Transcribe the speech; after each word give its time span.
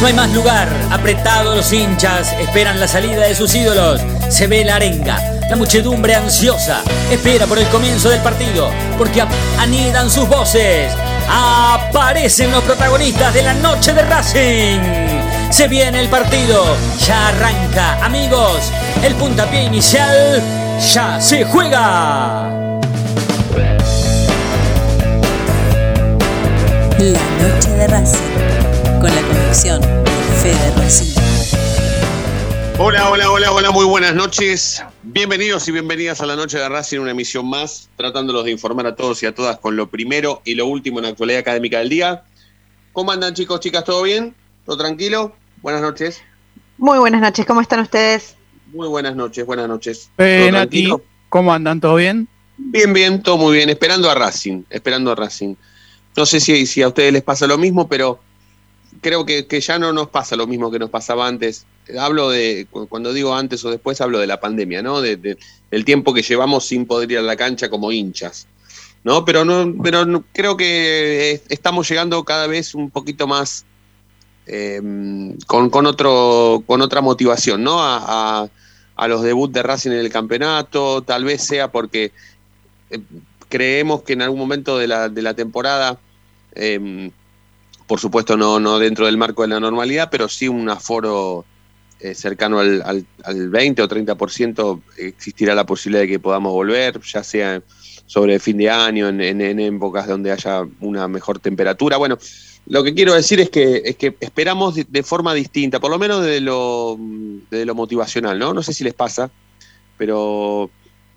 No 0.00 0.06
hay 0.06 0.14
más 0.14 0.32
lugar, 0.32 0.68
apretados 0.90 1.56
los 1.56 1.72
hinchas, 1.72 2.32
esperan 2.40 2.80
la 2.80 2.88
salida 2.88 3.26
de 3.26 3.34
sus 3.34 3.54
ídolos. 3.54 4.00
Se 4.28 4.46
ve 4.46 4.64
la 4.64 4.76
arenga, 4.76 5.18
la 5.48 5.56
muchedumbre 5.56 6.14
ansiosa, 6.14 6.82
espera 7.10 7.46
por 7.46 7.58
el 7.58 7.66
comienzo 7.68 8.08
del 8.08 8.20
partido, 8.20 8.70
porque 8.98 9.22
anidan 9.58 10.10
sus 10.10 10.26
voces. 10.28 10.92
Aparecen 11.28 12.50
los 12.50 12.64
protagonistas 12.64 13.32
de 13.34 13.42
la 13.42 13.54
noche 13.54 13.92
de 13.92 14.02
Racing. 14.02 14.80
Se 15.50 15.68
viene 15.68 16.00
el 16.00 16.08
partido, 16.08 16.64
ya 17.06 17.28
arranca, 17.28 18.04
amigos. 18.04 18.72
El 19.04 19.14
puntapié 19.14 19.64
inicial 19.64 20.42
ya 20.92 21.20
se 21.20 21.44
juega. 21.44 22.59
La 27.00 27.48
noche 27.48 27.70
de 27.70 27.86
Racing, 27.88 29.00
con 29.00 29.04
la 29.04 29.22
conducción 29.22 29.80
de 29.80 30.10
Fede 30.42 30.70
Racing. 30.76 31.14
Hola, 32.78 33.08
hola, 33.08 33.30
hola, 33.30 33.52
hola, 33.52 33.70
muy 33.70 33.86
buenas 33.86 34.14
noches. 34.14 34.84
Bienvenidos 35.02 35.66
y 35.66 35.72
bienvenidas 35.72 36.20
a 36.20 36.26
la 36.26 36.36
noche 36.36 36.58
de 36.58 36.68
Racing, 36.68 36.98
una 36.98 37.12
emisión 37.12 37.48
más, 37.48 37.88
tratándolos 37.96 38.44
de 38.44 38.50
informar 38.50 38.86
a 38.86 38.96
todos 38.96 39.22
y 39.22 39.26
a 39.26 39.34
todas 39.34 39.58
con 39.60 39.76
lo 39.76 39.88
primero 39.88 40.42
y 40.44 40.56
lo 40.56 40.66
último 40.66 40.98
en 40.98 41.04
la 41.04 41.08
actualidad 41.12 41.40
académica 41.40 41.78
del 41.78 41.88
día. 41.88 42.24
¿Cómo 42.92 43.12
andan 43.12 43.32
chicos, 43.32 43.60
chicas? 43.60 43.82
¿Todo 43.82 44.02
bien? 44.02 44.34
¿Todo 44.66 44.76
tranquilo? 44.76 45.34
Buenas 45.62 45.80
noches. 45.80 46.20
Muy 46.76 46.98
buenas 46.98 47.22
noches, 47.22 47.46
¿cómo 47.46 47.62
están 47.62 47.80
ustedes? 47.80 48.36
Muy 48.74 48.88
buenas 48.88 49.16
noches, 49.16 49.46
buenas 49.46 49.68
noches. 49.68 50.10
Bien, 50.18 50.54
a 50.54 50.66
ti, 50.66 50.92
¿cómo 51.30 51.50
andan? 51.50 51.80
¿Todo 51.80 51.94
bien? 51.94 52.28
Bien, 52.58 52.92
bien, 52.92 53.22
todo 53.22 53.38
muy 53.38 53.56
bien. 53.56 53.70
Esperando 53.70 54.10
a 54.10 54.14
Racing, 54.14 54.64
esperando 54.68 55.10
a 55.12 55.14
Racing. 55.14 55.54
No 56.16 56.26
sé 56.26 56.40
si, 56.40 56.66
si 56.66 56.82
a 56.82 56.88
ustedes 56.88 57.12
les 57.12 57.22
pasa 57.22 57.46
lo 57.46 57.58
mismo, 57.58 57.88
pero 57.88 58.20
creo 59.00 59.24
que, 59.24 59.46
que, 59.46 59.60
ya 59.60 59.78
no 59.78 59.92
nos 59.92 60.08
pasa 60.08 60.36
lo 60.36 60.46
mismo 60.46 60.70
que 60.70 60.78
nos 60.78 60.90
pasaba 60.90 61.26
antes. 61.26 61.66
Hablo 61.98 62.30
de, 62.30 62.66
cuando 62.88 63.12
digo 63.12 63.34
antes 63.34 63.64
o 63.64 63.70
después, 63.70 64.00
hablo 64.00 64.18
de 64.18 64.26
la 64.26 64.40
pandemia, 64.40 64.82
¿no? 64.82 65.00
De, 65.00 65.16
de, 65.16 65.38
del 65.70 65.84
tiempo 65.84 66.12
que 66.12 66.22
llevamos 66.22 66.66
sin 66.66 66.86
poder 66.86 67.10
ir 67.10 67.18
a 67.18 67.22
la 67.22 67.36
cancha 67.36 67.70
como 67.70 67.92
hinchas. 67.92 68.46
¿No? 69.02 69.24
Pero 69.24 69.46
no, 69.46 69.82
pero 69.82 70.24
creo 70.34 70.58
que 70.58 71.40
estamos 71.48 71.88
llegando 71.88 72.22
cada 72.24 72.46
vez 72.46 72.74
un 72.74 72.90
poquito 72.90 73.26
más 73.26 73.64
eh, 74.46 74.82
con, 75.46 75.70
con, 75.70 75.86
otro, 75.86 76.62
con 76.66 76.82
otra 76.82 77.00
motivación, 77.00 77.62
¿no? 77.62 77.80
A, 77.80 78.42
a, 78.42 78.48
a 78.96 79.08
los 79.08 79.22
debuts 79.22 79.54
de 79.54 79.62
Racing 79.62 79.92
en 79.92 79.98
el 79.98 80.10
campeonato, 80.10 81.02
tal 81.02 81.24
vez 81.24 81.42
sea 81.42 81.72
porque 81.72 82.12
eh, 82.90 83.00
creemos 83.50 84.02
que 84.02 84.14
en 84.14 84.22
algún 84.22 84.38
momento 84.38 84.78
de 84.78 84.86
la, 84.86 85.10
de 85.10 85.20
la 85.20 85.34
temporada, 85.34 85.98
eh, 86.54 87.10
por 87.86 88.00
supuesto 88.00 88.36
no, 88.36 88.58
no 88.58 88.78
dentro 88.78 89.04
del 89.04 89.18
marco 89.18 89.42
de 89.42 89.48
la 89.48 89.60
normalidad, 89.60 90.08
pero 90.10 90.28
sí 90.28 90.48
un 90.48 90.70
aforo 90.70 91.44
eh, 91.98 92.14
cercano 92.14 92.60
al, 92.60 92.80
al, 92.82 93.04
al, 93.24 93.50
20 93.50 93.82
o 93.82 93.88
30% 93.88 94.80
existirá 94.96 95.54
la 95.54 95.66
posibilidad 95.66 96.02
de 96.02 96.08
que 96.08 96.18
podamos 96.18 96.52
volver, 96.52 96.98
ya 97.00 97.22
sea 97.22 97.62
sobre 98.06 98.38
fin 98.38 98.56
de 98.56 98.70
año, 98.70 99.08
en, 99.08 99.20
en, 99.20 99.40
en 99.40 99.60
épocas 99.60 100.06
donde 100.06 100.32
haya 100.32 100.62
una 100.80 101.08
mejor 101.08 101.40
temperatura. 101.40 101.96
Bueno, 101.96 102.16
lo 102.66 102.84
que 102.84 102.94
quiero 102.94 103.14
decir 103.14 103.40
es 103.40 103.50
que, 103.50 103.82
es 103.84 103.96
que 103.96 104.16
esperamos 104.20 104.76
de, 104.76 104.86
de, 104.88 105.02
forma 105.02 105.34
distinta, 105.34 105.80
por 105.80 105.90
lo 105.90 105.98
menos 105.98 106.24
de 106.24 106.40
lo, 106.40 106.96
de 107.50 107.66
lo 107.66 107.74
motivacional, 107.74 108.38
¿no? 108.38 108.54
No 108.54 108.62
sé 108.62 108.72
si 108.72 108.84
les 108.84 108.94
pasa, 108.94 109.30
pero 109.98 110.70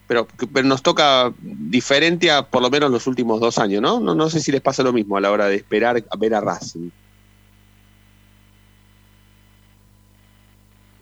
pero, 0.08 0.28
pero, 0.54 0.68
nos 0.68 0.82
toca 0.82 1.32
diferente 1.42 2.32
a 2.32 2.44
por 2.44 2.62
lo 2.62 2.70
menos 2.70 2.92
los 2.92 3.08
últimos 3.08 3.40
dos 3.40 3.58
años, 3.58 3.82
¿no? 3.82 4.00
¿no? 4.00 4.16
No 4.16 4.30
sé 4.30 4.40
si 4.40 4.52
les 4.52 4.62
pasa 4.62 4.84
lo 4.84 4.94
mismo 4.94 5.18
a 5.18 5.22
la 5.22 5.32
hora 5.32 5.48
de 5.48 5.56
esperar 5.56 6.04
a 6.10 6.18
ver 6.18 6.36
a 6.36 6.42
Racing. 6.42 6.90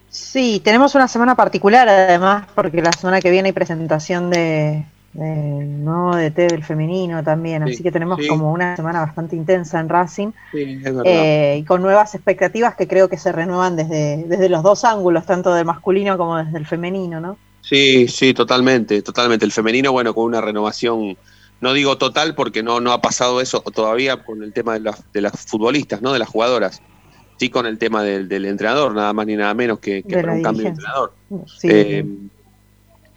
Sí, 0.10 0.62
tenemos 0.64 0.94
una 0.94 1.08
semana 1.08 1.36
particular 1.36 1.88
además, 1.88 2.46
porque 2.54 2.82
la 2.82 2.92
semana 2.92 3.22
que 3.22 3.32
viene 3.32 3.50
hay 3.50 3.54
presentación 3.54 4.30
de, 4.30 4.86
de 5.14 5.36
nuevo 5.66 6.16
DT 6.16 6.36
del 6.36 6.64
femenino 6.64 7.24
también, 7.24 7.66
sí, 7.66 7.74
así 7.74 7.84
que 7.84 7.92
tenemos 7.92 8.20
sí. 8.22 8.28
como 8.28 8.52
una 8.52 8.76
semana 8.76 9.02
bastante 9.02 9.36
intensa 9.36 9.80
en 9.80 9.90
Racing 9.90 10.32
sí, 10.52 10.82
eh, 11.06 11.58
y 11.60 11.64
con 11.64 11.82
nuevas 11.82 12.16
expectativas 12.16 12.76
que 12.76 12.88
creo 12.88 13.10
que 13.10 13.18
se 13.18 13.32
renuevan 13.32 13.76
desde, 13.76 14.24
desde 14.26 14.50
los 14.50 14.64
dos 14.64 14.84
ángulos, 14.86 15.26
tanto 15.26 15.54
del 15.54 15.66
masculino 15.66 16.18
como 16.18 16.38
desde 16.38 16.58
el 16.58 16.66
femenino, 16.66 17.20
¿no? 17.20 17.38
Sí, 17.72 18.10
sí, 18.10 18.34
totalmente, 18.34 19.02
totalmente. 19.02 19.46
El 19.46 19.54
femenino, 19.54 19.94
bueno, 19.94 20.14
con 20.14 20.26
una 20.26 20.42
renovación, 20.42 21.18
no 21.62 21.72
digo 21.72 21.98
total 21.98 22.36
porque 22.36 22.62
no, 22.62 22.82
no 22.82 22.92
ha 22.92 23.00
pasado 23.00 23.40
eso 23.40 23.62
todavía 23.62 24.26
con 24.26 24.44
el 24.44 24.52
tema 24.52 24.74
de 24.74 24.82
las, 24.82 25.10
de 25.14 25.22
las 25.22 25.40
futbolistas, 25.46 26.02
¿no? 26.02 26.12
De 26.12 26.20
las 26.20 26.28
jugadoras. 26.28 26.82
Sí, 27.38 27.50
con 27.50 27.66
el 27.66 27.78
tema 27.78 28.04
del, 28.04 28.28
del 28.28 28.46
entrenador, 28.46 28.94
nada 28.94 29.14
más 29.14 29.26
ni 29.26 29.38
nada 29.38 29.54
menos 29.54 29.80
que, 29.80 30.04
que 30.04 30.16
para 30.16 30.34
un 30.34 30.44
cambio 30.44 30.64
de 30.64 30.70
entrenador. 30.70 31.14
Sí. 31.48 31.70
Eh, 31.72 32.06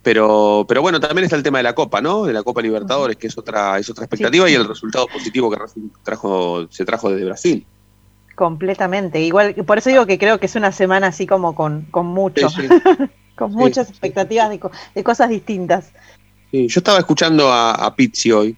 pero, 0.05 0.65
pero 0.69 0.83
bueno, 0.83 1.01
también 1.01 1.25
está 1.25 1.35
el 1.35 1.43
tema 1.43 1.59
de 1.59 1.65
la 1.65 1.75
Copa, 1.75 2.01
¿no? 2.01 2.25
De 2.25 2.33
la 2.33 2.45
Copa 2.45 2.63
Libertadores, 2.63 3.17
que 3.17 3.27
es 3.27 3.37
otra, 3.37 3.77
es 3.81 3.91
otra 3.91 4.05
expectativa, 4.05 4.47
sí. 4.47 4.53
y 4.53 4.55
el 4.55 4.69
resultado 4.69 5.09
positivo 5.09 5.51
que 5.51 5.59
trajo, 6.05 6.69
se 6.71 6.85
trajo 6.85 7.11
desde 7.11 7.25
Brasil. 7.25 7.67
Completamente. 8.37 9.21
Igual, 9.21 9.55
por 9.67 9.79
eso 9.79 9.91
digo 9.91 10.07
que 10.07 10.17
creo 10.17 10.39
que 10.39 10.47
es 10.47 10.55
una 10.55 10.71
semana 10.71 11.09
así 11.09 11.27
como 11.27 11.57
con, 11.57 11.87
con 11.91 12.07
mucho. 12.07 12.49
Sí, 12.51 12.69
con 13.35 13.53
muchas 13.53 13.91
expectativas 13.91 14.51
de, 14.51 14.61
de, 14.95 15.05
cosas 15.05 15.29
distintas. 15.29 15.91
Sí, 16.51 16.69
yo 16.69 16.81
estaba 16.81 16.99
escuchando 16.99 17.53
a, 17.53 17.73
a 17.73 17.95
Pizzi 17.97 18.33
hoy 18.33 18.57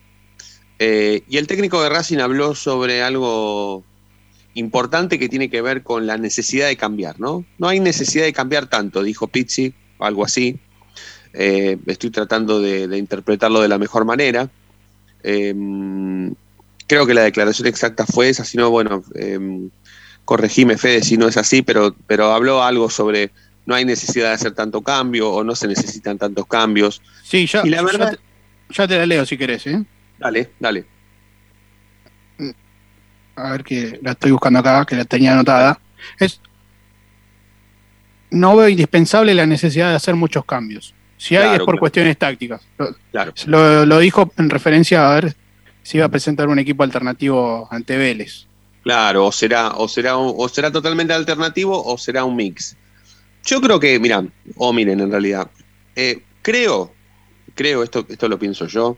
eh, 0.79 1.23
y 1.29 1.39
el 1.39 1.47
técnico 1.47 1.83
de 1.83 1.89
Racing 1.89 2.19
habló 2.19 2.55
sobre 2.55 3.03
algo 3.03 3.83
importante 4.55 5.19
que 5.19 5.29
tiene 5.29 5.51
que 5.51 5.63
ver 5.63 5.83
con 5.83 6.07
la 6.07 6.19
necesidad 6.19 6.67
de 6.67 6.77
cambiar, 6.77 7.19
¿no? 7.21 7.45
No 7.59 7.69
hay 7.69 7.81
necesidad 7.81 8.25
de 8.25 8.33
cambiar 8.33 8.69
tanto, 8.69 9.03
dijo 9.03 9.27
Pizzi, 9.27 9.75
algo 9.99 10.25
así. 10.25 10.59
Eh, 11.33 11.79
estoy 11.87 12.11
tratando 12.11 12.61
de, 12.61 12.89
de, 12.89 12.99
interpretarlo 12.99 13.61
de 13.61 13.69
la 13.69 13.79
mejor 13.79 14.05
manera. 14.05 14.49
Eh, 15.23 15.55
creo 16.87 17.07
que 17.07 17.15
la 17.15 17.23
declaración 17.23 17.69
exacta 17.69 18.07
fue 18.07 18.29
esa, 18.29 18.45
si 18.45 18.57
no, 18.57 18.71
bueno, 18.71 19.03
eh, 19.15 19.69
corregime 20.25 20.79
Fede 20.79 21.03
si 21.03 21.17
no 21.17 21.29
es 21.29 21.37
así, 21.37 21.63
pero, 21.63 21.95
pero 22.07 22.33
habló 22.33 22.63
algo 22.63 22.91
sobre 22.91 23.31
no 23.67 23.75
hay 23.75 23.85
necesidad 23.85 24.29
de 24.29 24.35
hacer 24.35 24.55
tanto 24.55 24.81
cambio 24.81 25.31
o 25.31 25.45
no 25.45 25.55
se 25.55 25.69
necesitan 25.69 26.17
tantos 26.17 26.47
cambios. 26.47 27.03
Sí, 27.23 27.47
ya, 27.47 27.63
y 27.65 27.71
la 27.71 27.83
verdad, 27.83 28.13
ya, 28.13 28.17
te, 28.17 28.75
ya 28.75 28.89
te 28.89 28.99
la 28.99 29.07
leo 29.07 29.27
si 29.27 29.37
querés, 29.37 29.67
¿eh? 29.67 29.85
Dale, 30.19 30.51
dale. 30.59 30.87
A 33.35 33.51
ver 33.51 33.65
que 33.65 33.99
la 34.03 34.13
estoy 34.13 34.31
buscando 34.31 34.61
acá, 34.61 34.87
que 34.87 34.97
la 34.97 35.05
tenía 35.05 35.35
anotada. 35.35 35.79
Es 36.19 36.41
no 38.31 38.57
veo 38.57 38.69
indispensable 38.69 39.35
la 39.35 39.47
necesidad 39.47 39.91
de 39.91 39.97
hacer 39.97 40.15
muchos 40.15 40.45
cambios. 40.45 40.95
Si 41.17 41.37
hay 41.37 41.43
claro, 41.43 41.55
es 41.55 41.59
por 41.61 41.67
claro. 41.67 41.81
cuestiones 41.81 42.19
tácticas. 42.19 42.61
Claro. 43.11 43.33
Lo, 43.47 43.87
lo, 43.87 43.99
dijo 43.99 44.33
en 44.37 44.51
referencia 44.51 45.09
a 45.09 45.15
ver 45.15 45.35
si 45.83 45.99
iba 45.99 46.07
a 46.07 46.11
presentar 46.11 46.49
un 46.49 46.59
equipo 46.59 46.83
alternativo 46.83 47.69
ante 47.71 47.97
Vélez. 47.97 48.47
Claro, 48.83 49.27
o 49.27 49.33
será, 49.33 49.71
o 49.77 49.89
será, 49.89 50.17
o 50.17 50.49
será 50.49 50.71
totalmente 50.71 51.13
alternativo 51.13 51.83
o 51.85 51.97
será 51.99 52.25
un 52.25 52.37
mix. 52.37 52.77
Yo 53.47 53.61
creo 53.61 53.79
que, 53.79 53.99
mira, 54.01 54.25
o 54.57 54.73
miren, 54.73 55.01
en 55.01 55.11
realidad, 55.11 55.49
eh, 55.95 56.23
creo, 56.43 56.93
creo, 57.55 57.85
esto, 57.85 58.05
esto 58.09 58.29
lo 58.29 58.39
pienso 58.41 58.67
yo, 58.67 58.97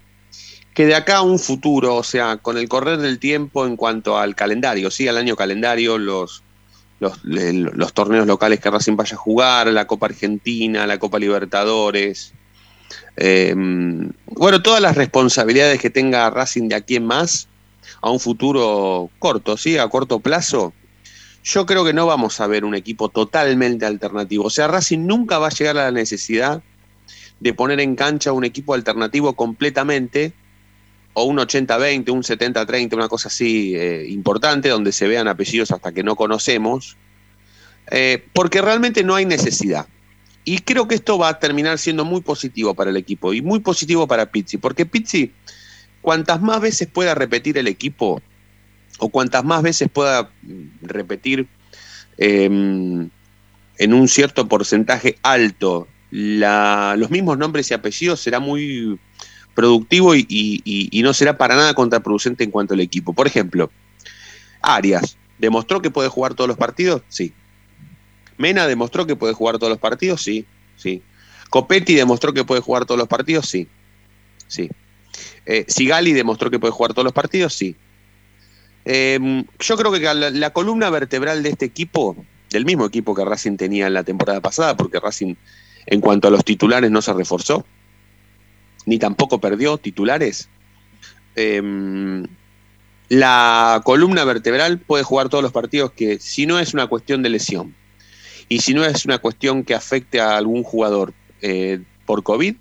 que 0.74 0.86
de 0.86 0.94
acá 0.94 1.18
a 1.18 1.22
un 1.22 1.38
futuro, 1.38 1.96
o 1.96 2.02
sea, 2.02 2.38
con 2.38 2.56
el 2.56 2.68
correr 2.68 2.98
del 2.98 3.18
tiempo 3.18 3.66
en 3.66 3.76
cuanto 3.76 4.16
al 4.16 4.34
calendario, 4.34 4.90
sí, 4.90 5.06
al 5.06 5.18
año 5.18 5.36
calendario, 5.36 5.98
los, 5.98 6.42
los, 6.98 7.22
los 7.24 7.92
torneos 7.92 8.26
locales 8.26 8.60
que 8.60 8.70
Racing 8.70 8.96
vaya 8.96 9.16
a 9.16 9.18
jugar, 9.18 9.66
la 9.66 9.86
Copa 9.86 10.06
Argentina, 10.06 10.86
la 10.86 10.98
Copa 10.98 11.18
Libertadores, 11.18 12.32
eh, 13.16 13.54
bueno, 13.54 14.62
todas 14.62 14.80
las 14.80 14.96
responsabilidades 14.96 15.80
que 15.80 15.90
tenga 15.90 16.30
Racing 16.30 16.68
de 16.68 16.76
aquí 16.76 16.96
en 16.96 17.06
más, 17.06 17.48
a 18.00 18.10
un 18.10 18.20
futuro 18.20 19.10
corto, 19.18 19.56
sí, 19.56 19.76
a 19.76 19.88
corto 19.88 20.20
plazo, 20.20 20.72
yo 21.44 21.66
creo 21.66 21.84
que 21.84 21.92
no 21.92 22.06
vamos 22.06 22.40
a 22.40 22.46
ver 22.46 22.64
un 22.64 22.74
equipo 22.74 23.08
totalmente 23.08 23.86
alternativo. 23.86 24.44
O 24.44 24.50
sea, 24.50 24.68
Racing 24.68 25.06
nunca 25.06 25.38
va 25.38 25.48
a 25.48 25.50
llegar 25.50 25.78
a 25.78 25.84
la 25.84 25.92
necesidad 25.92 26.62
de 27.40 27.54
poner 27.54 27.80
en 27.80 27.94
cancha 27.96 28.32
un 28.32 28.44
equipo 28.44 28.74
alternativo 28.74 29.34
completamente, 29.34 30.32
o 31.14 31.24
un 31.24 31.38
80-20, 31.38 32.10
un 32.10 32.22
70-30, 32.22 32.94
una 32.94 33.08
cosa 33.08 33.28
así 33.28 33.74
eh, 33.74 34.06
importante, 34.08 34.68
donde 34.68 34.92
se 34.92 35.08
vean 35.08 35.26
apellidos 35.26 35.72
hasta 35.72 35.92
que 35.92 36.02
no 36.02 36.14
conocemos, 36.14 36.96
eh, 37.90 38.24
porque 38.32 38.62
realmente 38.62 39.02
no 39.02 39.14
hay 39.14 39.24
necesidad. 39.24 39.86
Y 40.44 40.60
creo 40.60 40.86
que 40.86 40.94
esto 40.94 41.18
va 41.18 41.28
a 41.28 41.38
terminar 41.38 41.78
siendo 41.78 42.04
muy 42.04 42.20
positivo 42.20 42.74
para 42.74 42.90
el 42.90 42.96
equipo 42.96 43.34
y 43.34 43.42
muy 43.42 43.60
positivo 43.60 44.06
para 44.06 44.30
Pizzi, 44.30 44.58
porque 44.58 44.86
Pizzi, 44.86 45.32
cuantas 46.00 46.40
más 46.40 46.60
veces 46.60 46.88
pueda 46.88 47.14
repetir 47.14 47.58
el 47.58 47.66
equipo, 47.66 48.22
o 48.98 49.08
cuantas 49.08 49.44
más 49.44 49.62
veces 49.62 49.88
pueda 49.92 50.30
repetir 50.82 51.48
eh, 52.18 52.44
en 52.44 53.94
un 53.94 54.08
cierto 54.08 54.48
porcentaje 54.48 55.18
alto 55.22 55.88
los 56.10 57.10
mismos 57.10 57.38
nombres 57.38 57.70
y 57.70 57.74
apellidos, 57.74 58.20
será 58.20 58.40
muy 58.40 58.98
productivo 59.54 60.14
y, 60.14 61.00
no 61.02 61.12
será 61.12 61.36
para 61.36 61.56
nada 61.56 61.74
contraproducente 61.74 62.44
en 62.44 62.50
cuanto 62.50 62.74
al 62.74 62.80
equipo. 62.80 63.12
Por 63.12 63.26
ejemplo, 63.26 63.70
Arias, 64.62 65.16
¿demostró 65.38 65.82
que 65.82 65.90
puede 65.90 66.08
jugar 66.08 66.34
todos 66.34 66.48
los 66.48 66.56
partidos? 66.56 67.02
Sí. 67.08 67.32
Mena 68.36 68.66
demostró 68.66 69.06
que 69.06 69.16
puede 69.16 69.34
jugar 69.34 69.58
todos 69.58 69.70
los 69.70 69.80
partidos, 69.80 70.22
sí, 70.22 70.46
sí. 70.76 71.02
Copetti 71.50 71.94
demostró 71.94 72.32
que 72.32 72.44
puede 72.44 72.60
jugar 72.60 72.84
todos 72.84 72.98
los 72.98 73.08
partidos, 73.08 73.48
sí, 73.48 73.68
sí. 74.46 74.70
Eh, 75.44 75.64
Sigali 75.66 76.12
demostró 76.12 76.50
que 76.50 76.58
puede 76.58 76.72
jugar 76.72 76.92
todos 76.92 77.04
los 77.04 77.12
partidos, 77.12 77.54
sí. 77.54 77.74
Em, 78.90 79.44
yo 79.60 79.76
creo 79.76 79.92
que 79.92 80.00
la, 80.00 80.50
columna 80.54 80.88
vertebral 80.88 81.42
de 81.42 81.50
este 81.50 81.66
equipo, 81.66 82.16
del 82.48 82.64
mismo 82.64 82.86
equipo 82.86 83.14
que 83.14 83.22
Racing 83.22 83.58
tenía 83.58 83.86
en 83.86 83.92
la 83.92 84.02
temporada 84.02 84.40
pasada, 84.40 84.78
porque 84.78 84.98
Racing 84.98 85.34
en 85.84 86.00
cuanto 86.00 86.26
a 86.26 86.30
los 86.30 86.42
titulares 86.42 86.90
no 86.90 87.02
se 87.02 87.12
reforzó, 87.12 87.66
ni 88.86 88.98
tampoco 88.98 89.42
perdió 89.42 89.76
titulares. 89.76 90.48
Em, 91.36 92.26
la 93.10 93.82
columna 93.84 94.24
vertebral 94.24 94.78
puede 94.78 95.04
jugar 95.04 95.28
todos 95.28 95.44
los 95.44 95.52
partidos 95.52 95.92
que 95.92 96.18
si 96.18 96.46
no 96.46 96.58
es 96.58 96.72
una 96.72 96.86
cuestión 96.86 97.22
de 97.22 97.28
lesión 97.28 97.74
y 98.48 98.60
si 98.60 98.72
no 98.72 98.86
es 98.86 99.04
una 99.04 99.18
cuestión 99.18 99.64
que 99.64 99.74
afecte 99.74 100.18
a 100.18 100.38
algún 100.38 100.62
jugador 100.62 101.12
eh, 101.42 101.82
por 102.06 102.22
COVID, 102.22 102.56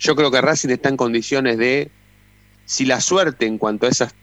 yo 0.00 0.16
creo 0.16 0.30
que 0.30 0.42
Racing 0.42 0.68
está 0.68 0.90
en 0.90 0.98
condiciones 0.98 1.56
de, 1.56 1.90
si 2.66 2.84
la 2.84 3.00
suerte 3.00 3.46
en 3.46 3.56
cuanto 3.56 3.86
a, 3.86 3.88
esas, 3.88 4.14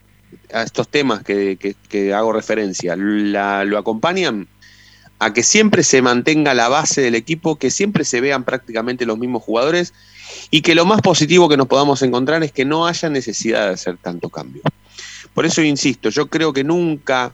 a 0.52 0.62
estos 0.62 0.88
temas 0.88 1.22
que, 1.22 1.74
hago 2.14 2.32
referencia 2.32 2.96
lo 2.96 3.78
acompañan, 3.78 4.48
a 5.18 5.32
que 5.32 5.42
siempre 5.42 5.82
se 5.82 6.02
mantenga 6.02 6.54
la 6.54 6.68
base 6.68 7.00
del 7.00 7.14
equipo, 7.14 7.56
que 7.56 7.70
siempre 7.70 8.04
se 8.04 8.20
vean 8.20 8.44
prácticamente 8.44 9.06
los 9.06 9.18
mismos 9.18 9.42
jugadores 9.42 9.94
y 10.50 10.62
que 10.62 10.74
lo 10.74 10.84
más 10.84 11.00
positivo 11.00 11.48
que 11.48 11.56
nos 11.56 11.66
podamos 11.66 12.02
encontrar 12.02 12.42
es 12.42 12.52
que 12.52 12.64
no 12.64 12.86
haya 12.86 13.08
necesidad 13.08 13.68
de 13.68 13.74
hacer 13.74 13.96
tanto 13.96 14.28
cambio. 14.28 14.62
Por 15.32 15.46
eso 15.46 15.62
insisto, 15.62 16.10
yo 16.10 16.26
creo 16.26 16.52
que 16.52 16.64
nunca, 16.64 17.32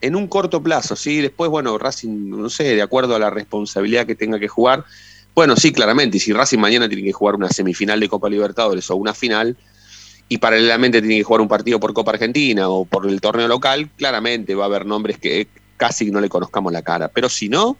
en 0.00 0.16
un 0.16 0.28
corto 0.28 0.62
plazo, 0.62 0.96
¿sí? 0.96 1.20
después, 1.20 1.50
bueno, 1.50 1.78
Racing, 1.78 2.30
no 2.30 2.50
sé, 2.50 2.74
de 2.74 2.82
acuerdo 2.82 3.14
a 3.14 3.18
la 3.18 3.30
responsabilidad 3.30 4.06
que 4.06 4.14
tenga 4.14 4.38
que 4.38 4.48
jugar, 4.48 4.84
bueno, 5.34 5.54
sí, 5.54 5.70
claramente, 5.70 6.16
y 6.16 6.20
si 6.20 6.32
Racing 6.32 6.58
mañana 6.58 6.88
tiene 6.88 7.04
que 7.04 7.12
jugar 7.12 7.34
una 7.34 7.50
semifinal 7.50 8.00
de 8.00 8.08
Copa 8.08 8.30
Libertadores 8.30 8.90
o 8.90 8.96
una 8.96 9.12
final, 9.12 9.56
y 10.28 10.38
paralelamente 10.38 11.00
tiene 11.00 11.18
que 11.18 11.22
jugar 11.22 11.40
un 11.40 11.48
partido 11.48 11.78
por 11.78 11.92
Copa 11.92 12.12
Argentina 12.12 12.68
o 12.68 12.84
por 12.84 13.06
el 13.06 13.20
torneo 13.20 13.48
local, 13.48 13.90
claramente 13.96 14.54
va 14.54 14.64
a 14.64 14.66
haber 14.66 14.86
nombres 14.86 15.18
que 15.18 15.46
casi 15.76 16.10
no 16.10 16.20
le 16.20 16.28
conozcamos 16.28 16.72
la 16.72 16.82
cara. 16.82 17.08
Pero 17.08 17.28
si 17.28 17.48
no, 17.48 17.76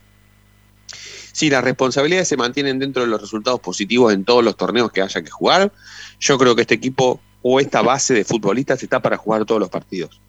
si 1.33 1.51
las 1.51 1.65
responsabilidades 1.65 2.29
se 2.29 2.37
mantienen 2.37 2.79
dentro 2.79 3.03
de 3.03 3.09
los 3.09 3.21
resultados 3.21 3.61
positivos 3.61 4.13
en 4.13 4.25
todos 4.25 4.45
los 4.45 4.57
torneos 4.57 4.93
que 4.93 5.03
haya 5.03 5.23
que 5.23 5.31
jugar, 5.31 5.73
yo 6.21 6.39
creo 6.39 6.55
que 6.55 6.63
este 6.63 6.75
equipo 6.75 7.21
o 7.43 7.61
esta 7.61 7.83
base 7.83 8.15
de 8.15 8.25
futbolistas 8.25 8.83
está 8.83 9.01
para 9.01 9.17
jugar 9.17 9.45
todos 9.45 9.61
los 9.61 9.69
partidos. 9.69 10.21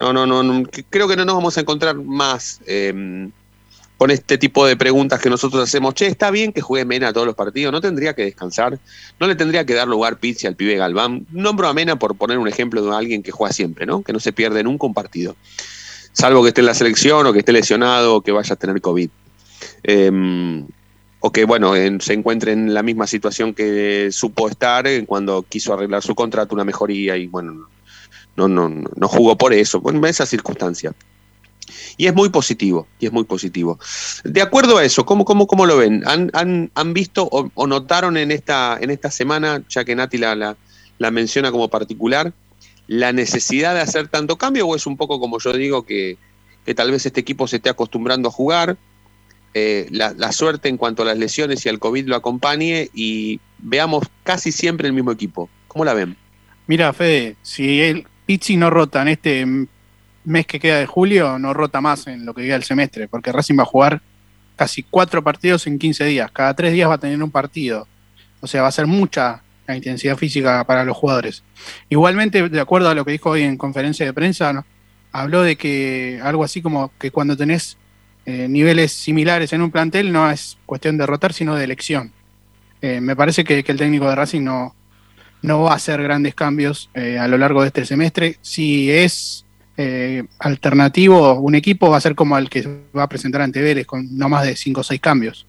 No, 0.00 0.12
no, 0.12 0.26
no, 0.26 0.64
creo 0.90 1.06
que 1.06 1.16
no 1.16 1.24
nos 1.24 1.36
vamos 1.36 1.56
a 1.56 1.60
encontrar 1.60 1.96
más 1.96 2.60
em, 2.66 3.30
con 4.02 4.10
este 4.10 4.36
tipo 4.36 4.66
de 4.66 4.76
preguntas 4.76 5.20
que 5.20 5.30
nosotros 5.30 5.62
hacemos. 5.62 5.94
Che, 5.94 6.08
está 6.08 6.32
bien 6.32 6.52
que 6.52 6.60
juegue 6.60 6.84
Mena 6.84 7.12
todos 7.12 7.24
los 7.24 7.36
partidos, 7.36 7.70
no 7.70 7.80
tendría 7.80 8.14
que 8.14 8.24
descansar, 8.24 8.80
no 9.20 9.28
le 9.28 9.36
tendría 9.36 9.64
que 9.64 9.74
dar 9.74 9.86
lugar 9.86 10.18
Pizzi 10.18 10.48
al 10.48 10.56
pibe 10.56 10.74
Galván. 10.74 11.24
Nombro 11.30 11.68
a 11.68 11.72
Mena 11.72 11.96
por 11.96 12.16
poner 12.16 12.38
un 12.38 12.48
ejemplo 12.48 12.84
de 12.84 12.96
alguien 12.96 13.22
que 13.22 13.30
juega 13.30 13.52
siempre, 13.52 13.86
¿no? 13.86 14.02
Que 14.02 14.12
no 14.12 14.18
se 14.18 14.32
pierde 14.32 14.64
nunca 14.64 14.86
un 14.86 14.92
partido 14.92 15.36
salvo 16.12 16.42
que 16.42 16.48
esté 16.48 16.62
en 16.62 16.66
la 16.66 16.74
selección 16.74 17.28
o 17.28 17.32
que 17.32 17.38
esté 17.38 17.52
lesionado 17.52 18.16
o 18.16 18.20
que 18.22 18.32
vaya 18.32 18.54
a 18.54 18.56
tener 18.56 18.80
COVID. 18.80 19.08
Em, 19.84 20.66
o 21.20 21.30
que, 21.30 21.44
bueno, 21.44 21.74
se 22.00 22.12
encuentre 22.12 22.50
en 22.50 22.74
la 22.74 22.82
misma 22.82 23.06
situación 23.06 23.54
que 23.54 24.08
supo 24.10 24.48
estar 24.48 24.84
cuando 25.06 25.44
quiso 25.48 25.74
arreglar 25.74 26.02
su 26.02 26.16
contrato, 26.16 26.56
una 26.56 26.64
mejoría 26.64 27.16
y, 27.16 27.28
bueno, 27.28 27.68
no, 28.34 28.48
no, 28.48 28.68
no 28.68 29.08
jugó 29.08 29.38
por 29.38 29.52
eso, 29.52 29.80
en 29.88 30.04
esa 30.04 30.26
circunstancia. 30.26 30.92
Y 31.96 32.06
es 32.06 32.14
muy 32.14 32.28
positivo, 32.30 32.86
y 32.98 33.06
es 33.06 33.12
muy 33.12 33.24
positivo. 33.24 33.78
De 34.24 34.42
acuerdo 34.42 34.78
a 34.78 34.84
eso, 34.84 35.04
¿cómo, 35.04 35.24
cómo, 35.24 35.46
cómo 35.46 35.66
lo 35.66 35.76
ven? 35.76 36.02
¿Han, 36.06 36.30
han, 36.32 36.70
han 36.74 36.94
visto 36.94 37.28
o, 37.30 37.66
notaron 37.66 38.16
en 38.16 38.30
esta, 38.30 38.78
en 38.80 38.90
esta 38.90 39.10
semana, 39.10 39.62
ya 39.68 39.84
que 39.84 39.94
Nati 39.94 40.18
la, 40.18 40.56
la 40.98 41.10
menciona 41.10 41.50
como 41.50 41.68
particular, 41.68 42.32
la 42.86 43.12
necesidad 43.12 43.74
de 43.74 43.80
hacer 43.80 44.08
tanto 44.08 44.36
cambio 44.36 44.66
o 44.66 44.76
es 44.76 44.86
un 44.86 44.96
poco 44.96 45.20
como 45.20 45.38
yo 45.38 45.52
digo 45.52 45.84
que, 45.84 46.18
tal 46.74 46.90
vez 46.90 47.06
este 47.06 47.20
equipo 47.20 47.46
se 47.48 47.56
esté 47.56 47.68
acostumbrando 47.68 48.28
a 48.28 48.32
jugar, 48.32 48.76
eh, 49.54 49.86
la, 49.90 50.32
suerte 50.32 50.68
en 50.68 50.78
cuanto 50.78 51.02
a 51.02 51.06
las 51.06 51.18
lesiones 51.18 51.64
y 51.66 51.68
al 51.68 51.78
COVID 51.78 52.06
lo 52.06 52.16
acompañe 52.16 52.88
y 52.94 53.40
veamos 53.58 54.08
casi 54.22 54.52
siempre 54.52 54.88
el 54.88 54.94
mismo 54.94 55.12
equipo. 55.12 55.50
¿Cómo 55.68 55.84
la 55.84 55.94
ven? 55.94 56.16
Mira, 56.66 56.92
Fede, 56.92 57.36
si 57.42 57.80
el 57.80 58.06
Pizzi 58.24 58.56
no 58.56 58.70
rota 58.70 59.02
en 59.02 59.08
este 59.08 59.66
mes 60.24 60.46
que 60.46 60.60
queda 60.60 60.78
de 60.78 60.86
julio, 60.86 61.38
no 61.38 61.54
rota 61.54 61.80
más 61.80 62.06
en 62.06 62.24
lo 62.24 62.34
que 62.34 62.42
queda 62.42 62.54
del 62.54 62.64
semestre, 62.64 63.08
porque 63.08 63.32
Racing 63.32 63.58
va 63.58 63.62
a 63.62 63.66
jugar 63.66 64.02
casi 64.56 64.82
cuatro 64.82 65.22
partidos 65.22 65.66
en 65.66 65.78
15 65.78 66.04
días. 66.04 66.30
Cada 66.30 66.54
tres 66.54 66.72
días 66.72 66.88
va 66.88 66.94
a 66.94 66.98
tener 66.98 67.22
un 67.22 67.30
partido. 67.30 67.86
O 68.40 68.46
sea, 68.46 68.62
va 68.62 68.68
a 68.68 68.72
ser 68.72 68.86
mucha 68.86 69.42
la 69.66 69.76
intensidad 69.76 70.16
física 70.16 70.64
para 70.64 70.84
los 70.84 70.96
jugadores. 70.96 71.42
Igualmente, 71.88 72.48
de 72.48 72.60
acuerdo 72.60 72.88
a 72.88 72.94
lo 72.94 73.04
que 73.04 73.12
dijo 73.12 73.30
hoy 73.30 73.42
en 73.42 73.56
conferencia 73.56 74.04
de 74.06 74.12
prensa, 74.12 74.64
habló 75.12 75.42
de 75.42 75.56
que 75.56 76.20
algo 76.22 76.44
así 76.44 76.62
como 76.62 76.92
que 76.98 77.10
cuando 77.10 77.36
tenés 77.36 77.76
eh, 78.24 78.46
niveles 78.48 78.92
similares 78.92 79.52
en 79.52 79.62
un 79.62 79.70
plantel 79.70 80.12
no 80.12 80.30
es 80.30 80.58
cuestión 80.66 80.96
de 80.96 81.06
rotar, 81.06 81.32
sino 81.32 81.54
de 81.54 81.64
elección. 81.64 82.12
Eh, 82.80 83.00
me 83.00 83.14
parece 83.14 83.44
que, 83.44 83.64
el 83.66 83.76
técnico 83.76 84.08
de 84.08 84.14
Racing 84.14 84.42
no, 84.42 84.74
no 85.42 85.62
va 85.62 85.72
a 85.72 85.76
hacer 85.76 86.02
grandes 86.02 86.34
cambios 86.34 86.90
eh, 86.94 87.18
a 87.18 87.28
lo 87.28 87.38
largo 87.38 87.62
de 87.62 87.68
este 87.68 87.84
semestre. 87.84 88.38
Si 88.42 88.90
es 88.90 89.44
alternativo 90.38 91.34
un 91.34 91.54
equipo, 91.54 91.90
va 91.90 91.96
a 91.96 92.00
ser 92.00 92.14
como 92.14 92.36
el 92.38 92.50
que 92.50 92.66
va 92.96 93.04
a 93.04 93.08
presentar 93.08 93.42
ante 93.42 93.60
Vélez, 93.60 93.86
con 93.86 94.16
no 94.16 94.28
más 94.28 94.44
de 94.44 94.56
5 94.56 94.80
o 94.80 94.84
6 94.84 95.00
cambios. 95.00 95.46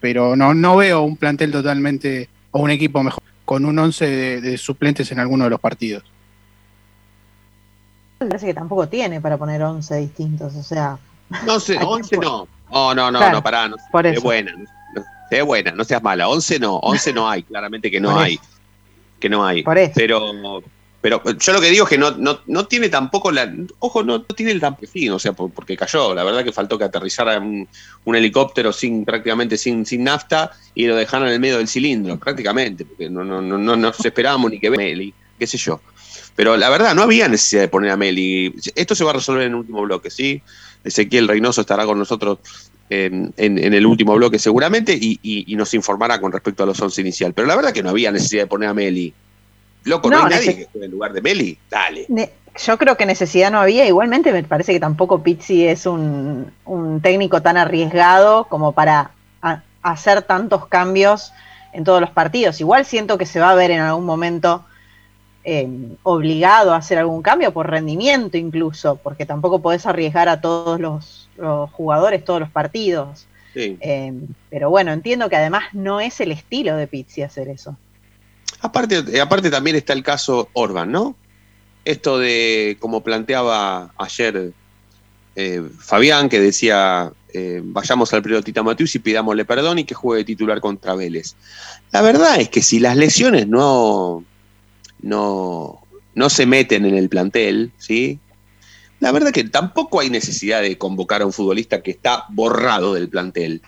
Pero 0.00 0.36
no, 0.36 0.54
no 0.54 0.76
veo 0.76 1.02
un 1.02 1.16
plantel 1.16 1.52
totalmente 1.52 2.28
o 2.50 2.60
un 2.60 2.70
equipo 2.70 3.02
mejor 3.02 3.22
con 3.44 3.64
un 3.64 3.78
11 3.78 4.40
de, 4.40 4.58
suplentes 4.58 5.10
en 5.12 5.20
alguno 5.20 5.44
de 5.44 5.50
los 5.50 5.60
partidos. 5.60 6.04
Parece 8.18 8.46
que 8.46 8.54
tampoco 8.54 8.88
tiene 8.88 9.20
para 9.20 9.36
poner 9.36 9.62
11 9.62 9.96
distintos, 9.96 10.54
o 10.54 10.62
sea. 10.62 10.98
No 11.44 11.58
sé, 11.58 11.78
11 11.82 12.16
no. 12.18 12.46
Oh, 12.70 12.94
no, 12.94 13.10
no, 13.10 13.30
no, 13.30 13.42
pará, 13.42 13.68
no, 13.68 13.76
es 14.02 14.22
buena, 14.22 14.54
no, 14.56 15.46
buena, 15.46 15.72
no 15.72 15.84
seas 15.84 16.02
mala. 16.02 16.28
11 16.28 16.58
no, 16.58 16.76
11 16.76 17.12
no 17.12 17.28
hay, 17.28 17.42
claramente 17.42 17.90
que 17.90 18.00
no 18.00 18.18
hay. 18.18 18.40
Que 19.20 19.28
no 19.28 19.44
hay. 19.44 19.62
Pero 19.94 20.62
pero 21.02 21.20
yo 21.36 21.52
lo 21.52 21.60
que 21.60 21.68
digo 21.68 21.82
es 21.82 21.90
que 21.90 21.98
no, 21.98 22.12
no, 22.12 22.38
no 22.46 22.66
tiene 22.68 22.88
tampoco 22.88 23.32
la. 23.32 23.52
Ojo, 23.80 24.04
no, 24.04 24.22
tiene 24.22 24.52
el 24.52 24.62
fin, 24.88 25.10
o 25.10 25.18
sea, 25.18 25.32
porque 25.32 25.76
cayó. 25.76 26.14
La 26.14 26.22
verdad 26.22 26.44
que 26.44 26.52
faltó 26.52 26.78
que 26.78 26.84
aterrizara 26.84 27.40
un, 27.40 27.66
helicóptero 28.06 28.72
sin 28.72 29.04
prácticamente 29.04 29.58
sin, 29.58 29.84
sin 29.84 30.04
nafta 30.04 30.52
y 30.76 30.86
lo 30.86 30.94
dejaron 30.94 31.26
en 31.26 31.34
el 31.34 31.40
medio 31.40 31.58
del 31.58 31.66
cilindro, 31.66 32.16
prácticamente, 32.20 32.84
porque 32.84 33.10
no, 33.10 33.24
no, 33.24 33.42
no, 33.42 33.58
no 33.58 33.74
nos 33.74 34.04
esperábamos 34.04 34.52
ni 34.52 34.60
que 34.60 34.70
Meli, 34.70 35.12
qué 35.40 35.46
sé 35.48 35.58
yo. 35.58 35.80
Pero 36.36 36.56
la 36.56 36.70
verdad, 36.70 36.94
no 36.94 37.02
había 37.02 37.26
necesidad 37.26 37.62
de 37.62 37.68
poner 37.68 37.90
a 37.90 37.96
Meli. 37.96 38.54
Esto 38.76 38.94
se 38.94 39.02
va 39.02 39.10
a 39.10 39.14
resolver 39.14 39.42
en 39.42 39.52
el 39.52 39.56
último 39.56 39.82
bloque, 39.82 40.08
¿sí? 40.08 40.40
Ezequiel 40.84 41.26
Reynoso 41.26 41.62
estará 41.62 41.84
con 41.84 41.98
nosotros 41.98 42.38
en, 42.90 43.34
en, 43.36 43.74
el 43.74 43.86
último 43.86 44.14
bloque 44.14 44.38
seguramente 44.38 44.96
y, 45.00 45.18
y, 45.22 45.56
nos 45.56 45.74
informará 45.74 46.20
con 46.20 46.30
respecto 46.30 46.62
a 46.62 46.66
los 46.66 46.80
11 46.80 47.00
inicial. 47.00 47.32
Pero 47.34 47.48
la 47.48 47.56
verdad 47.56 47.72
que 47.72 47.82
no 47.82 47.90
había 47.90 48.12
necesidad 48.12 48.44
de 48.44 48.46
poner 48.46 48.68
a 48.68 48.74
Meli. 48.74 49.12
Loco, 49.84 50.10
no, 50.10 50.24
hay 50.24 50.30
nadie 50.30 50.56
que 50.56 50.66
juegue 50.66 50.86
en 50.86 50.92
lugar 50.92 51.12
de 51.12 51.20
Meli. 51.20 51.58
Dale. 51.70 52.06
yo 52.64 52.78
creo 52.78 52.96
que 52.96 53.06
necesidad 53.06 53.50
no 53.50 53.60
había. 53.60 53.86
Igualmente 53.86 54.32
me 54.32 54.42
parece 54.44 54.72
que 54.72 54.80
tampoco 54.80 55.22
Pizzi 55.22 55.66
es 55.66 55.86
un, 55.86 56.52
técnico 57.02 57.42
tan 57.42 57.56
arriesgado 57.56 58.44
como 58.44 58.72
para 58.72 59.10
hacer 59.82 60.22
tantos 60.22 60.66
cambios 60.66 61.32
en 61.72 61.84
todos 61.84 62.00
los 62.00 62.10
partidos. 62.10 62.60
Igual 62.60 62.84
siento 62.84 63.18
que 63.18 63.26
se 63.26 63.40
va 63.40 63.50
a 63.50 63.54
ver 63.54 63.72
en 63.72 63.80
algún 63.80 64.04
momento 64.04 64.64
eh, 65.42 65.68
obligado 66.04 66.72
a 66.72 66.76
hacer 66.76 66.98
algún 66.98 67.22
cambio 67.22 67.52
por 67.52 67.68
rendimiento 67.68 68.36
incluso, 68.36 68.96
porque 68.96 69.26
tampoco 69.26 69.60
podés 69.60 69.86
arriesgar 69.86 70.28
a 70.28 70.40
todos 70.40 70.78
los, 70.78 71.28
jugadores 71.72 72.24
todos 72.24 72.40
los 72.40 72.50
partidos. 72.50 73.26
Eh, 73.54 74.14
pero 74.48 74.70
bueno, 74.70 74.92
entiendo 74.92 75.28
que 75.28 75.36
además 75.36 75.64
no 75.72 76.00
es 76.00 76.20
el 76.20 76.30
estilo 76.32 76.76
de 76.76 76.86
Pizzi 76.86 77.22
hacer 77.22 77.48
eso. 77.48 77.76
Aparte, 78.62 79.20
aparte 79.20 79.50
también 79.50 79.76
está 79.76 79.92
el 79.92 80.02
caso 80.02 80.48
Orban, 80.52 80.90
¿no? 80.92 81.16
Esto 81.84 82.18
de, 82.18 82.76
como 82.78 83.02
planteaba 83.02 83.92
ayer 83.98 84.52
eh, 85.34 85.62
Fabián, 85.80 86.28
que 86.28 86.38
decía, 86.38 87.12
eh, 87.32 87.60
vayamos 87.64 88.12
al 88.12 88.44
Tita 88.44 88.62
Matius 88.62 88.94
y 88.94 89.00
pidámosle 89.00 89.44
perdón 89.44 89.80
y 89.80 89.84
que 89.84 89.94
juegue 89.94 90.24
titular 90.24 90.60
contra 90.60 90.94
Vélez. 90.94 91.34
La 91.90 92.02
verdad 92.02 92.40
es 92.40 92.50
que 92.50 92.62
si 92.62 92.78
las 92.78 92.96
lesiones 92.96 93.48
no, 93.48 94.24
no, 95.00 95.80
no 96.14 96.30
se 96.30 96.46
meten 96.46 96.86
en 96.86 96.96
el 96.96 97.08
plantel, 97.08 97.72
¿sí? 97.78 98.20
La 99.00 99.10
verdad 99.10 99.32
que 99.32 99.42
tampoco 99.42 99.98
hay 99.98 100.10
necesidad 100.10 100.62
de 100.62 100.78
convocar 100.78 101.22
a 101.22 101.26
un 101.26 101.32
futbolista 101.32 101.82
que 101.82 101.90
está 101.90 102.26
borrado 102.28 102.94
del 102.94 103.08
plantel. 103.08 103.60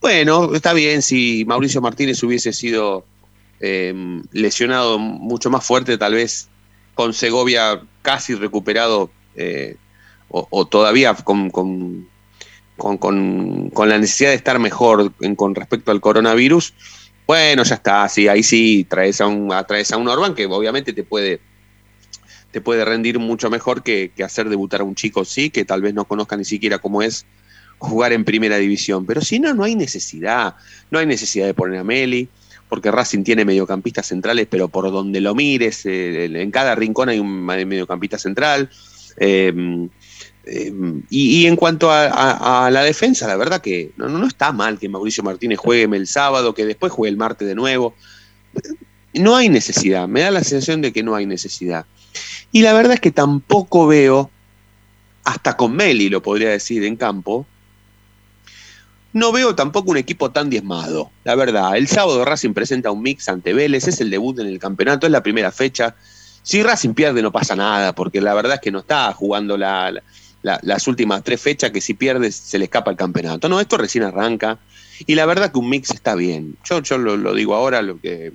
Bueno, 0.00 0.54
está 0.54 0.72
bien 0.72 1.02
si 1.02 1.44
Mauricio 1.44 1.82
Martínez 1.82 2.22
hubiese 2.22 2.54
sido 2.54 3.04
eh, 3.66 3.94
lesionado 4.32 4.98
mucho 4.98 5.48
más 5.48 5.64
fuerte, 5.64 5.96
tal 5.96 6.12
vez 6.12 6.50
con 6.92 7.14
Segovia 7.14 7.80
casi 8.02 8.34
recuperado 8.34 9.10
eh, 9.36 9.76
o, 10.28 10.66
todavía 10.66 11.14
con, 11.14 11.48
con, 11.48 12.06
la 12.76 13.98
necesidad 13.98 14.30
de 14.30 14.36
estar 14.36 14.58
mejor 14.58 15.14
con 15.36 15.54
respecto 15.54 15.92
al 15.92 16.02
coronavirus, 16.02 16.74
bueno, 17.26 17.62
ya 17.62 17.76
está, 17.76 18.06
sí, 18.10 18.28
ahí 18.28 18.42
sí 18.42 18.84
traes 18.86 19.22
a 19.22 19.28
un, 19.28 19.50
traes 19.66 19.92
a 19.92 19.96
un 19.96 20.08
Orban 20.08 20.34
que 20.34 20.44
obviamente 20.44 20.92
te 20.92 21.02
puede, 21.02 21.40
te 22.50 22.60
puede 22.60 22.84
rendir 22.84 23.18
mucho 23.18 23.48
mejor 23.48 23.82
que, 23.82 24.12
que, 24.14 24.24
hacer 24.24 24.50
debutar 24.50 24.82
a 24.82 24.84
un 24.84 24.94
chico, 24.94 25.24
sí, 25.24 25.48
que 25.48 25.64
tal 25.64 25.80
vez 25.80 25.94
no 25.94 26.04
conozca 26.04 26.36
ni 26.36 26.44
siquiera 26.44 26.78
cómo 26.80 27.00
es 27.00 27.24
jugar 27.78 28.12
en 28.12 28.24
primera 28.24 28.58
división. 28.58 29.06
Pero 29.06 29.20
si 29.20 29.38
no, 29.38 29.54
no 29.54 29.64
hay 29.64 29.74
necesidad. 29.74 30.56
No 30.90 30.98
hay 30.98 31.06
necesidad 31.06 31.46
de 31.46 31.54
poner 31.54 31.78
a 31.80 31.84
Meli, 31.84 32.28
porque 32.68 32.90
Racing 32.90 33.22
tiene 33.22 33.44
mediocampistas 33.44 34.06
centrales, 34.06 34.46
pero 34.50 34.68
por 34.68 34.90
donde 34.90 35.20
lo 35.20 35.34
mires, 35.34 35.84
eh, 35.86 36.24
en 36.24 36.50
cada 36.50 36.74
rincón 36.74 37.08
hay 37.08 37.18
un 37.18 37.44
mediocampista 37.44 38.18
central. 38.18 38.70
Em, 39.16 39.88
em, 40.44 41.02
y, 41.08 41.46
en 41.46 41.56
cuanto 41.56 41.90
a, 41.90 42.68
la 42.70 42.82
defensa, 42.82 43.26
la 43.26 43.36
verdad 43.36 43.60
que 43.60 43.92
no, 43.96 44.08
no, 44.08 44.26
está 44.26 44.52
mal 44.52 44.78
que 44.78 44.88
Mauricio 44.88 45.22
Martínez 45.22 45.58
juegue 45.58 45.84
el 45.96 46.06
sábado, 46.06 46.54
que 46.54 46.64
después 46.64 46.92
juegue 46.92 47.10
el 47.10 47.16
martes 47.16 47.46
de 47.46 47.54
nuevo. 47.54 47.94
No 49.14 49.36
hay 49.36 49.48
necesidad, 49.48 50.08
me 50.08 50.20
da 50.20 50.30
la 50.30 50.42
sensación 50.42 50.82
de 50.82 50.92
que 50.92 51.02
no 51.02 51.14
hay 51.14 51.26
necesidad. 51.26 51.86
Y 52.50 52.62
la 52.62 52.72
verdad 52.72 52.94
es 52.94 53.00
que 53.00 53.10
tampoco 53.10 53.86
veo, 53.86 54.30
hasta 55.24 55.56
con 55.56 55.74
Meli 55.74 56.08
lo 56.08 56.22
podría 56.22 56.50
decir 56.50 56.84
en 56.84 56.96
campo, 56.96 57.46
no 59.14 59.30
veo 59.30 59.54
tampoco 59.54 59.92
un 59.92 59.96
equipo 59.96 60.32
tan 60.32 60.50
diezmado, 60.50 61.10
la 61.22 61.36
verdad. 61.36 61.76
El 61.76 61.86
sábado 61.86 62.24
Racing 62.24 62.52
presenta 62.52 62.90
un 62.90 63.00
mix 63.00 63.28
ante 63.28 63.54
Vélez, 63.54 63.86
es 63.86 64.00
el 64.00 64.10
debut 64.10 64.40
en 64.40 64.48
el 64.48 64.58
campeonato, 64.58 65.06
es 65.06 65.12
la 65.12 65.22
primera 65.22 65.52
fecha. 65.52 65.94
Si 66.42 66.64
Racing 66.64 66.94
pierde 66.94 67.22
no 67.22 67.30
pasa 67.30 67.54
nada, 67.54 67.94
porque 67.94 68.20
la 68.20 68.34
verdad 68.34 68.54
es 68.54 68.60
que 68.60 68.72
no 68.72 68.80
está 68.80 69.12
jugando 69.12 69.56
las 69.56 70.88
últimas 70.88 71.22
tres 71.22 71.40
fechas 71.40 71.70
que 71.70 71.80
si 71.80 71.94
pierde 71.94 72.32
se 72.32 72.58
le 72.58 72.64
escapa 72.64 72.90
el 72.90 72.96
campeonato. 72.96 73.48
No, 73.48 73.60
esto 73.60 73.76
recién 73.76 74.02
arranca. 74.02 74.58
Y 75.06 75.14
la 75.14 75.26
verdad 75.26 75.52
que 75.52 75.60
un 75.60 75.70
mix 75.70 75.92
está 75.92 76.16
bien. 76.16 76.56
Yo, 76.64 76.82
yo 76.82 76.98
lo, 76.98 77.34
digo 77.34 77.54
ahora, 77.54 77.82
lo 77.82 78.00
que 78.00 78.32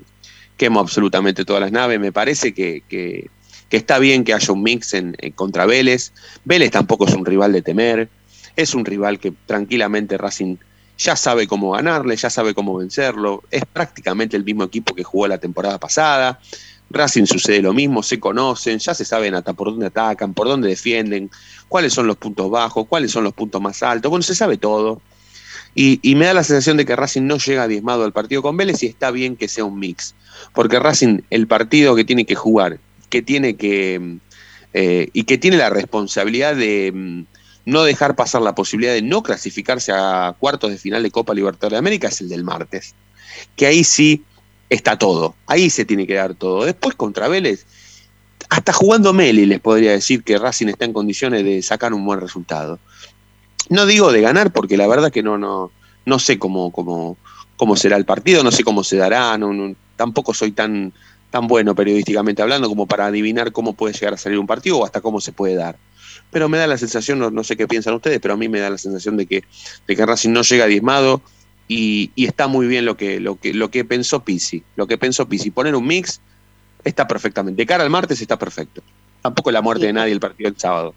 quemo 0.56 0.80
absolutamente 0.80 1.44
todas 1.44 1.62
las 1.62 1.74
naves. 1.74 2.00
Me 2.00 2.14
parece 2.14 2.54
que, 2.54 3.30
está 3.70 4.00
bien 4.00 4.24
que 4.24 4.34
haya 4.34 4.54
un 4.54 4.64
mix 4.64 4.94
en, 4.94 5.18
contra 5.36 5.66
Vélez. 5.66 6.14
Vélez 6.46 6.72
tampoco 6.72 7.06
es 7.06 7.14
un 7.14 7.26
rival 7.26 7.52
de 7.52 7.62
temer. 7.62 8.10
Es 8.56 8.74
un 8.74 8.86
rival 8.86 9.20
que 9.20 9.34
tranquilamente 9.46 10.18
Racing 10.18 10.56
ya 11.00 11.16
sabe 11.16 11.48
cómo 11.48 11.72
ganarle, 11.72 12.16
ya 12.18 12.30
sabe 12.30 12.54
cómo 12.54 12.78
vencerlo, 12.78 13.44
es 13.50 13.64
prácticamente 13.66 14.36
el 14.36 14.44
mismo 14.44 14.66
equipo 14.66 14.94
que 14.94 15.04
jugó 15.04 15.28
la 15.28 15.38
temporada 15.38 15.80
pasada. 15.80 16.40
Racing 16.92 17.26
sucede 17.26 17.62
lo 17.62 17.72
mismo, 17.72 18.04
se 18.04 18.20
conocen, 18.20 18.80
ya 18.80 18.94
se 18.94 19.06
saben 19.06 19.34
hasta 19.34 19.54
por 19.54 19.70
dónde 19.70 19.86
atacan, 19.86 20.34
por 20.34 20.48
dónde 20.48 20.68
defienden, 20.68 21.30
cuáles 21.68 21.94
son 21.94 22.08
los 22.08 22.18
puntos 22.18 22.50
bajos, 22.50 22.88
cuáles 22.88 23.12
son 23.12 23.24
los 23.24 23.34
puntos 23.34 23.62
más 23.62 23.82
altos, 23.82 24.10
bueno, 24.10 24.24
se 24.24 24.36
sabe 24.36 24.58
todo. 24.58 25.02
Y, 25.76 26.16
me 26.16 26.26
da 26.26 26.34
la 26.34 26.44
sensación 26.44 26.76
de 26.78 26.86
que 26.86 26.96
Racing 26.96 27.22
no 27.22 27.38
llega 27.38 27.68
diezmado 27.68 28.04
al 28.04 28.12
partido 28.12 28.42
con 28.42 28.58
Vélez 28.58 28.84
y 28.84 28.88
está 28.88 29.12
bien 29.12 29.38
que 29.38 29.48
sea 29.48 29.64
un 29.64 29.80
mix, 29.80 30.16
porque 30.54 30.80
Racing, 30.80 31.22
el 31.30 31.48
partido 31.48 31.96
que 31.96 32.04
tiene 32.04 32.26
que 32.26 32.36
jugar, 32.36 32.80
que 33.10 33.22
tiene 33.22 33.56
que, 33.56 34.18
eh, 34.74 35.10
y 35.14 35.24
que 35.24 35.38
tiene 35.38 35.58
la 35.58 35.70
responsabilidad 35.70 36.56
de 36.56 36.92
mm, 36.94 37.24
no 37.70 37.84
dejar 37.84 38.16
pasar 38.16 38.42
la 38.42 38.56
posibilidad 38.56 38.94
de 38.94 39.02
no 39.02 39.22
clasificarse 39.22 39.92
a 39.94 40.36
cuartos 40.40 40.72
de 40.72 40.78
final 40.78 41.04
de 41.04 41.12
Copa 41.12 41.34
Libertadores 41.34 41.74
de 41.74 41.78
América 41.78 42.08
es 42.08 42.20
el 42.22 42.28
del 42.28 42.44
martes. 42.44 42.96
Que 43.56 43.68
ahí 43.68 43.84
sí 43.84 44.24
está 44.70 44.98
todo. 44.98 45.36
Ahí 45.46 45.70
se 45.70 45.86
tiene 45.86 46.08
que 46.08 46.16
dar 46.16 46.34
todo. 46.34 46.66
Después 46.66 46.96
contra 46.96 47.28
Vélez, 47.28 47.66
hasta 48.50 48.74
jugando 48.74 49.14
Meli 49.14 49.46
les 49.46 49.60
podría 49.60 49.92
decir 49.92 50.24
que 50.24 50.40
Racing 50.40 50.68
está 50.68 50.86
en 50.86 50.94
condiciones 50.94 51.44
de 51.44 51.62
sacar 51.62 51.94
un 51.94 52.06
buen 52.06 52.20
resultado. 52.20 52.80
No 53.70 53.86
digo 53.86 54.12
de 54.12 54.22
ganar, 54.22 54.52
porque 54.52 54.76
la 54.76 54.88
verdad 54.88 55.12
que 55.12 55.22
no, 55.22 55.38
no, 55.38 55.72
no 56.06 56.20
sé 56.20 56.40
cómo, 56.40 56.72
cómo, 56.72 57.18
cómo 57.56 57.76
será 57.76 57.98
el 57.98 58.06
partido, 58.06 58.44
no 58.44 58.52
sé 58.52 58.64
cómo 58.64 58.84
se 58.84 58.98
dará, 58.98 59.38
no, 59.38 59.76
tampoco 59.96 60.34
soy 60.34 60.54
tan, 60.54 60.92
tan 61.30 61.46
bueno 61.46 61.76
periodísticamente 61.76 62.42
hablando 62.42 62.68
como 62.68 62.88
para 62.88 63.06
adivinar 63.06 63.52
cómo 63.52 63.74
puede 63.74 63.94
llegar 63.94 64.16
a 64.16 64.18
salir 64.18 64.40
un 64.40 64.48
partido 64.48 64.80
o 64.80 64.86
hasta 64.86 65.02
cómo 65.02 65.22
se 65.22 65.34
puede 65.34 65.54
dar 65.54 65.78
pero 66.32 66.50
me 66.50 66.58
da 66.58 66.68
la 66.68 66.78
sensación, 66.78 67.20
no, 67.20 67.44
sé 67.44 67.58
qué 67.58 67.68
piensan 67.68 67.96
ustedes, 67.96 68.20
pero 68.20 68.36
a 68.36 68.38
mí 68.38 68.48
me 68.48 68.60
da 68.60 68.70
la 68.70 68.78
sensación 68.78 69.18
de 69.18 69.26
que, 69.26 69.44
de 69.88 69.96
que 69.96 70.06
Racing 70.06 70.32
no 70.32 70.42
llega 70.44 70.68
diezmado 70.68 71.22
y, 71.68 72.12
y 72.16 72.26
está 72.26 72.48
muy 72.48 72.68
bien 72.68 72.86
lo 72.86 72.98
que, 72.98 73.20
lo 73.20 73.36
que, 73.36 73.54
lo 73.54 73.72
que 73.72 73.86
pensó 73.86 74.24
Pisi. 74.24 74.64
Lo 74.76 74.88
que 74.88 74.98
pensó 74.98 75.28
Pisi. 75.28 75.52
Poner 75.52 75.76
un 75.76 75.88
mix 75.88 76.22
está 76.84 77.08
perfectamente. 77.08 77.62
De 77.62 77.66
cara 77.66 77.84
al 77.84 77.90
martes 77.90 78.22
está 78.22 78.38
perfecto. 78.38 78.82
Tampoco 79.22 79.52
la 79.52 79.62
muerte 79.62 79.88
de 79.88 79.94
nadie 79.94 80.12
el 80.12 80.20
partido 80.20 80.50
del 80.50 80.60
sábado. 80.60 80.94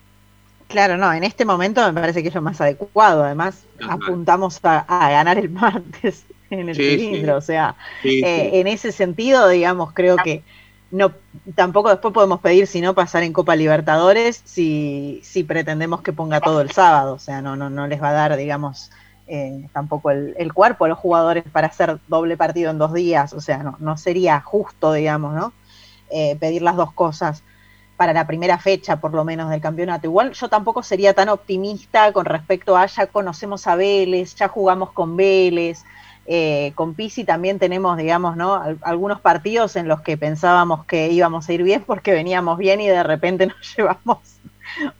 Claro, 0.68 0.96
no, 0.96 1.12
en 1.12 1.24
este 1.24 1.44
momento 1.44 1.86
me 1.92 2.00
parece 2.00 2.22
que 2.22 2.28
es 2.28 2.34
lo 2.34 2.42
más 2.42 2.60
adecuado. 2.60 3.24
Además, 3.24 3.64
apuntamos 3.86 4.58
a, 4.62 4.84
ganar 4.88 5.38
el 5.38 5.50
martes 5.50 6.24
en 6.50 6.68
el 6.68 6.76
cilindro. 6.76 7.36
O 7.36 7.42
sea, 7.42 7.74
eh, 8.04 8.50
en 8.54 8.66
ese 8.66 8.92
sentido, 8.92 9.48
digamos, 9.48 9.92
creo 9.92 10.16
que 10.16 10.42
no 10.92 11.12
tampoco 11.56 11.88
después 11.88 12.14
podemos 12.14 12.40
pedir 12.40 12.66
si 12.66 12.80
no 12.80 12.94
pasar 12.94 13.22
en 13.22 13.32
Copa 13.32 13.56
Libertadores 13.56 14.42
si, 14.44 15.20
si 15.24 15.42
pretendemos 15.42 16.02
que 16.02 16.12
ponga 16.12 16.40
todo 16.40 16.60
el 16.60 16.70
sábado, 16.70 17.14
o 17.14 17.18
sea, 17.18 17.40
no, 17.40 17.56
no, 17.56 17.70
no 17.70 17.86
les 17.86 18.00
va 18.00 18.10
a 18.10 18.12
dar, 18.12 18.36
digamos, 18.36 18.92
eh, 19.26 19.68
tampoco 19.72 20.10
el, 20.10 20.52
cuerpo 20.52 20.84
a 20.84 20.88
los 20.88 20.98
jugadores 20.98 21.44
para 21.50 21.68
hacer 21.68 21.98
doble 22.08 22.36
partido 22.36 22.70
en 22.70 22.78
dos 22.78 22.92
días, 22.92 23.32
o 23.32 23.40
sea, 23.40 23.62
no, 23.62 23.76
no 23.80 23.96
sería 23.96 24.40
justo, 24.40 24.92
digamos, 24.92 25.34
¿no? 25.34 25.54
Eh, 26.10 26.36
pedir 26.38 26.60
las 26.60 26.76
dos 26.76 26.92
cosas 26.92 27.42
para 27.96 28.12
la 28.12 28.26
primera 28.26 28.58
fecha, 28.58 29.00
por 29.00 29.14
lo 29.14 29.24
menos, 29.24 29.48
del 29.48 29.62
campeonato. 29.62 30.06
Igual 30.06 30.32
yo 30.32 30.48
tampoco 30.50 30.82
sería 30.82 31.14
tan 31.14 31.30
optimista 31.30 32.12
con 32.12 32.26
respecto 32.26 32.76
a 32.76 32.84
ya 32.84 33.06
conocemos 33.06 33.66
a 33.66 33.76
Vélez, 33.76 34.34
ya 34.34 34.48
jugamos 34.48 34.92
con 34.92 35.16
Vélez, 35.16 35.84
eh, 36.26 36.72
con 36.74 36.94
Pisi 36.94 37.24
también 37.24 37.58
tenemos, 37.58 37.96
digamos, 37.96 38.36
¿no? 38.36 38.60
algunos 38.82 39.20
partidos 39.20 39.74
en 39.76 39.88
los 39.88 40.02
que 40.02 40.16
pensábamos 40.16 40.84
que 40.84 41.10
íbamos 41.10 41.48
a 41.48 41.52
ir 41.52 41.62
bien 41.64 41.82
porque 41.84 42.12
veníamos 42.12 42.58
bien 42.58 42.80
y 42.80 42.88
de 42.88 43.02
repente 43.02 43.46
nos 43.48 43.76
llevamos 43.76 44.18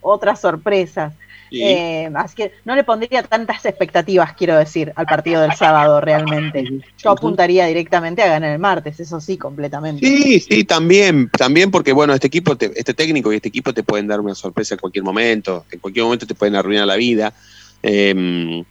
otras 0.00 0.40
sorpresas. 0.40 1.14
Eh, 1.54 2.10
así 2.14 2.34
que 2.34 2.52
no 2.64 2.74
le 2.74 2.82
pondría 2.82 3.22
tantas 3.22 3.62
expectativas, 3.66 4.32
quiero 4.32 4.56
decir, 4.56 4.90
al 4.96 5.04
partido 5.04 5.42
del 5.42 5.52
sábado 5.52 6.00
realmente. 6.00 6.64
Yo 6.96 7.10
apuntaría 7.10 7.66
directamente 7.66 8.22
a 8.22 8.28
ganar 8.28 8.52
el 8.52 8.58
martes, 8.58 8.98
eso 8.98 9.20
sí, 9.20 9.36
completamente. 9.36 10.06
Sí, 10.06 10.40
sí, 10.40 10.64
también, 10.64 11.28
también 11.28 11.70
porque 11.70 11.92
bueno, 11.92 12.14
este 12.14 12.28
equipo, 12.28 12.56
este 12.58 12.94
técnico 12.94 13.30
y 13.30 13.36
este 13.36 13.48
equipo 13.48 13.74
te 13.74 13.82
pueden 13.82 14.06
dar 14.06 14.20
una 14.20 14.34
sorpresa 14.34 14.76
en 14.76 14.80
cualquier 14.80 15.04
momento, 15.04 15.66
en 15.70 15.78
cualquier 15.78 16.04
momento 16.04 16.26
te 16.26 16.34
pueden 16.34 16.56
arruinar 16.56 16.86
la 16.86 16.96
vida. 16.96 17.34
Eh, 17.82 18.64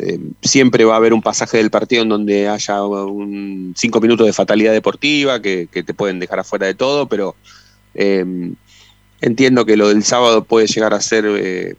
eh, 0.00 0.18
siempre 0.42 0.84
va 0.84 0.94
a 0.94 0.96
haber 0.96 1.12
un 1.12 1.22
pasaje 1.22 1.56
del 1.56 1.70
partido 1.70 2.02
en 2.02 2.08
donde 2.08 2.48
haya 2.48 2.82
un 2.84 3.74
cinco 3.76 4.00
minutos 4.00 4.26
de 4.26 4.32
fatalidad 4.32 4.72
deportiva 4.72 5.42
que, 5.42 5.68
te 5.72 5.94
pueden 5.94 6.20
dejar 6.20 6.38
afuera 6.38 6.66
de 6.66 6.74
todo, 6.74 7.08
pero 7.08 7.34
em, 7.94 8.54
entiendo 9.20 9.66
que 9.66 9.76
lo 9.76 9.88
del 9.88 10.04
sábado 10.04 10.44
puede 10.44 10.66
llegar 10.66 10.94
a 10.94 11.00
ser, 11.00 11.24
eh, 11.26 11.74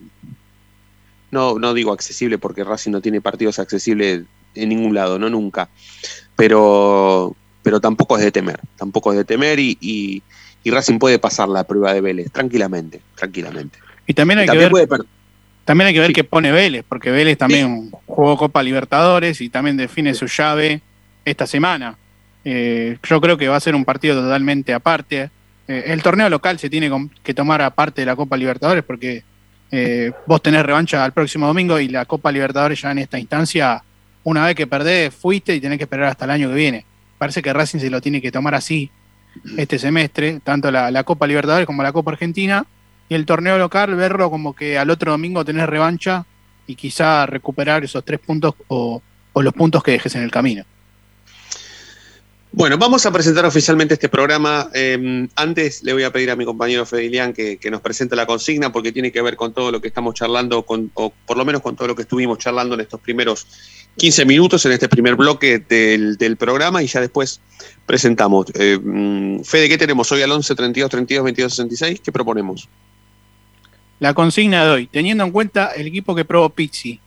no, 1.32 1.60
no 1.60 1.74
digo 1.74 1.94
accesible 1.94 2.38
porque 2.38 2.64
Racing 2.64 2.92
no 2.92 3.02
tiene 3.02 3.22
partidos 3.22 3.60
accesibles 3.60 4.24
en 4.56 4.70
ningún 4.70 4.94
lado, 4.94 5.18
no 5.18 5.30
nunca, 5.30 5.70
pero, 6.36 7.36
pero 7.64 7.80
tampoco 7.80 8.18
es 8.18 8.24
de 8.24 8.32
temer, 8.32 8.60
tampoco 8.78 9.12
es 9.12 9.18
de 9.18 9.26
temer 9.26 9.60
y, 9.60 9.78
y, 9.82 10.24
Racing 10.66 11.00
puede 11.00 11.18
pasar 11.18 11.50
la 11.50 11.64
prueba 11.64 11.94
de 11.94 12.02
Vélez 12.02 12.32
tranquilamente, 12.32 13.02
tranquilamente. 13.16 13.80
Y 14.06 14.14
también 14.14 14.40
hay 14.40 14.48
que 14.48 14.58
ver... 14.58 14.72
También 15.70 15.90
hay 15.90 15.94
que 15.94 16.00
ver 16.00 16.14
qué 16.14 16.24
pone 16.24 16.52
Vélez, 16.52 16.84
porque 16.90 17.12
Vélez 17.12 17.38
también 17.38 17.92
jugó 18.08 18.36
Copa 18.38 18.64
Libertadores 18.64 19.40
y 19.40 19.50
también 19.50 19.78
define 19.78 20.16
su 20.16 20.26
llave 20.26 20.82
esta 21.24 21.46
semana. 21.46 21.96
Eh, 22.44 22.98
yo 23.04 23.22
creo 23.22 23.38
que 23.38 23.48
va 23.48 23.58
a 23.58 23.60
ser 23.60 23.76
un 23.76 23.86
partido 23.86 24.20
totalmente 24.20 24.74
aparte. 24.74 25.30
Eh, 25.68 25.84
el 25.86 26.02
torneo 26.02 26.28
local 26.28 26.58
se 26.58 26.72
tiene 26.72 26.90
que 27.22 27.36
tomar 27.36 27.62
aparte 27.62 28.02
de 28.02 28.08
la 28.08 28.16
Copa 28.16 28.36
Libertadores 28.36 28.84
porque 28.84 29.24
eh, 29.70 30.12
vos 30.26 30.42
tenés 30.42 30.66
revancha 30.66 31.06
el 31.06 31.12
próximo 31.12 31.46
domingo 31.46 31.80
y 31.80 31.88
la 31.88 32.06
Copa 32.06 32.32
Libertadores 32.32 32.82
ya 32.82 32.90
en 32.90 32.98
esta 32.98 33.20
instancia, 33.20 33.84
una 34.24 34.48
vez 34.48 34.56
que 34.56 34.66
perdés, 34.66 35.14
fuiste 35.14 35.54
y 35.54 35.62
tenés 35.62 35.78
que 35.78 35.84
esperar 35.84 36.08
hasta 36.08 36.26
el 36.26 36.32
año 36.32 36.50
que 36.50 36.56
viene. 36.56 36.86
Parece 37.20 37.44
que 37.44 37.54
Racing 37.54 37.78
se 37.78 37.92
lo 37.92 38.02
tiene 38.02 38.24
que 38.24 38.32
tomar 38.32 38.56
así 38.56 38.90
este 39.56 39.78
semestre, 39.78 40.40
tanto 40.44 40.72
la 40.72 41.04
Copa 41.04 41.28
Libertadores 41.28 41.68
como 41.68 41.84
la 41.84 41.92
Copa 41.92 42.10
Argentina 42.10 42.66
y 43.10 43.16
el 43.16 43.26
torneo 43.26 43.58
local 43.58 43.96
verlo 43.96 44.30
como 44.30 44.56
que 44.56 44.78
al 44.78 44.92
otro 44.92 45.12
domingo 45.12 45.44
tenés 45.44 45.68
revancha 45.68 46.26
y 46.68 46.76
quizá 46.76 47.26
recuperar 47.26 47.84
esos 47.84 48.06
tres 48.06 48.20
puntos 48.20 48.54
o, 48.68 49.02
los 49.36 49.54
puntos 49.54 49.82
que 49.82 49.92
dejes 49.92 50.14
en 50.16 50.24
el 50.24 50.32
camino. 50.32 50.64
Bueno, 52.52 52.78
vamos 52.78 53.06
a 53.06 53.12
presentar 53.12 53.46
oficialmente 53.46 53.94
este 53.94 54.10
programa. 54.10 54.70
Eh, 54.74 55.28
antes 55.36 55.82
le 55.84 55.94
voy 55.94 56.04
a 56.04 56.12
pedir 56.12 56.30
a 56.30 56.36
mi 56.36 56.46
compañero 56.46 56.86
Fedilian 56.86 57.32
que, 57.32 57.58
que, 57.58 57.72
nos 57.72 57.80
presente 57.80 58.16
la 58.16 58.26
consigna 58.26 58.72
porque 58.72 58.92
tiene 58.92 59.12
que 59.12 59.22
ver 59.22 59.36
con 59.36 59.54
todo 59.54 59.72
lo 59.72 59.80
que 59.80 59.88
estamos 59.88 60.14
charlando, 60.16 60.64
con, 60.64 60.92
o 60.96 61.14
por 61.26 61.38
lo 61.38 61.46
menos 61.46 61.62
con 61.62 61.76
todo 61.76 61.88
lo 61.88 61.96
que 61.96 62.02
estuvimos 62.02 62.38
charlando 62.38 62.76
en 62.76 62.82
estos 62.82 63.00
primeros 63.00 63.48
15 63.98 64.26
minutos, 64.26 64.66
en 64.66 64.74
este 64.74 64.90
primer 64.90 65.16
bloque 65.16 65.60
del, 65.60 66.18
del 66.18 66.38
programa 66.38 66.84
y 66.84 66.88
ya 66.88 67.00
después 67.02 67.40
presentamos. 67.86 68.48
Eh, 68.56 68.78
Fede, 69.44 69.70
¿qué 69.70 69.78
tenemos 69.78 70.12
hoy 70.12 70.22
al 70.22 70.32
11 70.32 70.54
32 70.56 70.90
32 70.90 71.24
22 71.24 71.52
66? 71.54 72.02
¿Qué 72.02 72.12
proponemos? 72.12 72.68
La 74.00 74.14
consigna 74.14 74.64
de 74.64 74.72
hoy, 74.72 74.88
teniendo 74.88 75.26
en 75.26 75.32
cuenta 75.32 75.72
el 75.76 75.88
equipo 75.88 76.16
que 76.16 76.24
probó 76.24 76.50
Pizzi, 76.50 77.02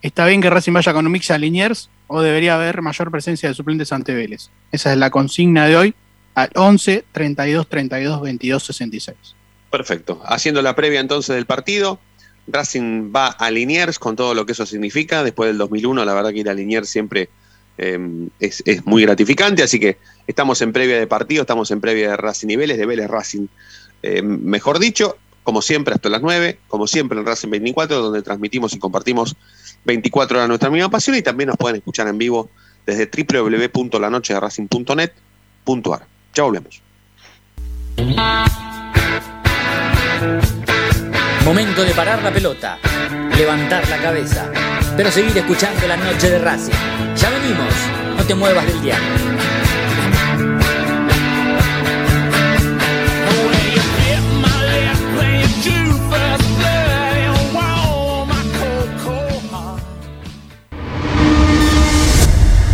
¿está 0.00 0.24
bien 0.26 0.40
que 0.40 0.48
Racing 0.48 0.72
vaya 0.72 0.94
con 0.94 1.04
un 1.04 1.12
mix 1.12 1.30
a 1.30 1.36
Liniers 1.36 1.90
o 2.06 2.22
debería 2.22 2.54
haber 2.54 2.80
mayor 2.80 3.10
presencia 3.10 3.50
de 3.50 3.54
suplentes 3.54 3.92
ante 3.92 4.14
Vélez? 4.14 4.48
Esa 4.70 4.92
es 4.92 4.98
la 4.98 5.10
consigna 5.10 5.66
de 5.66 5.76
hoy 5.76 5.94
al 6.34 6.50
11 6.54 7.04
32 7.12 7.68
32 7.68 8.22
22 8.22 8.62
66. 8.64 9.16
Perfecto. 9.70 10.22
Haciendo 10.24 10.62
la 10.62 10.74
previa 10.74 11.00
entonces 11.00 11.36
del 11.36 11.44
partido, 11.44 11.98
Racing 12.46 13.12
va 13.14 13.28
a 13.28 13.50
Liniers 13.50 13.98
con 13.98 14.16
todo 14.16 14.32
lo 14.32 14.46
que 14.46 14.52
eso 14.52 14.64
significa. 14.64 15.22
Después 15.22 15.48
del 15.48 15.58
2001, 15.58 16.02
la 16.04 16.14
verdad 16.14 16.30
que 16.30 16.38
ir 16.38 16.48
a 16.48 16.54
Liniers 16.54 16.88
siempre 16.88 17.28
eh, 17.76 17.98
es, 18.40 18.62
es, 18.64 18.86
muy 18.86 19.02
gratificante. 19.02 19.62
Así 19.62 19.78
que 19.78 19.98
estamos 20.26 20.62
en 20.62 20.72
previa 20.72 20.98
de 20.98 21.06
partido, 21.06 21.42
estamos 21.42 21.70
en 21.70 21.82
previa 21.82 22.10
de 22.10 22.16
Racing 22.16 22.48
y 22.48 22.56
Vélez, 22.56 22.78
de 22.78 22.86
Vélez 22.86 23.08
Racing, 23.08 23.46
eh, 24.02 24.22
mejor 24.22 24.78
dicho. 24.78 25.18
Como 25.42 25.62
siempre, 25.62 25.94
hasta 25.94 26.08
las 26.08 26.22
9, 26.22 26.60
como 26.68 26.86
siempre 26.86 27.18
en 27.18 27.26
Racing 27.26 27.50
24, 27.50 28.00
donde 28.00 28.22
transmitimos 28.22 28.72
y 28.74 28.78
compartimos 28.78 29.34
24 29.84 30.38
horas 30.38 30.48
nuestra 30.48 30.70
misma 30.70 30.88
pasión 30.88 31.16
y 31.16 31.22
también 31.22 31.48
nos 31.48 31.56
pueden 31.56 31.74
escuchar 31.76 32.06
en 32.08 32.18
vivo 32.18 32.50
desde 32.86 33.06
www.lanochederacing.net.ar. 33.06 36.06
Ya 36.34 36.44
volvemos. 36.44 36.80
Momento 41.44 41.84
de 41.84 41.92
parar 41.92 42.22
la 42.22 42.32
pelota, 42.32 42.78
levantar 43.36 43.86
la 43.88 43.98
cabeza, 43.98 44.50
pero 44.96 45.10
seguir 45.10 45.36
escuchando 45.36 45.86
la 45.88 45.96
noche 45.96 46.30
de 46.30 46.38
Racing. 46.38 46.72
Ya 47.16 47.30
venimos, 47.30 47.74
no 48.16 48.24
te 48.24 48.34
muevas 48.34 48.66
del 48.66 48.80
diario. 48.80 49.51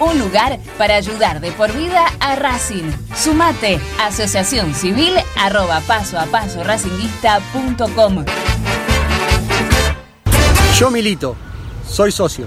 un 0.00 0.18
lugar 0.18 0.58
para 0.78 0.96
ayudar 0.96 1.40
de 1.40 1.52
por 1.52 1.72
vida 1.72 2.06
a 2.20 2.36
Racing. 2.36 2.90
Sumate, 3.14 3.80
asociación 4.00 4.74
civil 4.74 5.14
arroba 5.36 5.80
paso 5.86 6.18
a 6.18 6.26
paso 6.26 6.64
racinguista.com. 6.64 8.24
Yo 10.78 10.90
milito 10.90 11.36
Soy 11.90 12.12
socio. 12.12 12.46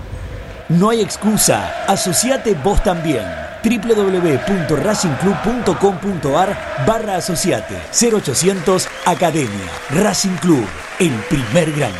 No 0.70 0.90
hay 0.90 1.02
excusa, 1.02 1.84
asociate 1.86 2.56
vos 2.56 2.82
también 2.82 3.26
www.racingclub.com.ar 3.64 6.58
barra 6.86 7.18
asociate 7.18 7.76
0800 7.92 8.88
Academia 9.06 9.70
Racing 9.92 10.38
Club, 10.38 10.66
el 11.00 11.14
primer 11.30 11.74
grande. 11.74 12.00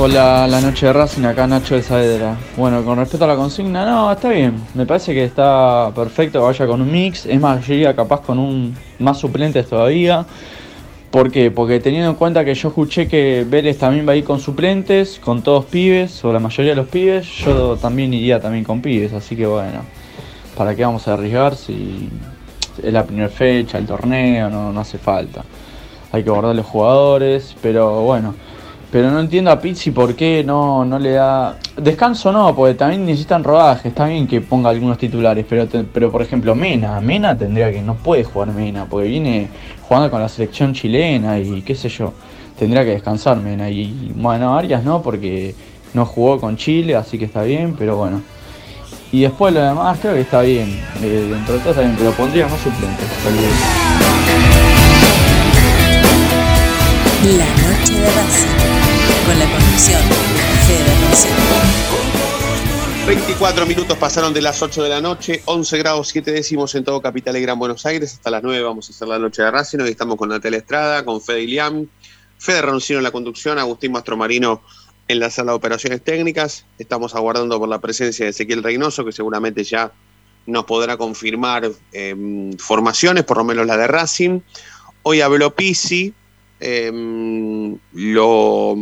Hola, 0.00 0.46
la 0.46 0.60
noche 0.60 0.86
de 0.86 0.92
Racing, 0.92 1.24
acá 1.24 1.48
Nacho 1.48 1.74
de 1.74 1.82
Saavedra. 1.82 2.36
Bueno, 2.56 2.84
con 2.84 2.98
respecto 2.98 3.24
a 3.24 3.28
la 3.28 3.34
consigna, 3.34 3.84
no, 3.84 4.12
está 4.12 4.28
bien. 4.28 4.54
Me 4.74 4.86
parece 4.86 5.12
que 5.12 5.24
está 5.24 5.90
perfecto 5.92 6.40
vaya 6.40 6.68
con 6.68 6.80
un 6.80 6.92
mix. 6.92 7.26
Es 7.26 7.40
más, 7.40 7.66
yo 7.66 7.74
iría 7.74 7.96
capaz 7.96 8.20
con 8.20 8.38
un 8.38 8.76
más 9.00 9.18
suplentes 9.18 9.68
todavía. 9.68 10.24
¿Por 11.10 11.32
qué? 11.32 11.50
Porque 11.50 11.80
teniendo 11.80 12.10
en 12.10 12.14
cuenta 12.14 12.44
que 12.44 12.54
yo 12.54 12.68
escuché 12.68 13.08
que 13.08 13.44
Vélez 13.44 13.78
también 13.78 14.06
va 14.06 14.12
a 14.12 14.16
ir 14.16 14.22
con 14.22 14.38
suplentes, 14.38 15.18
con 15.18 15.42
todos 15.42 15.64
pibes, 15.64 16.24
o 16.24 16.32
la 16.32 16.38
mayoría 16.38 16.72
de 16.72 16.76
los 16.76 16.86
pibes, 16.86 17.26
yo 17.44 17.76
también 17.76 18.14
iría 18.14 18.38
también 18.38 18.62
con 18.62 18.80
pibes. 18.80 19.12
Así 19.12 19.34
que 19.34 19.46
bueno, 19.46 19.80
¿para 20.56 20.76
qué 20.76 20.84
vamos 20.84 21.08
a 21.08 21.14
arriesgar 21.14 21.56
si 21.56 22.08
es 22.80 22.92
la 22.92 23.04
primera 23.04 23.30
fecha, 23.30 23.78
el 23.78 23.86
torneo, 23.86 24.48
no, 24.48 24.72
no 24.72 24.78
hace 24.78 24.96
falta? 24.96 25.42
Hay 26.12 26.22
que 26.22 26.30
guardar 26.30 26.54
los 26.54 26.66
jugadores, 26.66 27.56
pero 27.60 28.02
bueno. 28.02 28.36
Pero 28.90 29.10
no 29.10 29.20
entiendo 29.20 29.50
a 29.50 29.60
Pizzi 29.60 29.90
por 29.90 30.14
qué 30.14 30.42
no, 30.44 30.84
no 30.84 30.98
le 30.98 31.12
da. 31.12 31.56
Descanso 31.76 32.32
no, 32.32 32.54
porque 32.54 32.74
también 32.74 33.04
necesitan 33.04 33.44
rodaje. 33.44 33.88
Está 33.88 34.06
bien 34.06 34.26
que 34.26 34.40
ponga 34.40 34.70
algunos 34.70 34.96
titulares, 34.96 35.44
pero, 35.48 35.66
pero 35.92 36.10
por 36.10 36.22
ejemplo, 36.22 36.54
Mena. 36.54 36.98
Mena 37.00 37.36
tendría 37.36 37.70
que. 37.70 37.82
No 37.82 37.96
puede 37.96 38.24
jugar 38.24 38.48
Mena, 38.52 38.86
porque 38.86 39.08
viene 39.08 39.48
jugando 39.82 40.10
con 40.10 40.22
la 40.22 40.28
selección 40.28 40.72
chilena 40.72 41.38
y 41.38 41.60
qué 41.62 41.74
sé 41.74 41.90
yo. 41.90 42.14
Tendría 42.58 42.82
que 42.82 42.92
descansar 42.92 43.36
Mena. 43.36 43.68
Y 43.68 44.12
bueno, 44.16 44.56
Arias 44.56 44.82
no, 44.82 45.02
porque 45.02 45.54
no 45.92 46.06
jugó 46.06 46.40
con 46.40 46.56
Chile, 46.56 46.96
así 46.96 47.18
que 47.18 47.26
está 47.26 47.42
bien, 47.42 47.74
pero 47.78 47.96
bueno. 47.96 48.22
Y 49.12 49.22
después 49.22 49.52
lo 49.52 49.60
demás 49.60 49.98
creo 50.00 50.14
que 50.14 50.22
está 50.22 50.40
bien. 50.40 50.80
Eh, 51.02 51.28
dentro 51.30 51.54
de 51.54 51.60
todo 51.60 51.70
está 51.70 51.82
bien, 51.82 51.94
pero 51.98 52.12
pondría 52.12 52.48
más 52.48 52.60
suplentes. 52.60 53.06
La 57.24 57.46
noche 57.46 57.94
de 57.94 58.57
con 59.78 59.92
la 59.92 60.02
conducción 60.02 61.38
Fede 63.06 63.06
24 63.06 63.64
minutos 63.64 63.96
pasaron 63.96 64.34
de 64.34 64.42
las 64.42 64.60
8 64.60 64.82
de 64.82 64.88
la 64.88 65.00
noche, 65.00 65.40
11 65.44 65.78
grados 65.78 66.08
7 66.08 66.32
décimos 66.32 66.74
en 66.74 66.82
todo 66.82 67.00
Capital 67.00 67.36
y 67.36 67.42
Gran 67.42 67.58
Buenos 67.60 67.86
Aires. 67.86 68.14
Hasta 68.14 68.30
las 68.30 68.42
9 68.42 68.60
vamos 68.64 68.88
a 68.88 68.92
hacer 68.92 69.06
la 69.06 69.20
noche 69.20 69.42
de 69.42 69.50
Racing. 69.52 69.78
Hoy 69.78 69.90
estamos 69.90 70.16
con 70.16 70.30
Natalia 70.30 70.58
Estrada, 70.58 71.04
con 71.04 71.20
Fede 71.20 71.42
Iliam, 71.42 71.86
Fede 72.38 72.62
Roncino 72.62 72.98
en 72.98 73.04
la 73.04 73.12
conducción, 73.12 73.58
Agustín 73.58 73.92
Mastromarino 73.92 74.62
en 75.06 75.20
la 75.20 75.30
sala 75.30 75.52
de 75.52 75.56
operaciones 75.56 76.02
técnicas. 76.02 76.66
Estamos 76.78 77.14
aguardando 77.14 77.56
por 77.60 77.68
la 77.68 77.78
presencia 77.78 78.24
de 78.24 78.30
Ezequiel 78.30 78.64
Reynoso, 78.64 79.04
que 79.04 79.12
seguramente 79.12 79.62
ya 79.62 79.92
nos 80.46 80.64
podrá 80.64 80.96
confirmar 80.96 81.70
em, 81.92 82.52
formaciones, 82.58 83.22
por 83.22 83.36
lo 83.36 83.44
menos 83.44 83.64
la 83.64 83.76
de 83.76 83.86
Racing. 83.86 84.40
Hoy 85.04 85.20
habló 85.20 85.54
Pisi, 85.54 86.12
Em, 86.60 87.78
lo, 87.92 88.74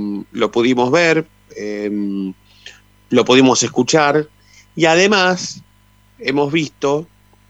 pudimos 0.51 0.91
ver, 0.91 1.27
em, 1.55 2.33
lo 3.11 3.25
pudimos 3.25 3.63
escuchar 3.63 4.29
y 4.75 4.87
además 4.87 5.63
hemos 6.19 6.51
visto 6.51 7.07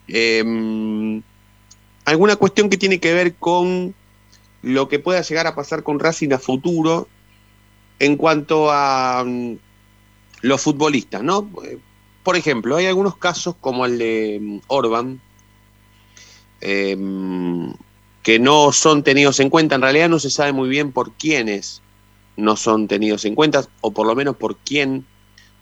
em, 0.09 1.23
alguna 2.05 2.37
cuestión 2.37 2.69
que 2.69 2.77
tiene 2.77 2.99
que 2.99 3.15
ver 3.15 3.35
con 3.35 3.95
lo 4.63 4.89
que 4.89 4.99
pueda 4.99 5.23
llegar 5.23 5.47
a 5.47 5.55
pasar 5.55 5.85
con 5.85 6.01
Racing 6.01 6.33
a 6.33 6.39
futuro 6.39 7.09
en 8.01 8.17
cuanto 8.17 8.71
a 8.71 9.25
los 10.43 10.61
futbolistas, 10.61 11.23
¿no? 11.23 11.49
Por 12.25 12.37
ejemplo, 12.37 12.77
hay 12.77 12.87
algunos 12.87 13.17
casos 13.17 13.55
como 13.61 13.87
el 13.87 13.99
de 13.99 14.61
Orban, 14.67 15.21
que 18.27 18.41
no 18.41 18.73
son 18.73 19.05
tenidos 19.05 19.39
en 19.39 19.51
cuenta. 19.51 19.77
En 19.77 19.83
realidad 19.83 20.09
no 20.09 20.19
se 20.19 20.31
sabe 20.31 20.53
muy 20.53 20.69
bien 20.69 20.91
por 20.91 21.13
quiénes 21.13 21.81
no 22.37 22.57
son 22.57 22.89
tenidos 22.89 23.25
en 23.25 23.37
cuenta, 23.37 23.65
o 23.83 23.93
por 23.93 24.05
lo 24.05 24.17
menos 24.17 24.35
por 24.35 24.57
quién 24.57 25.07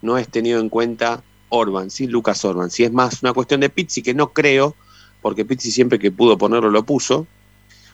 no 0.01 0.17
es 0.17 0.31
tenido 0.31 0.61
en 0.61 0.71
cuenta 0.71 1.23
Orban, 1.51 1.91
¿sí? 1.91 2.07
Lucas 2.07 2.43
Orban. 2.43 2.71
Si 2.71 2.83
es 2.83 2.91
más 2.91 3.23
una 3.23 3.35
cuestión 3.35 3.61
de 3.61 3.69
Pizzi, 3.69 4.01
que 4.01 4.15
no 4.15 4.33
creo, 4.33 4.75
porque 5.21 5.45
Pizzi 5.45 5.71
siempre 5.71 5.99
que 5.99 6.11
pudo 6.11 6.39
ponerlo 6.39 6.71
lo 6.71 6.87
puso, 6.87 7.27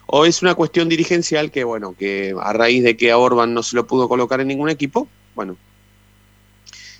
o 0.05 0.25
es 0.25 0.41
una 0.41 0.55
cuestión 0.55 0.87
dirigencial 0.87 1.51
que, 1.51 1.65
bueno, 1.65 1.93
que 1.99 2.33
a 2.41 2.53
raíz 2.53 2.81
de 2.81 2.95
que 2.95 3.11
a 3.11 3.17
Orban 3.17 3.53
no 3.53 3.63
se 3.63 3.75
lo 3.75 3.85
pudo 3.85 4.07
colocar 4.07 4.39
en 4.39 4.47
ningún 4.47 4.69
equipo, 4.69 5.09
bueno, 5.35 5.57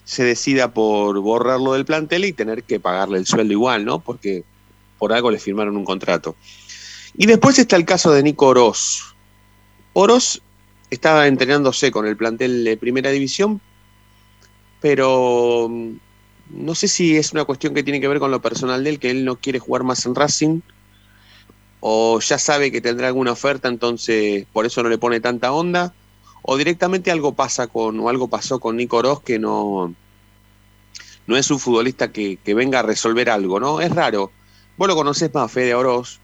se 0.03 0.25
decida 0.25 0.73
por 0.73 1.17
borrarlo 1.21 1.71
del 1.71 1.85
plantel 1.85 2.25
y 2.25 2.33
tener 2.33 2.63
que 2.63 2.81
pagarle 2.81 3.17
el 3.17 3.25
sueldo 3.25 3.53
igual, 3.53 3.85
¿no? 3.85 4.01
Porque 4.01 4.43
por 4.99 5.13
algo 5.13 5.31
le 5.31 5.39
firmaron 5.39 5.77
un 5.77 5.85
contrato. 5.85 6.35
Y 7.15 7.25
después 7.25 7.59
está 7.59 7.75
el 7.75 7.85
caso 7.85 8.11
de 8.11 8.23
Nico 8.23 8.47
Oroz. 8.47 9.15
Oroz 9.93 10.41
estaba 10.89 11.27
entrenándose 11.27 11.91
con 11.91 12.05
el 12.05 12.17
plantel 12.17 12.63
de 12.63 12.77
primera 12.77 13.09
división, 13.09 13.61
pero 14.79 15.67
mm, 15.69 15.91
no 16.51 16.75
sé 16.75 16.87
si 16.87 17.17
es 17.17 17.31
una 17.33 17.45
cuestión 17.45 17.73
que 17.73 17.83
tiene 17.83 18.01
que 18.01 18.07
ver 18.07 18.19
con 18.19 18.31
lo 18.31 18.41
personal 18.41 18.83
de 18.83 18.91
él, 18.91 18.99
que 18.99 19.09
él 19.09 19.25
no 19.25 19.37
quiere 19.37 19.59
jugar 19.59 19.83
más 19.83 20.05
en 20.05 20.15
Racing, 20.15 20.61
o 21.79 22.19
ya 22.19 22.37
sabe 22.37 22.71
que 22.71 22.81
tendrá 22.81 23.07
alguna 23.07 23.31
oferta, 23.31 23.67
entonces 23.67 24.45
por 24.53 24.65
eso 24.65 24.83
no 24.83 24.89
le 24.89 24.97
pone 24.97 25.19
tanta 25.19 25.51
onda, 25.51 25.93
o 26.41 26.57
directamente 26.57 27.11
algo 27.11 27.33
pasa 27.33 27.67
con, 27.67 27.99
o 27.99 28.09
algo 28.09 28.27
pasó 28.27 28.59
con 28.59 28.77
Nico 28.77 28.97
Oroz 28.97 29.21
que 29.21 29.39
no, 29.39 29.93
no 31.27 31.37
es 31.37 31.51
un 31.51 31.59
futbolista 31.59 32.11
que, 32.11 32.37
venga 32.45 32.79
a 32.79 32.83
resolver 32.83 33.29
algo, 33.29 33.59
¿no? 33.59 33.81
Es 33.81 33.93
raro. 33.93 34.31
Vos 34.77 34.87
lo 34.87 34.95
conocés 34.95 35.33
más, 35.33 35.51
Fede 35.51 35.75
Oroz, 35.75 36.19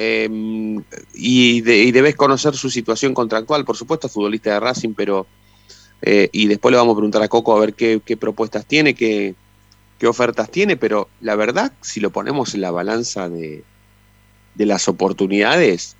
Em, 0.00 0.80
y, 1.12 1.60
debes 1.60 2.14
conocer 2.14 2.54
su 2.54 2.70
situación 2.70 3.14
contractual, 3.14 3.64
por 3.64 3.76
supuesto, 3.76 4.08
futbolista 4.08 4.52
de 4.52 4.60
Racing, 4.60 4.94
pero. 4.94 5.26
Eh, 6.02 6.28
y 6.30 6.46
después 6.46 6.70
le 6.70 6.78
vamos 6.78 6.92
a 6.92 6.98
preguntar 6.98 7.20
a 7.20 7.28
Coco 7.28 7.56
a 7.56 7.58
ver 7.58 7.74
qué, 7.74 8.16
propuestas 8.16 8.64
tiene, 8.64 8.94
qué, 8.94 9.34
qué, 9.98 10.06
ofertas 10.06 10.48
tiene, 10.52 10.76
pero 10.76 11.08
la 11.20 11.34
verdad, 11.34 11.72
si 11.80 11.98
lo 11.98 12.10
ponemos 12.10 12.54
en 12.54 12.60
la 12.60 12.70
balanza 12.70 13.28
de, 13.28 13.64
de 14.54 14.66
las 14.66 14.86
oportunidades, 14.86 15.96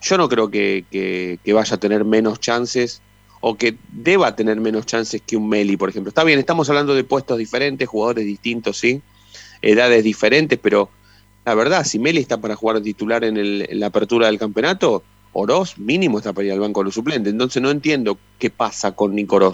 yo 0.00 0.16
no 0.16 0.28
creo 0.28 0.48
que, 0.52 0.84
que, 0.88 1.52
vaya 1.52 1.74
a 1.74 1.80
tener 1.80 2.04
menos 2.04 2.38
chances 2.38 3.02
o 3.40 3.56
que 3.56 3.76
deba 3.90 4.36
tener 4.36 4.60
menos 4.60 4.86
chances 4.86 5.20
que 5.26 5.36
un 5.36 5.48
Meli, 5.48 5.76
por 5.76 5.88
ejemplo. 5.88 6.10
Está 6.10 6.22
bien, 6.22 6.38
estamos 6.38 6.68
hablando 6.68 6.94
de 6.94 7.02
puestos 7.02 7.36
diferentes, 7.38 7.88
jugadores 7.88 8.24
distintos, 8.24 8.78
sí, 8.78 9.02
edades 9.60 10.04
diferentes, 10.04 10.56
pero 10.62 10.88
la 11.44 11.54
verdad, 11.54 11.84
si 11.84 11.98
Meli 11.98 12.20
está 12.20 12.38
para 12.38 12.56
jugar 12.56 12.80
titular 12.80 13.22
en, 13.24 13.78
la 13.78 13.86
apertura 13.86 14.28
del 14.28 14.38
campeonato, 14.38 15.04
Oroz 15.32 15.78
mínimo 15.78 16.18
está 16.18 16.32
para 16.32 16.46
ir 16.46 16.52
al 16.52 16.60
banco 16.60 16.80
de 16.80 16.84
los 16.86 16.94
suplentes. 16.94 17.32
Entonces 17.32 17.60
no 17.60 17.70
entiendo 17.70 18.18
qué 18.38 18.50
pasa 18.50 18.92
con 18.92 19.14
Nico. 19.14 19.52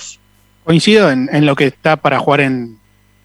Coincido 0.65 1.11
en, 1.11 1.47
lo 1.47 1.57
que 1.57 1.67
está 1.67 1.97
para 1.97 2.19
jugar 2.19 2.43
en, 2.43 2.79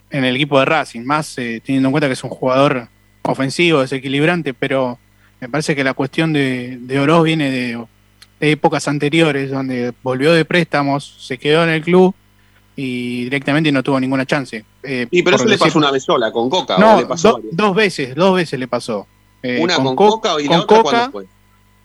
el 0.09 0.35
equipo 0.35 0.57
de 0.59 0.65
Racing, 0.65 1.01
más 1.01 1.37
eh, 1.37 1.61
teniendo 1.63 1.89
en 1.89 1.91
cuenta 1.91 2.07
que 2.07 2.13
es 2.13 2.23
un 2.23 2.29
jugador 2.29 2.87
ofensivo, 3.23 3.81
desequilibrante, 3.81 4.53
pero 4.53 4.97
me 5.41 5.49
parece 5.49 5.75
que 5.75 5.83
la 5.83 5.93
cuestión 5.93 6.31
de, 6.31 6.77
de 6.79 6.99
Oroz 6.99 7.23
viene 7.25 7.51
de 7.51 7.85
épocas 8.39 8.87
anteriores, 8.87 9.51
donde 9.51 9.93
volvió 10.01 10.31
de 10.31 10.45
préstamos, 10.45 11.17
se 11.19 11.37
quedó 11.37 11.63
en 11.63 11.69
el 11.69 11.81
club 11.81 12.15
y 12.75 13.23
directamente 13.25 13.71
no 13.71 13.81
tuvo 13.83 13.99
ninguna 13.99 14.25
chance. 14.25 14.65
Eh, 14.83 15.07
y 15.09 15.23
pero 15.23 15.37
eso 15.37 15.45
le 15.45 15.57
pasó 15.57 15.77
una 15.77 15.91
vez 15.91 16.03
sola, 16.03 16.31
con 16.31 16.49
Coca. 16.49 16.77
No, 16.77 17.01
dos 17.51 17.75
veces, 17.75 18.13
dos 18.15 18.35
veces 18.35 18.59
le 18.59 18.67
pasó. 18.67 19.07
Eh, 19.41 19.59
Una 19.61 19.75
con, 19.75 19.95
Co- 19.95 20.09
Coca 20.19 20.35
y 20.41 20.43
la 20.47 20.49
con 20.49 20.59
otra 20.61 20.83
Coca, 20.83 21.09
fue. 21.11 21.25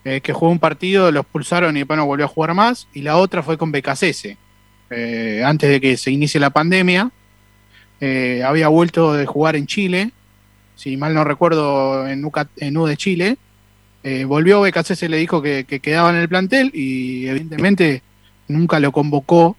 eh, 0.04 0.20
que 0.20 0.32
jugó 0.32 0.50
un 0.50 0.58
partido, 0.58 1.12
lo 1.12 1.20
expulsaron 1.20 1.76
y 1.76 1.80
después 1.80 1.96
no 1.96 2.06
volvió 2.06 2.24
a 2.24 2.28
jugar 2.28 2.54
más. 2.54 2.88
Y 2.92 3.02
la 3.02 3.16
otra 3.18 3.42
fue 3.42 3.56
con 3.58 3.70
Becasese, 3.70 4.36
antes 5.44 5.70
de 5.70 5.80
que 5.80 5.96
se 5.96 6.10
inicie 6.10 6.40
la 6.40 6.50
pandemia. 6.50 7.10
Había 8.44 8.68
vuelto 8.68 9.12
de 9.12 9.26
jugar 9.26 9.56
en 9.56 9.66
Chile, 9.66 10.10
si 10.74 10.96
mal 10.96 11.12
no 11.14 11.22
recuerdo, 11.22 12.08
en, 12.08 12.24
UCA 12.24 12.48
en 12.56 12.76
U 12.76 12.86
de 12.86 12.96
Chile. 12.96 13.36
Volvió, 14.26 14.62
Becasese 14.62 15.08
le 15.08 15.18
dijo 15.18 15.42
que, 15.42 15.64
que 15.64 15.80
quedaba 15.80 16.10
en 16.10 16.16
el 16.16 16.28
plantel 16.28 16.70
y 16.74 17.26
evidentemente 17.28 18.02
nunca 18.48 18.80
lo 18.80 18.90
convocó 18.90 19.56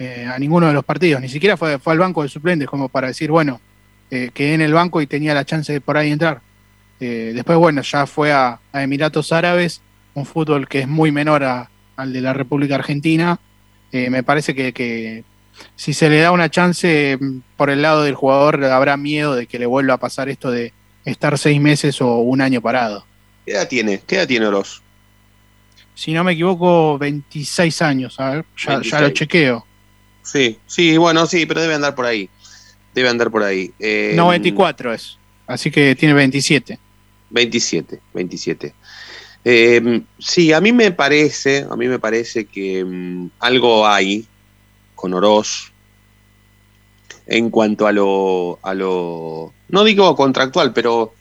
eh, 0.00 0.26
a 0.26 0.36
ninguno 0.38 0.66
de 0.66 0.72
los 0.72 0.84
partidos. 0.84 1.20
Ni 1.20 1.28
siquiera 1.28 1.56
fue, 1.56 1.78
fue 1.78 1.92
al 1.92 1.98
banco 2.00 2.22
de 2.24 2.28
suplentes 2.28 2.66
como 2.68 2.88
para 2.88 3.06
decir, 3.08 3.30
bueno, 3.30 3.60
eh, 4.10 4.30
quedé 4.34 4.54
en 4.54 4.62
el 4.62 4.72
banco 4.72 5.00
y 5.00 5.06
tenía 5.06 5.34
la 5.34 5.44
chance 5.44 5.72
de 5.72 5.80
por 5.80 5.96
ahí 5.96 6.10
entrar. 6.10 6.40
Eh, 6.98 7.30
después, 7.34 7.56
bueno, 7.58 7.82
ya 7.82 8.06
fue 8.06 8.32
a, 8.32 8.58
a 8.72 8.82
Emiratos 8.82 9.32
Árabes, 9.32 9.80
un 10.14 10.26
fútbol 10.26 10.66
que 10.66 10.80
es 10.80 10.88
muy 10.88 11.12
menor 11.12 11.44
a- 11.44 11.70
al 11.96 12.12
de 12.12 12.20
la 12.20 12.32
República 12.32 12.74
Argentina. 12.74 13.38
Eh, 13.92 14.10
me 14.10 14.22
parece 14.22 14.54
que, 14.54 14.72
que 14.72 15.22
si 15.76 15.92
se 15.92 16.08
le 16.10 16.20
da 16.20 16.32
una 16.32 16.48
chance 16.50 17.16
mm, 17.20 17.38
por 17.56 17.70
el 17.70 17.82
lado 17.82 18.02
del 18.02 18.14
jugador, 18.14 18.64
habrá 18.64 18.96
miedo 18.96 19.34
de 19.36 19.46
que 19.46 19.58
le 19.58 19.66
vuelva 19.66 19.94
a 19.94 19.98
pasar 19.98 20.28
esto 20.28 20.50
de 20.50 20.72
estar 21.04 21.36
seis 21.38 21.60
meses 21.60 22.00
o 22.00 22.16
un 22.18 22.40
año 22.40 22.60
parado. 22.60 23.04
¿Qué 23.46 23.52
edad 23.52 23.68
tiene? 23.68 24.00
¿Qué 24.06 24.16
edad 24.16 24.26
tiene 24.28 24.46
Oroz? 24.46 24.82
Si 25.94 26.12
no 26.12 26.24
me 26.24 26.32
equivoco, 26.32 26.96
26 26.98 27.82
años, 27.82 28.18
a 28.20 28.30
ver, 28.30 28.44
ya, 28.56 28.68
ya 28.72 28.74
26. 28.78 29.02
lo 29.02 29.08
chequeo. 29.10 29.66
Sí, 30.30 30.58
sí, 30.66 30.96
bueno, 30.96 31.26
sí, 31.26 31.44
pero 31.46 31.60
debe 31.60 31.74
andar 31.74 31.94
por 31.94 32.06
ahí. 32.06 32.28
Debe 32.94 33.08
andar 33.08 33.30
por 33.30 33.42
ahí. 33.42 33.72
Eh, 33.80 34.12
No, 34.14 34.28
24 34.28 34.94
es, 34.94 35.18
así 35.46 35.70
que 35.70 35.96
tiene 35.96 36.14
27. 36.14 36.78
27, 37.30 38.00
27. 38.14 38.74
Eh, 39.44 40.02
sí, 40.18 40.52
a 40.52 40.60
mí 40.60 40.72
me 40.72 40.92
parece, 40.92 41.66
a 41.68 41.74
mí 41.74 41.88
me 41.88 41.98
parece 41.98 42.44
que 42.44 42.84
mm, 42.84 43.30
algo 43.40 43.86
hay 43.86 44.26
con 44.94 45.14
Oroz 45.14 45.72
en 47.26 47.50
cuanto 47.50 47.86
a 47.86 47.92
lo, 47.92 48.58
a 48.62 48.74
lo, 48.74 49.52
no 49.68 49.84
digo 49.84 50.14
contractual, 50.14 50.72
pero 50.72 51.14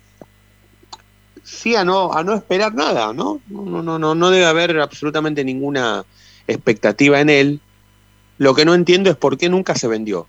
sí 1.43 1.75
a 1.75 1.83
no, 1.83 2.13
a 2.13 2.23
no 2.23 2.35
esperar 2.35 2.73
nada. 2.75 3.13
No, 3.13 3.41
no, 3.47 3.81
no, 3.81 3.97
no, 3.97 4.15
no 4.15 4.29
debe 4.29 4.45
haber 4.45 4.79
absolutamente 4.79 5.43
ninguna 5.43 6.03
expectativa 6.47 7.19
en 7.21 7.29
él. 7.29 7.61
Lo 8.39 8.55
que 8.55 8.65
no 8.65 8.73
entiendo 8.73 9.11
es 9.11 9.15
por 9.15 9.37
qué 9.37 9.49
nunca 9.49 9.75
se 9.75 9.87
vendió. 9.87 10.25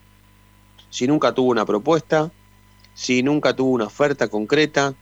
Si 0.91 1.07
nunca 1.07 1.33
tuvo 1.33 1.51
una 1.51 1.65
propuesta, 1.65 2.31
si 2.93 3.23
nunca 3.23 3.55
tuvo 3.57 3.71
una 3.71 3.85
oferta 3.87 4.29
concreta, 4.29 4.93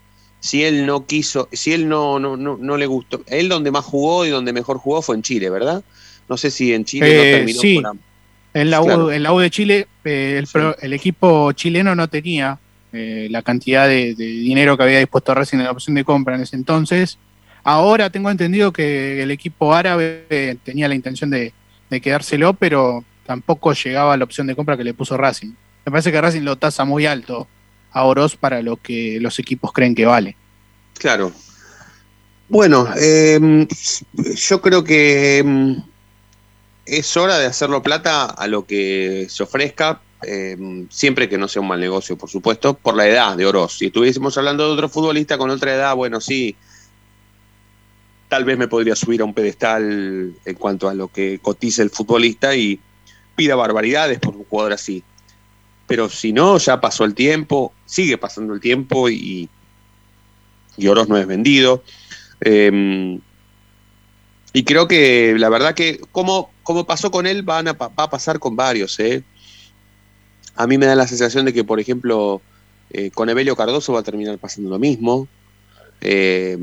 si 0.40 0.62
él 0.62 0.86
no 0.86 1.04
quiso, 1.06 1.48
si 1.50 1.72
él 1.72 1.88
no, 1.88 2.20
no, 2.20 2.36
no, 2.36 2.56
no 2.60 2.76
le 2.76 2.86
gustó. 2.86 3.22
Él 3.26 3.48
donde 3.48 3.70
más 3.72 3.84
jugó 3.84 4.24
y 4.24 4.30
donde 4.30 4.52
mejor 4.52 4.78
jugó 4.78 5.02
fue 5.02 5.16
en 5.16 5.22
Chile, 5.22 5.50
¿verdad? 5.50 5.82
No 6.28 6.36
sé 6.36 6.50
si 6.50 6.72
en 6.74 6.84
Chile 6.84 7.16
no 7.16 7.22
Eh, 7.22 7.32
terminó 7.32 7.60
sí. 7.60 7.80
por 7.80 7.96
En 8.54 8.70
la, 8.70 8.80
U, 8.82 8.84
Claro. 8.84 9.10
en 9.10 9.22
la 9.22 9.32
U 9.32 9.38
de 9.40 9.50
Chile, 9.50 9.88
eh, 10.04 10.38
el, 10.38 10.74
el 10.80 10.92
equipo 10.92 11.50
chileno 11.52 11.94
no 11.94 12.06
tenía 12.08 12.58
eh, 12.92 13.26
la 13.30 13.42
cantidad 13.42 13.88
de, 13.88 14.14
de 14.14 14.24
dinero 14.26 14.76
que 14.76 14.82
había 14.82 14.98
dispuesto 14.98 15.34
Racing 15.34 15.58
en 15.58 15.64
la 15.64 15.70
opción 15.72 15.94
de 15.94 16.04
compra 16.04 16.34
en 16.36 16.42
ese 16.42 16.56
entonces. 16.56 17.18
Ahora 17.64 18.10
tengo 18.10 18.30
entendido 18.30 18.72
que 18.72 19.22
el 19.22 19.30
equipo 19.30 19.74
árabe 19.74 20.24
eh, 20.30 20.56
tenía 20.62 20.86
la 20.88 20.94
intención 20.94 21.30
de, 21.30 21.52
de 21.90 22.00
quedárselo, 22.00 22.54
pero 22.54 23.04
tampoco 23.26 23.72
llegaba 23.72 24.14
a 24.14 24.16
la 24.16 24.24
opción 24.24 24.46
de 24.46 24.56
compra 24.56 24.76
que 24.76 24.84
le 24.84 24.94
puso 24.94 25.16
Racing. 25.16 25.52
Me 25.84 25.92
parece 25.92 26.12
que 26.12 26.20
Racing 26.20 26.42
lo 26.42 26.56
tasa 26.56 26.84
muy 26.84 27.06
alto 27.06 27.46
a 27.92 28.04
Oroz 28.04 28.36
para 28.36 28.62
lo 28.62 28.76
que 28.76 29.18
los 29.20 29.38
equipos 29.38 29.72
creen 29.72 29.94
que 29.94 30.06
vale. 30.06 30.36
Claro. 30.98 31.32
Bueno, 32.48 32.88
eh, 32.98 33.66
yo 34.36 34.60
creo 34.62 34.82
que 34.82 35.42
mm, 35.44 35.72
es 36.86 37.16
hora 37.16 37.38
de 37.38 37.46
hacerlo 37.46 37.82
plata 37.82 38.24
a 38.24 38.46
lo 38.46 38.66
que 38.66 39.26
se 39.28 39.42
ofrezca, 39.42 40.00
eh, 40.26 40.56
siempre 40.90 41.28
que 41.28 41.38
no 41.38 41.46
sea 41.46 41.62
un 41.62 41.68
mal 41.68 41.80
negocio, 41.80 42.16
por 42.16 42.30
supuesto, 42.30 42.74
por 42.74 42.96
la 42.96 43.06
edad 43.06 43.36
de 43.36 43.46
Oroz. 43.46 43.78
Si 43.78 43.86
estuviésemos 43.86 44.36
hablando 44.38 44.66
de 44.66 44.72
otro 44.72 44.88
futbolista 44.88 45.36
con 45.36 45.50
otra 45.50 45.74
edad, 45.74 45.94
bueno, 45.94 46.20
sí, 46.20 46.56
tal 48.28 48.44
vez 48.44 48.58
me 48.58 48.68
podría 48.68 48.94
subir 48.94 49.20
a 49.20 49.24
un 49.24 49.34
pedestal 49.34 50.34
en 50.44 50.54
cuanto 50.56 50.88
a 50.88 50.94
lo 50.94 51.08
que 51.08 51.38
cotiza 51.40 51.82
el 51.82 51.90
futbolista 51.90 52.54
y 52.54 52.80
pida 53.36 53.56
barbaridades 53.56 54.18
por 54.18 54.36
un 54.36 54.44
jugador 54.44 54.72
así. 54.72 55.02
Pero 55.86 56.08
si 56.08 56.32
no, 56.32 56.58
ya 56.58 56.80
pasó 56.80 57.04
el 57.04 57.14
tiempo, 57.14 57.72
sigue 57.86 58.18
pasando 58.18 58.52
el 58.54 58.60
tiempo 58.60 59.08
y, 59.08 59.48
y 60.76 60.86
Oroz 60.88 61.08
no 61.08 61.16
es 61.16 61.26
vendido. 61.26 61.82
Eh, 62.40 63.18
y 64.52 64.64
creo 64.64 64.88
que 64.88 65.34
la 65.38 65.48
verdad 65.48 65.74
que 65.74 66.00
como, 66.12 66.50
como 66.62 66.86
pasó 66.86 67.10
con 67.10 67.26
él, 67.26 67.42
van 67.42 67.68
a, 67.68 67.72
va 67.72 67.92
a 67.96 68.10
pasar 68.10 68.38
con 68.38 68.56
varios. 68.56 68.98
¿eh? 69.00 69.22
A 70.56 70.66
mí 70.66 70.78
me 70.78 70.86
da 70.86 70.94
la 70.94 71.06
sensación 71.06 71.44
de 71.44 71.52
que, 71.52 71.64
por 71.64 71.80
ejemplo, 71.80 72.42
eh, 72.90 73.10
con 73.10 73.28
Evelio 73.28 73.56
Cardoso 73.56 73.92
va 73.92 74.00
a 74.00 74.02
terminar 74.02 74.38
pasando 74.38 74.70
lo 74.70 74.78
mismo. 74.78 75.28
Eh, 76.00 76.56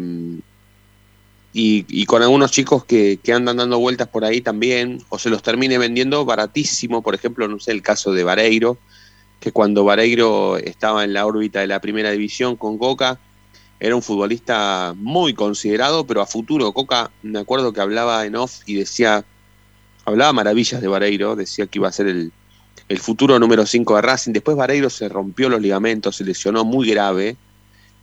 y, 1.58 1.86
y 1.88 2.06
con 2.06 2.22
algunos 2.22 2.52
chicos 2.52 2.84
que, 2.84 3.18
que 3.24 3.32
andan 3.32 3.56
dando 3.56 3.80
vueltas 3.80 4.10
por 4.10 4.26
ahí 4.26 4.42
también, 4.42 5.02
o 5.08 5.18
se 5.18 5.30
los 5.30 5.42
termine 5.42 5.78
vendiendo 5.78 6.26
baratísimo, 6.26 7.02
por 7.02 7.16
ejemplo, 7.16 7.48
no 7.48 7.62
sé, 7.62 7.72
el 7.72 7.82
caso 7.82 8.12
de 8.12 8.26
Vareiro, 8.26 8.78
que 9.40 9.54
cuando 9.54 9.86
Vareiro 9.86 10.58
estaba 10.58 11.06
en 11.06 11.14
la 11.14 11.26
órbita 11.26 11.62
de 11.62 11.68
la 11.68 11.80
primera 11.80 12.12
división 12.12 12.58
con 12.58 12.78
Coca, 12.78 13.22
era 13.80 13.96
un 13.96 14.02
futbolista 14.02 14.94
muy 14.98 15.34
considerado, 15.34 16.06
pero 16.06 16.22
a 16.22 16.26
futuro. 16.26 16.74
Coca, 16.74 17.10
me 17.24 17.40
acuerdo 17.40 17.72
que 17.72 17.80
hablaba 17.80 18.26
en 18.26 18.36
off 18.36 18.60
y 18.66 18.76
decía, 18.76 19.24
hablaba 20.04 20.34
maravillas 20.34 20.82
de 20.82 20.90
Vareiro, 20.90 21.38
decía 21.38 21.68
que 21.68 21.80
iba 21.80 21.88
a 21.88 21.94
ser 21.94 22.08
el, 22.08 22.34
el 22.90 23.00
futuro 23.00 23.40
número 23.40 23.66
5 23.66 23.96
de 23.96 24.02
Racing. 24.02 24.34
Después 24.34 24.58
Vareiro 24.58 24.90
se 24.90 25.08
rompió 25.08 25.48
los 25.48 25.62
ligamentos, 25.62 26.18
se 26.18 26.26
lesionó 26.26 26.66
muy 26.66 26.90
grave 26.90 27.38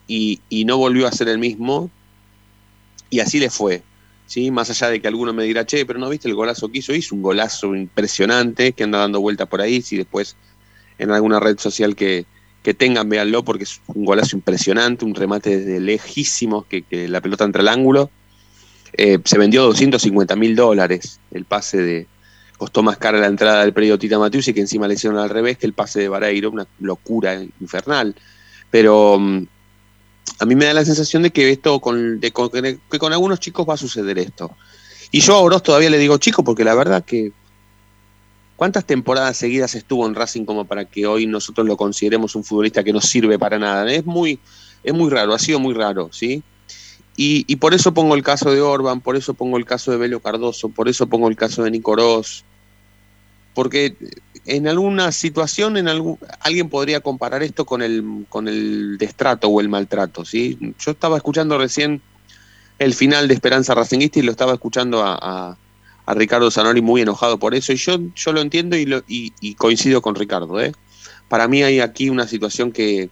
y, 0.06 0.40
y 0.48 0.64
no 0.64 0.78
volvió 0.78 1.06
a 1.06 1.12
ser 1.12 1.28
el 1.28 1.38
mismo. 1.38 1.90
Y 3.12 3.20
así 3.20 3.38
le 3.38 3.50
fue. 3.50 3.82
¿sí? 4.24 4.50
Más 4.50 4.70
allá 4.70 4.88
de 4.88 5.02
que 5.02 5.06
alguno 5.06 5.34
me 5.34 5.44
dirá, 5.44 5.66
che, 5.66 5.84
pero 5.84 5.98
no 5.98 6.08
viste 6.08 6.28
el 6.28 6.34
golazo 6.34 6.70
que 6.70 6.78
hizo, 6.78 6.94
hizo 6.94 7.14
un 7.14 7.20
golazo 7.20 7.76
impresionante 7.76 8.72
que 8.72 8.84
anda 8.84 9.00
dando 9.00 9.20
vuelta 9.20 9.44
por 9.44 9.60
ahí. 9.60 9.82
Si 9.82 9.98
después 9.98 10.34
en 10.96 11.10
alguna 11.10 11.38
red 11.38 11.58
social 11.58 11.94
que, 11.94 12.24
que 12.62 12.72
tengan, 12.72 13.10
véanlo, 13.10 13.44
porque 13.44 13.64
es 13.64 13.82
un 13.88 14.06
golazo 14.06 14.34
impresionante, 14.34 15.04
un 15.04 15.14
remate 15.14 15.58
desde 15.58 15.78
lejísimos 15.78 16.64
que, 16.64 16.84
que 16.84 17.06
la 17.06 17.20
pelota 17.20 17.44
entra 17.44 17.60
al 17.60 17.68
ángulo. 17.68 18.10
Eh, 18.94 19.18
se 19.22 19.36
vendió 19.36 19.62
250 19.64 20.34
mil 20.36 20.56
dólares 20.56 21.20
el 21.32 21.44
pase 21.44 21.82
de. 21.82 22.06
Costó 22.56 22.82
más 22.82 22.96
cara 22.96 23.18
la 23.18 23.26
entrada 23.26 23.60
del 23.60 23.74
predio 23.74 23.98
Tita 23.98 24.18
Matius 24.18 24.48
y 24.48 24.54
que 24.54 24.60
encima 24.60 24.88
le 24.88 24.94
hicieron 24.94 25.18
al 25.18 25.28
revés 25.28 25.58
que 25.58 25.66
el 25.66 25.74
pase 25.74 26.00
de 26.00 26.08
Vareiro, 26.08 26.50
una 26.50 26.66
locura 26.80 27.42
infernal. 27.60 28.14
Pero 28.70 29.18
mm, 29.18 29.46
a 30.38 30.44
mí 30.44 30.54
me 30.54 30.64
da 30.64 30.74
la 30.74 30.84
sensación 30.84 31.22
de 31.22 31.30
que 31.30 31.50
esto 31.50 31.80
con, 31.80 32.20
que 32.20 32.32
con 32.32 33.12
algunos 33.12 33.40
chicos 33.40 33.66
va 33.68 33.74
a 33.74 33.78
suceder 33.78 34.18
esto. 34.18 34.54
Y 35.10 35.20
yo 35.20 35.34
a 35.34 35.40
Oroz 35.40 35.62
todavía 35.62 35.90
le 35.90 35.98
digo 35.98 36.16
chico, 36.18 36.42
porque 36.42 36.64
la 36.64 36.74
verdad 36.74 37.04
que 37.04 37.32
¿Cuántas 38.62 38.84
temporadas 38.84 39.36
seguidas 39.36 39.74
estuvo 39.74 40.06
en 40.06 40.14
Racing 40.14 40.44
como 40.44 40.64
para 40.64 40.84
que 40.84 41.04
hoy 41.04 41.26
nosotros 41.26 41.66
lo 41.66 41.76
consideremos 41.76 42.36
un 42.36 42.44
futbolista 42.44 42.84
que 42.84 42.92
no 42.92 43.00
sirve 43.00 43.36
para 43.36 43.58
nada? 43.58 43.92
Es 43.92 44.06
muy, 44.06 44.38
es 44.84 44.94
muy 44.94 45.10
raro, 45.10 45.34
ha 45.34 45.38
sido 45.40 45.58
muy 45.58 45.74
raro, 45.74 46.10
¿sí? 46.12 46.44
Y, 47.16 47.44
y 47.48 47.56
por 47.56 47.74
eso 47.74 47.92
pongo 47.92 48.14
el 48.14 48.22
caso 48.22 48.52
de 48.52 48.60
Orban, 48.60 49.00
por 49.00 49.16
eso 49.16 49.34
pongo 49.34 49.56
el 49.56 49.64
caso 49.64 49.90
de 49.90 49.96
Belio 49.96 50.20
Cardoso, 50.20 50.68
por 50.68 50.88
eso 50.88 51.08
pongo 51.08 51.28
el 51.28 51.34
caso 51.34 51.64
de 51.64 51.72
Nico 51.72 51.90
Oroz, 51.90 52.44
porque 53.52 53.96
en 54.44 54.66
alguna 54.66 55.12
situación 55.12 55.76
en 55.76 55.88
algún, 55.88 56.18
alguien 56.40 56.68
podría 56.68 57.00
comparar 57.00 57.42
esto 57.42 57.64
con 57.64 57.82
el, 57.82 58.26
con 58.28 58.48
el 58.48 58.98
destrato 58.98 59.48
o 59.48 59.60
el 59.60 59.68
maltrato, 59.68 60.24
¿sí? 60.24 60.58
Yo 60.78 60.90
estaba 60.92 61.16
escuchando 61.16 61.58
recién 61.58 62.02
el 62.78 62.94
final 62.94 63.28
de 63.28 63.34
Esperanza 63.34 63.74
Racinguista 63.74 64.18
y 64.18 64.22
lo 64.22 64.32
estaba 64.32 64.54
escuchando 64.54 65.02
a, 65.04 65.16
a- 65.20 65.58
Ricardo 66.14 66.50
Zanoli 66.50 66.82
muy 66.82 67.00
enojado 67.02 67.38
por 67.38 67.54
eso 67.54 67.72
y 67.72 67.76
yo, 67.76 67.96
yo 68.16 68.32
lo 68.32 68.40
entiendo 68.40 68.76
y, 68.76 68.86
lo, 68.86 69.02
y, 69.06 69.54
coincido 69.54 70.02
con 70.02 70.14
Ricardo. 70.16 70.60
¿eh? 70.60 70.72
Para 71.28 71.48
mí 71.48 71.62
hay 71.62 71.80
aquí 71.80 72.10
una 72.10 72.26
situación 72.26 72.72
que, 72.72 73.08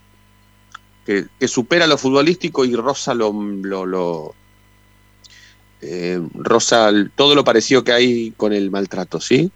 que, 1.05 1.27
supera 1.49 1.87
lo 1.87 1.99
futbolístico 1.99 2.65
y 2.65 2.75
roza 2.75 3.15
lo, 3.15 3.33
lo, 3.33 3.87
lo 3.87 4.35
eh, 5.81 6.21
roza 6.35 6.89
el- 6.89 7.11
todo 7.13 7.35
lo 7.35 7.45
parecido 7.45 7.85
que 7.85 7.93
hay 7.93 8.33
con 8.37 8.53
el 8.53 8.71
maltrato, 8.71 9.21
¿sí? 9.21 9.51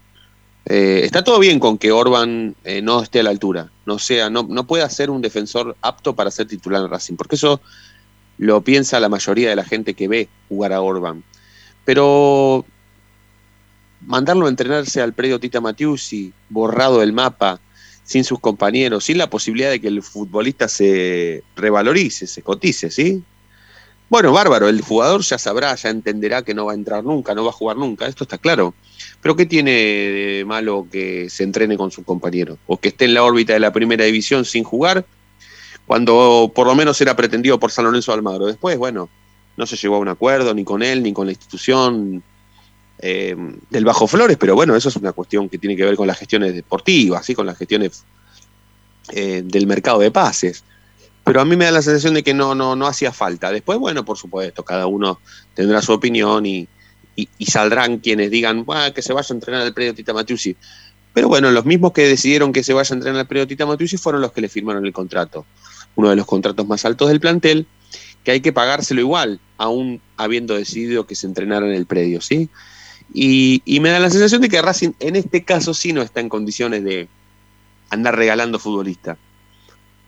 Eh, 0.66 1.02
está 1.04 1.22
todo 1.22 1.38
bien 1.38 1.60
con 1.60 1.76
que 1.76 1.92
Orban 1.92 2.56
eh, 2.64 2.80
no 2.80 3.02
esté 3.02 3.20
a 3.20 3.22
la 3.22 3.30
altura, 3.30 3.70
no 3.84 3.98
sea, 3.98 4.30
no, 4.30 4.46
no 4.48 4.66
pueda 4.66 4.88
ser 4.88 5.10
un 5.10 5.20
defensor 5.20 5.76
apto 5.82 6.16
para 6.16 6.30
ser 6.30 6.48
titular 6.48 6.82
en 6.82 6.90
Racing, 6.90 7.16
porque 7.16 7.36
eso 7.36 7.60
lo 8.38 8.62
piensa 8.62 8.98
la 8.98 9.10
mayoría 9.10 9.50
de 9.50 9.56
la 9.56 9.64
gente 9.64 9.94
que 9.94 10.08
ve 10.08 10.28
jugar 10.48 10.72
a 10.72 10.80
Orban. 10.80 11.22
Pero 11.84 12.64
mandarlo 14.00 14.46
a 14.46 14.48
entrenarse 14.48 15.02
al 15.02 15.12
predio 15.12 15.38
Tita 15.38 15.60
Matiusi, 15.60 16.32
borrado 16.48 17.00
del 17.00 17.12
mapa, 17.12 17.60
sin 18.04 18.24
sus 18.24 18.40
compañeros, 18.40 19.04
sin 19.04 19.18
la 19.18 19.30
posibilidad 19.30 19.70
de 19.70 19.80
que 19.80 19.88
el 19.88 20.02
futbolista 20.02 20.68
se 20.68 21.42
revalorice, 21.56 22.26
se 22.26 22.42
cotice, 22.42 22.90
¿sí? 22.90 23.22
Bueno, 24.14 24.30
bárbaro, 24.30 24.68
el 24.68 24.80
jugador 24.80 25.22
ya 25.22 25.38
sabrá, 25.38 25.74
ya 25.74 25.90
entenderá 25.90 26.42
que 26.42 26.54
no 26.54 26.66
va 26.66 26.70
a 26.70 26.76
entrar 26.76 27.02
nunca, 27.02 27.34
no 27.34 27.42
va 27.42 27.50
a 27.50 27.52
jugar 27.52 27.76
nunca, 27.76 28.06
esto 28.06 28.22
está 28.22 28.38
claro. 28.38 28.72
Pero 29.20 29.34
¿qué 29.34 29.44
tiene 29.44 29.72
de 29.72 30.44
malo 30.46 30.86
que 30.88 31.28
se 31.28 31.42
entrene 31.42 31.76
con 31.76 31.90
sus 31.90 32.04
compañeros? 32.04 32.58
O 32.68 32.76
que 32.76 32.90
esté 32.90 33.06
en 33.06 33.14
la 33.14 33.24
órbita 33.24 33.54
de 33.54 33.58
la 33.58 33.72
primera 33.72 34.04
división 34.04 34.44
sin 34.44 34.62
jugar, 34.62 35.04
cuando 35.84 36.52
por 36.54 36.68
lo 36.68 36.76
menos 36.76 37.00
era 37.00 37.16
pretendido 37.16 37.58
por 37.58 37.72
San 37.72 37.86
Lorenzo 37.86 38.12
Almagro. 38.12 38.46
Después, 38.46 38.78
bueno, 38.78 39.08
no 39.56 39.66
se 39.66 39.74
llegó 39.74 39.96
a 39.96 39.98
un 39.98 40.08
acuerdo 40.08 40.54
ni 40.54 40.62
con 40.62 40.84
él, 40.84 41.02
ni 41.02 41.12
con 41.12 41.26
la 41.26 41.32
institución 41.32 42.22
eh, 43.00 43.34
del 43.68 43.84
Bajo 43.84 44.06
Flores, 44.06 44.36
pero 44.38 44.54
bueno, 44.54 44.76
eso 44.76 44.90
es 44.90 44.94
una 44.94 45.10
cuestión 45.10 45.48
que 45.48 45.58
tiene 45.58 45.74
que 45.74 45.84
ver 45.84 45.96
con 45.96 46.06
las 46.06 46.20
gestiones 46.20 46.54
deportivas, 46.54 47.26
¿sí? 47.26 47.34
con 47.34 47.46
las 47.46 47.58
gestiones 47.58 48.04
eh, 49.12 49.42
del 49.44 49.66
mercado 49.66 49.98
de 49.98 50.12
pases 50.12 50.62
pero 51.24 51.40
a 51.40 51.44
mí 51.46 51.56
me 51.56 51.64
da 51.64 51.70
la 51.70 51.82
sensación 51.82 52.14
de 52.14 52.22
que 52.22 52.34
no, 52.34 52.54
no, 52.54 52.76
no 52.76 52.86
hacía 52.86 53.10
falta. 53.10 53.50
Después, 53.50 53.78
bueno, 53.78 54.04
por 54.04 54.18
supuesto, 54.18 54.62
cada 54.62 54.86
uno 54.86 55.20
tendrá 55.54 55.80
su 55.80 55.92
opinión 55.92 56.44
y, 56.44 56.68
saldrán 57.46 57.98
quienes 57.98 58.30
digan 58.30 58.66
que 58.94 59.00
se 59.00 59.12
vaya 59.12 59.28
a 59.30 59.34
entrenar 59.34 59.62
al 59.62 59.72
predio 59.72 59.94
Tita 59.94 60.12
Matiusi. 60.12 60.56
Pero 61.14 61.28
bueno, 61.28 61.50
los 61.50 61.64
mismos 61.64 61.92
que 61.92 62.06
decidieron 62.06 62.52
que 62.52 62.62
se 62.62 62.72
vaya 62.72 62.92
a 62.92 62.96
entrenar 62.96 63.20
al 63.20 63.26
predio 63.26 63.46
Tita 63.46 63.64
Matiusi 63.64 63.96
fueron 63.96 64.20
los 64.20 64.32
que 64.32 64.42
le 64.42 64.48
firmaron 64.48 64.84
el 64.84 64.92
contrato. 64.92 65.46
Uno 65.94 66.10
de 66.10 66.16
los 66.16 66.26
contratos 66.26 66.66
más 66.66 66.84
altos 66.84 67.08
del 67.08 67.20
plantel, 67.20 67.66
que 68.22 68.32
hay 68.32 68.40
que 68.40 68.52
pagárselo 68.52 69.00
igual, 69.00 69.40
aún 69.56 70.02
habiendo 70.16 70.54
decidido 70.54 71.06
que 71.06 71.14
se 71.14 71.26
entrenara 71.26 71.66
en 71.66 71.72
el 71.72 71.86
predio, 71.86 72.20
¿sí? 72.20 72.50
Y, 73.14 73.62
y 73.64 73.80
me 73.80 73.90
da 73.90 74.00
la 74.00 74.10
sensación 74.10 74.42
de 74.42 74.48
que 74.48 74.60
Racing 74.60 74.92
en 74.98 75.16
este 75.16 75.44
caso 75.44 75.72
sí 75.72 75.92
no 75.92 76.02
está 76.02 76.20
en 76.20 76.28
condiciones 76.28 76.84
de 76.84 77.08
andar 77.90 78.16
regalando 78.16 78.58
futbolistas 78.58 79.16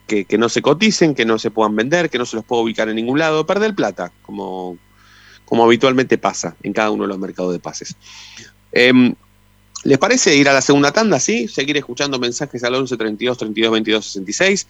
que, 0.07 0.39
no 0.39 0.49
se 0.49 0.63
coticen, 0.63 1.15
que 1.15 1.25
no 1.25 1.39
se 1.39 1.51
puedan 1.51 1.75
vender, 1.75 2.11
que 2.11 2.19
no 2.19 2.27
se 2.27 2.37
los 2.37 2.45
pueda 2.45 2.63
ubicar 2.63 2.89
en 2.89 2.97
ningún 2.97 3.19
lado, 3.19 3.47
perder 3.47 3.75
plata, 3.75 4.13
como, 4.23 4.79
como 5.45 5.65
habitualmente 5.65 6.17
pasa 6.19 6.57
en 6.63 6.73
cada 6.73 6.91
uno 6.91 7.05
de 7.05 7.09
los 7.09 7.19
mercados 7.19 7.53
de 7.53 7.59
pases. 7.59 7.97
Em, 8.73 9.15
¿Les 9.85 9.99
parece 9.99 10.35
ir 10.35 10.49
a 10.49 10.53
la 10.53 10.63
segunda 10.63 10.91
tanda, 10.91 11.21
sí? 11.21 11.47
Seguir 11.47 11.77
escuchando 11.77 12.19
mensajes 12.19 12.65
al 12.65 12.75
11 12.75 12.97
32 12.97 13.39
32 13.39 13.73
22 13.73 14.05
66. 14.05 14.67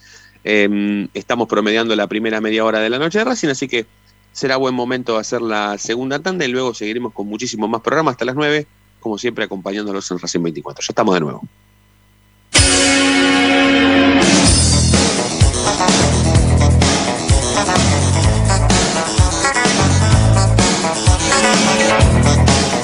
estamos 1.15 1.49
promediando 1.49 1.97
la 1.97 2.07
primera 2.07 2.41
media 2.41 2.65
hora 2.65 2.81
de 2.81 2.91
la 2.91 2.99
noche 2.99 3.19
de 3.19 3.25
Racing, 3.25 3.49
así 3.49 3.67
que 3.67 3.87
será 4.33 4.59
buen 4.59 4.75
momento 4.75 5.15
de 5.15 5.21
hacer 5.21 5.41
la 5.41 5.79
segunda 5.79 6.19
tanda 6.19 6.45
y 6.45 6.49
luego 6.49 6.75
seguiremos 6.75 7.15
con 7.15 7.27
muchísimos 7.27 7.71
más 7.71 7.81
programas 7.81 8.13
hasta 8.13 8.27
las 8.27 8.35
9, 8.35 8.67
como 9.01 9.17
siempre 9.17 9.45
acompañándolos 9.45 10.11
en 10.11 10.19
Racing 10.19 10.43
24. 10.43 10.83
Ya 10.83 10.87
estamos 10.91 11.15
de 11.15 11.21
nuevo. 11.21 11.43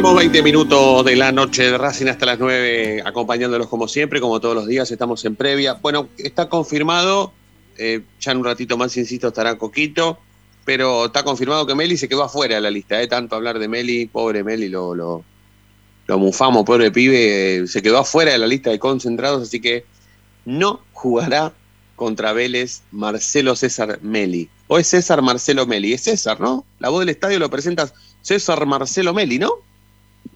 Últimos 0.00 0.16
20 0.16 0.42
minutos 0.42 1.04
de 1.04 1.14
la 1.14 1.30
noche 1.30 1.64
de 1.64 1.76
Racing 1.76 2.06
hasta 2.06 2.24
las 2.24 2.38
9, 2.38 3.02
acompañándolos 3.04 3.68
como 3.68 3.86
siempre, 3.86 4.18
como 4.18 4.40
todos 4.40 4.54
los 4.54 4.66
días, 4.66 4.90
estamos 4.90 5.22
en 5.26 5.36
previa. 5.36 5.74
Bueno, 5.74 6.08
está 6.16 6.48
confirmado, 6.48 7.34
eh, 7.76 8.00
ya 8.18 8.32
en 8.32 8.38
un 8.38 8.44
ratito 8.46 8.78
más, 8.78 8.96
insisto, 8.96 9.28
estará 9.28 9.58
Coquito, 9.58 10.16
pero 10.64 11.04
está 11.04 11.22
confirmado 11.22 11.66
que 11.66 11.74
Meli 11.74 11.98
se 11.98 12.08
quedó 12.08 12.22
afuera 12.22 12.54
de 12.54 12.62
la 12.62 12.70
lista, 12.70 12.96
de 12.96 13.08
tanto 13.08 13.36
hablar 13.36 13.58
de 13.58 13.68
Meli, 13.68 14.06
pobre 14.06 14.42
Meli, 14.42 14.70
lo, 14.70 14.94
lo, 14.94 15.22
lo 16.06 16.18
mufamos, 16.18 16.64
pobre 16.64 16.90
pibe, 16.90 17.58
eh, 17.58 17.66
se 17.66 17.82
quedó 17.82 17.98
afuera 17.98 18.32
de 18.32 18.38
la 18.38 18.46
lista 18.46 18.70
de 18.70 18.78
concentrados, 18.78 19.42
así 19.42 19.60
que 19.60 19.84
no 20.46 20.80
jugará 20.94 21.52
contra 21.94 22.32
Vélez 22.32 22.84
Marcelo 22.90 23.54
César 23.54 23.98
Meli. 24.00 24.48
O 24.66 24.78
es 24.78 24.86
César 24.86 25.20
Marcelo 25.20 25.66
Meli, 25.66 25.92
es 25.92 26.04
César, 26.04 26.40
¿no? 26.40 26.64
La 26.78 26.88
voz 26.88 27.00
del 27.00 27.10
estadio 27.10 27.38
lo 27.38 27.50
presentas 27.50 27.92
César 28.22 28.64
Marcelo 28.64 29.12
Meli, 29.12 29.38
¿no? 29.38 29.68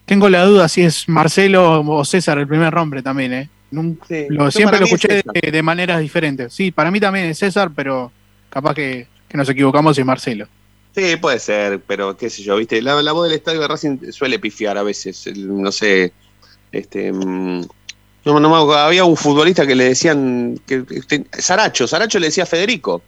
Tengo 0.05 0.29
la 0.29 0.43
duda 0.45 0.67
si 0.69 0.81
es 0.81 1.07
Marcelo 1.09 1.81
o 1.81 2.05
César 2.05 2.37
el 2.37 2.47
primer 2.47 2.73
nombre 2.73 3.01
también, 3.01 3.33
¿eh? 3.33 3.49
Nun- 3.71 3.99
Sí. 4.07 4.25
lo- 4.29 4.51
siempre 4.51 4.79
lo 4.79 4.85
es 4.85 4.93
escuché 4.93 5.23
de, 5.41 5.51
de 5.51 5.63
maneras 5.63 5.99
diferentes. 5.99 6.53
Sí, 6.53 6.71
para 6.71 6.91
mí 6.91 6.99
también 6.99 7.25
es 7.25 7.39
César, 7.39 7.71
pero 7.75 8.11
capaz 8.49 8.75
que, 8.75 9.07
que 9.27 9.37
nos 9.37 9.49
equivocamos 9.49 9.97
y 9.97 10.01
es 10.01 10.07
Marcelo. 10.07 10.47
Sí, 10.95 11.17
puede 11.17 11.39
ser, 11.39 11.81
pero 11.85 12.15
qué 12.15 12.29
sé 12.29 12.43
yo, 12.43 12.55
¿viste? 12.55 12.81
La, 12.81 13.01
la 13.01 13.11
voz 13.11 13.27
del 13.27 13.37
estadio 13.37 13.59
de 13.61 13.67
Racing 13.67 13.97
suele 14.11 14.39
pifiar 14.39 14.77
a 14.77 14.83
veces, 14.83 15.27
el- 15.27 15.61
no 15.61 15.71
sé, 15.71 16.13
este... 16.71 17.11
mm, 17.11 17.61
No, 18.25 18.39
no 18.39 18.73
había 18.73 19.03
un 19.05 19.17
futbolista 19.17 19.67
que 19.67 19.75
le 19.75 19.83
decían, 19.85 20.59
que, 20.65 20.83
Saracho, 21.37 21.85
Saracho 21.87 22.17
le 22.19 22.27
decía 22.27 22.45
Federico. 22.45 23.01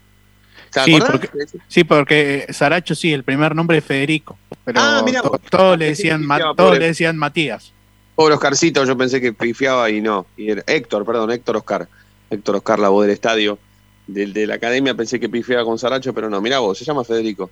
¿Te 0.71 0.83
Sí 0.83 0.99
porque, 0.99 1.29
sí, 1.67 1.83
porque 1.83 2.45
Saracho 2.49 2.95
sí, 2.95 3.13
el 3.13 3.23
primer 3.23 3.55
nombre 3.55 3.77
es 3.77 3.83
Federico, 3.85 4.37
pero 4.63 4.79
Ah, 4.81 5.03
vos. 5.23 5.41
todos, 5.49 5.77
le 5.77 5.85
decían, 5.87 6.21
pifiaba, 6.21 6.75
le 6.75 6.87
decían 6.87 7.17
Matías. 7.17 7.73
Pobre 8.15 8.33
Oscarcito, 8.33 8.83
yo 8.85 8.97
pensé 8.97 9.21
que 9.21 9.33
pifiaba 9.33 9.89
y 9.89 10.01
no. 10.01 10.25
Y 10.35 10.49
era 10.51 10.63
Héctor, 10.65 11.05
perdón, 11.05 11.31
Héctor 11.31 11.57
Oscar. 11.57 11.87
Héctor 12.29 12.55
Oscar, 12.57 12.79
la 12.79 12.89
voz 12.89 13.05
del 13.05 13.13
estadio. 13.13 13.59
Del 14.07 14.33
de 14.33 14.47
la 14.47 14.55
academia 14.55 14.95
pensé 14.95 15.19
que 15.19 15.29
pifiaba 15.29 15.63
con 15.65 15.77
Saracho, 15.77 16.13
pero 16.13 16.29
no, 16.29 16.41
mirá 16.41 16.59
vos, 16.59 16.77
se 16.77 16.85
llama 16.85 17.03
Federico. 17.03 17.49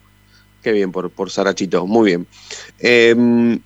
Qué 0.63 0.71
bien 0.71 0.91
por, 0.91 1.11
por 1.11 1.29
Sarachito, 1.29 1.85
muy 1.85 2.05
bien. 2.07 2.25
Eh, 2.79 3.13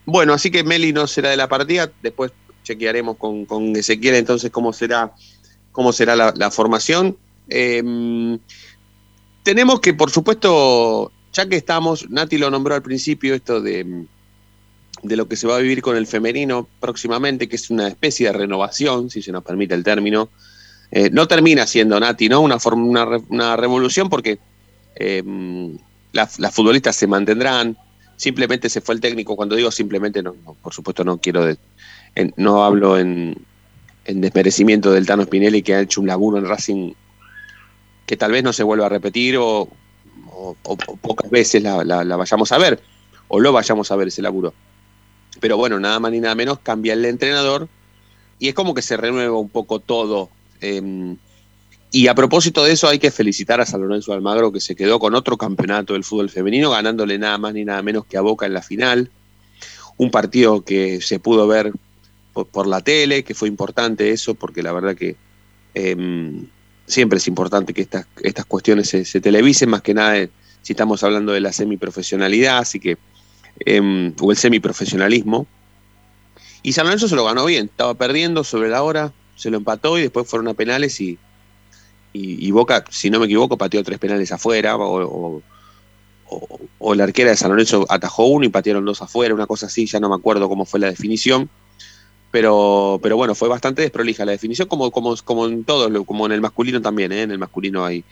bueno, 0.06 0.34
así 0.34 0.52
que 0.52 0.64
Meli 0.66 0.92
no 0.92 1.08
será 1.08 1.30
de 1.30 1.38
la 1.38 1.48
partida, 1.48 1.90
después 2.02 2.32
chequearemos 2.64 3.16
con, 3.16 3.46
con 3.46 3.74
Ezequiel 3.76 4.16
entonces 4.16 4.52
cómo 4.52 4.74
será, 4.74 5.14
cómo 5.72 5.94
será 5.94 6.16
la, 6.18 6.34
la 6.36 6.52
formación. 6.52 7.16
Eh, 7.48 7.82
tenemos 9.50 9.80
que, 9.80 9.96
por 9.96 10.12
supuesto, 10.12 11.12
ya 11.34 11.50
que 11.50 11.56
estamos, 11.56 12.08
Nati 12.08 12.38
lo 12.38 12.52
nombró 12.52 12.76
al 12.76 12.84
principio, 12.84 13.34
esto 13.34 13.60
de, 13.60 14.06
de 15.02 15.16
lo 15.16 15.28
que 15.28 15.36
se 15.36 15.48
va 15.48 15.56
a 15.56 15.60
vivir 15.60 15.82
con 15.82 15.98
el 15.98 16.06
femenino 16.06 16.68
próximamente, 16.80 17.50
que 17.50 17.56
es 17.56 17.72
una 17.72 17.88
especie 17.88 18.28
de 18.28 18.34
renovación, 18.34 19.10
si 19.10 19.24
se 19.24 19.32
nos 19.32 19.44
permite 19.44 19.74
el 19.74 19.84
término. 19.84 20.30
Eh, 20.92 21.10
no 21.12 21.28
termina 21.28 21.66
siendo 21.66 22.00
Nati, 22.00 22.30
¿no? 22.30 22.42
Una, 22.42 22.58
una, 22.64 23.08
una 23.30 23.56
revolución 23.58 24.08
porque 24.08 24.38
eh, 24.96 25.24
las, 26.12 26.38
futbolistas 26.52 26.96
se 26.96 27.08
mantendrán. 27.08 27.76
Simplemente 28.18 28.70
se 28.70 28.82
fue 28.82 28.94
el 28.94 29.02
técnico. 29.02 29.36
Cuando 29.36 29.56
digo 29.56 29.72
simplemente, 29.72 30.22
no, 30.22 30.36
por 30.62 30.76
supuesto 30.76 31.04
no 31.04 31.18
quiero, 31.18 31.44
de- 31.44 31.58
no 32.38 32.64
hablo 32.64 33.00
en, 33.00 33.36
en 34.06 34.22
desmerecimiento 34.22 34.92
del 34.92 35.08
Tano 35.08 35.24
Spinelli 35.24 35.64
que 35.64 35.74
ha 35.74 35.82
hecho 35.82 36.02
un 36.02 36.08
laburo 36.08 36.38
en 36.38 36.46
Racing 36.46 36.94
que 38.10 38.18
tal 38.18 38.32
vez 38.32 38.44
no 38.44 38.54
se 38.54 38.64
vuelva 38.64 38.88
a 38.88 38.90
repetir 38.90 39.38
o, 39.38 39.70
pocas 41.00 41.30
veces 41.30 41.62
la, 41.62 41.84
vayamos 42.18 42.52
a 42.52 42.58
ver 42.58 42.82
o 43.28 43.40
lo 43.40 43.54
vayamos 43.54 43.92
a 43.92 43.96
ver 43.96 44.08
ese 44.08 44.24
laburo. 44.24 44.52
Pero 45.40 45.58
bueno, 45.58 45.80
nada 45.80 46.00
más 46.00 46.12
ni 46.12 46.20
nada 46.20 46.34
menos 46.34 46.58
cambia 46.58 46.94
el 46.94 47.06
entrenador 47.06 47.70
y 48.40 48.48
es 48.48 48.56
como 48.56 48.74
que 48.74 48.82
se 48.82 48.98
renueva 48.98 49.38
un 49.38 49.50
poco 49.50 49.80
todo. 49.80 50.32
eh, 50.60 51.16
y 51.92 52.08
a 52.08 52.16
propósito 52.16 52.64
de 52.64 52.72
eso 52.72 52.88
hay 52.88 52.98
que 52.98 53.12
felicitar 53.12 53.62
a 53.62 53.66
San 53.68 53.82
Lorenzo 53.82 54.12
Almagro 54.12 54.52
que 54.52 54.60
se 54.60 54.76
quedó 54.76 54.98
con 54.98 55.14
otro 55.14 55.38
campeonato 55.38 55.94
del 55.94 56.04
fútbol 56.04 56.32
femenino, 56.32 56.72
ganándole 56.72 57.20
nada 57.20 57.38
más 57.38 57.54
ni 57.54 57.64
nada 57.64 57.84
menos 57.84 58.08
que 58.08 58.18
a 58.18 58.22
Boca 58.22 58.48
en 58.48 58.56
la 58.56 58.64
final. 58.64 59.12
Un 59.98 60.10
partido 60.10 60.62
que 60.66 61.00
se 61.00 61.20
pudo 61.20 61.46
ver 61.48 61.74
por, 62.34 62.66
la 62.66 62.82
tele, 62.82 63.24
que 63.24 63.36
fue 63.36 63.48
importante 63.48 64.10
eso, 64.10 64.34
porque 64.34 64.64
la 64.64 64.72
verdad 64.72 64.96
que 64.96 65.16
eh, 65.76 65.96
siempre 66.90 67.18
es 67.20 67.28
importante 67.28 67.74
que 67.74 67.82
estas, 67.82 68.06
estas 68.22 68.46
cuestiones 68.46 68.90
se, 68.90 69.06
se 69.06 69.22
televisen, 69.22 69.70
más 69.70 69.82
que 69.82 69.94
nada 69.94 70.18
eh, 70.18 70.30
si 70.62 70.74
estamos 70.74 71.02
hablando 71.04 71.32
de 71.32 71.40
la 71.40 71.54
semiprofesionalidad, 71.54 72.58
así 72.58 72.80
que, 72.82 72.98
eh, 73.66 74.14
o 74.20 74.32
el 74.32 74.38
semiprofesionalismo. 74.38 75.48
Y 76.64 76.74
San 76.74 76.86
Lorenzo 76.86 77.08
se 77.08 77.16
lo 77.16 77.24
ganó 77.24 77.46
bien, 77.46 77.66
estaba 77.68 77.94
perdiendo 77.94 78.44
sobre 78.44 78.70
la 78.70 78.84
hora, 78.84 79.14
se 79.38 79.50
lo 79.50 79.58
empató 79.58 79.98
y 79.98 80.02
después 80.02 80.28
fueron 80.28 80.50
a 80.50 80.54
penales 80.54 81.00
y, 81.00 81.18
y, 82.12 82.46
y 82.46 82.52
Boca, 82.52 82.84
si 82.90 83.10
no 83.10 83.20
me 83.20 83.26
equivoco, 83.28 83.58
pateó 83.58 83.82
tres 83.84 84.00
penales 84.00 84.32
afuera, 84.34 84.76
o, 84.76 84.82
o- 85.38 85.42
o- 86.32 86.60
o 86.80 86.96
la 86.96 87.06
arquera 87.06 87.30
de 87.32 87.38
San 87.38 87.50
Lorenzo 87.52 87.86
atajó 87.90 88.26
uno 88.26 88.46
y 88.46 88.50
patearon 88.50 88.84
dos 88.86 89.02
afuera, 89.02 89.34
una 89.34 89.48
cosa 89.48 89.68
así, 89.68 89.86
ya 89.86 90.00
no 90.00 90.10
me 90.10 90.16
acuerdo 90.16 90.50
cómo 90.50 90.66
fue 90.66 90.80
la 90.80 90.88
definición. 90.88 91.50
Pero, 92.32 93.00
pero 93.02 93.18
bueno, 93.18 93.34
fue 93.36 93.50
bastante 93.50 93.82
desprolija 93.82 94.26
la 94.26 94.34
definición, 94.34 94.68
como, 94.68 94.92
como, 94.92 95.16
como 95.24 95.48
en 95.48 95.66
todo, 95.66 95.90
lo- 95.90 96.06
como 96.06 96.26
en 96.28 96.32
el 96.34 96.42
masculino 96.42 96.82
también, 96.82 97.12
¿eh? 97.12 97.24
en 97.24 97.32
el 97.32 97.40
masculino 97.40 97.86
hay 97.86 98.06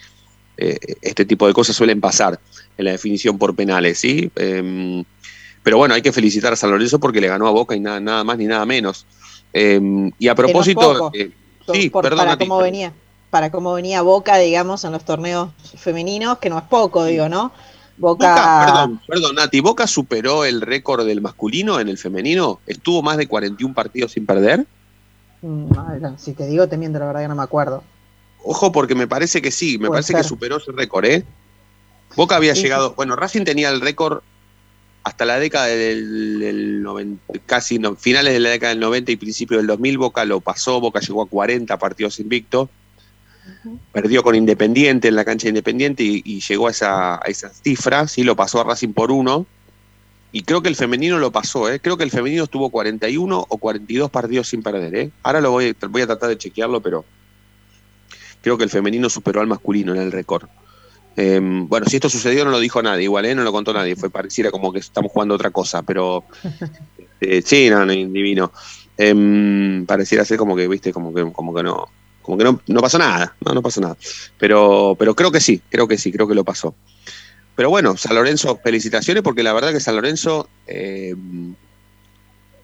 eh, 0.57 0.77
este 1.01 1.25
tipo 1.25 1.47
de 1.47 1.53
cosas 1.53 1.75
suelen 1.75 2.01
pasar 2.01 2.39
en 2.77 2.85
la 2.85 2.91
definición 2.91 3.37
por 3.37 3.55
penales, 3.55 3.99
¿sí? 3.99 4.31
Em, 4.35 5.03
pero 5.63 5.77
bueno, 5.77 5.93
hay 5.93 6.01
que 6.01 6.11
felicitar 6.11 6.53
a 6.53 6.55
San 6.55 6.71
Lorenzo 6.71 6.99
porque 6.99 7.21
le 7.21 7.27
ganó 7.27 7.47
a 7.47 7.51
Boca 7.51 7.75
y 7.75 7.79
nada, 7.79 7.99
nada 7.99 8.23
más 8.23 8.37
ni 8.37 8.45
nada 8.45 8.65
menos. 8.65 9.05
Em, 9.53 10.11
y 10.17 10.27
a 10.27 10.35
propósito, 10.35 11.09
eh, 11.13 11.31
sí, 11.71 11.89
por- 11.89 12.03
perdón, 12.03 12.19
para 12.19 12.37
cómo 12.37 12.59
venía 12.59 12.93
para 13.29 13.51
cómo 13.51 13.73
venía 13.73 14.01
Boca 14.03 14.37
digamos 14.37 14.85
en 14.85 14.93
los 14.93 15.03
torneos 15.03 15.49
femeninos 15.77 16.37
que 16.39 16.49
no 16.49 16.57
es 16.57 16.63
poco 16.63 17.03
digo 17.05 17.27
no 17.27 17.51
Boca, 17.97 18.27
Boca, 18.29 18.65
perdón, 18.65 19.01
perdón, 19.07 19.35
Nati, 19.35 19.59
¿Boca 19.59 19.87
superó 19.87 20.45
el 20.45 20.61
récord 20.61 21.05
del 21.05 21.19
masculino 21.21 21.79
en 21.79 21.87
el 21.89 21.97
femenino? 21.97 22.59
¿Estuvo 22.67 23.01
más 23.01 23.17
de 23.17 23.27
41 23.27 23.73
partidos 23.73 24.11
sin 24.11 24.25
perder? 24.25 24.65
Mm, 25.41 25.69
no, 26.01 26.17
si 26.17 26.33
te 26.33 26.47
digo 26.47 26.67
te 26.67 26.77
miento 26.77 26.99
la 26.99 27.05
verdad 27.05 27.21
que 27.21 27.27
no 27.27 27.35
me 27.35 27.43
acuerdo 27.43 27.83
Ojo, 28.43 28.71
porque 28.71 28.95
me 28.95 29.07
parece 29.07 29.41
que 29.41 29.51
sí, 29.51 29.77
me 29.77 29.87
Puede 29.87 29.97
parece 29.97 30.13
ser. 30.13 30.21
que 30.21 30.27
superó 30.27 30.57
ese 30.57 30.71
récord, 30.71 31.05
¿eh? 31.05 31.23
Boca 32.15 32.35
había 32.35 32.55
Sí, 32.55 32.61
llegado, 32.63 32.93
bueno, 32.95 33.15
Racing 33.15 33.43
tenía 33.43 33.69
el 33.69 33.81
récord 33.81 34.21
hasta 35.03 35.25
la 35.25 35.39
década 35.39 35.65
del, 35.67 36.39
del 36.39 36.81
90, 36.83 37.33
casi 37.45 37.79
no, 37.79 37.95
finales 37.95 38.33
de 38.33 38.39
la 38.39 38.49
década 38.49 38.71
del 38.71 38.79
90 38.79 39.11
y 39.11 39.15
principio 39.15 39.57
del 39.57 39.67
2000, 39.67 39.97
Boca 39.97 40.25
lo 40.25 40.39
pasó, 40.41 40.79
Boca 40.79 40.99
llegó 40.99 41.21
a 41.23 41.27
40 41.27 41.77
partidos 41.77 42.19
invicto, 42.19 42.69
perdió 43.91 44.23
con 44.23 44.35
Independiente 44.35 45.07
en 45.07 45.15
la 45.15 45.25
cancha 45.25 45.45
de 45.45 45.49
Independiente 45.49 46.03
y, 46.03 46.21
y 46.25 46.39
llegó 46.41 46.67
a 46.67 46.71
esa, 46.71 47.15
a 47.15 47.25
esa 47.27 47.49
cifra, 47.49 48.07
sí, 48.07 48.23
lo 48.23 48.35
pasó 48.35 48.61
a 48.61 48.63
Racing 48.63 48.93
por 48.93 49.11
uno, 49.11 49.45
y 50.31 50.43
creo 50.43 50.61
que 50.61 50.69
el 50.69 50.75
femenino 50.75 51.17
lo 51.19 51.31
pasó, 51.31 51.69
¿eh? 51.71 51.79
creo 51.79 51.97
que 51.97 52.03
el 52.03 52.11
femenino 52.11 52.43
estuvo 52.43 52.69
41 52.69 53.45
o 53.47 53.57
42 53.57 54.11
partidos 54.11 54.49
sin 54.49 54.61
perder, 54.61 54.95
¿eh? 54.95 55.11
ahora 55.23 55.41
lo 55.41 55.51
voy, 55.51 55.75
voy 55.89 56.01
a 56.01 56.07
tratar 56.07 56.29
de 56.29 56.37
chequearlo, 56.37 56.81
pero 56.81 57.05
creo 58.41 58.57
que 58.57 58.63
el 58.63 58.69
femenino 58.69 59.09
superó 59.09 59.41
al 59.41 59.47
masculino 59.47 59.93
en 59.95 60.01
el 60.01 60.11
récord. 60.11 60.47
Eh, 61.15 61.39
bueno, 61.41 61.87
si 61.87 61.95
esto 61.95 62.09
sucedió 62.09 62.45
no 62.45 62.51
lo 62.51 62.59
dijo 62.59 62.81
nadie, 62.83 63.05
igual, 63.05 63.25
¿eh? 63.25 63.33
no 63.33 63.43
lo 63.43 63.51
contó 63.51 63.73
nadie, 63.73 63.95
fue 63.95 64.09
pareciera 64.09 64.51
como 64.51 64.71
que 64.71 64.79
estamos 64.79 65.11
jugando 65.11 65.33
otra 65.33 65.49
cosa, 65.49 65.81
pero 65.81 66.25
eh, 67.21 67.41
sí, 67.43 67.69
no, 67.69 67.85
no, 67.85 67.93
divino. 67.93 68.51
Em, 68.97 69.85
pareciera 69.85 70.25
ser 70.25 70.37
como 70.37 70.55
que, 70.55 70.67
viste, 70.67 70.91
como 70.91 71.13
que, 71.13 71.31
como 71.31 71.55
que 71.55 71.63
no, 71.63 71.87
como 72.27 72.37
que 72.37 72.43
no, 72.43 72.61
no 72.67 72.81
pasó 72.81 72.99
nada, 72.99 73.33
no, 73.43 73.53
no 73.53 73.61
pasó 73.61 73.79
nada. 73.79 73.95
Pero, 74.37 74.97
pero 74.99 75.15
creo 75.15 75.31
que 75.31 75.39
sí, 75.39 75.61
creo 75.69 75.87
que 75.87 75.97
sí, 75.97 76.11
creo 76.11 76.27
que 76.27 76.35
lo 76.35 76.43
pasó. 76.43 76.75
Pero 77.55 77.69
bueno, 77.69 77.95
San 77.95 78.15
Lorenzo, 78.15 78.59
felicitaciones, 78.61 79.23
porque 79.23 79.43
la 79.43 79.53
verdad 79.53 79.71
que 79.71 79.79
San 79.79 79.95
Lorenzo 79.95 80.49
eh, 80.67 81.15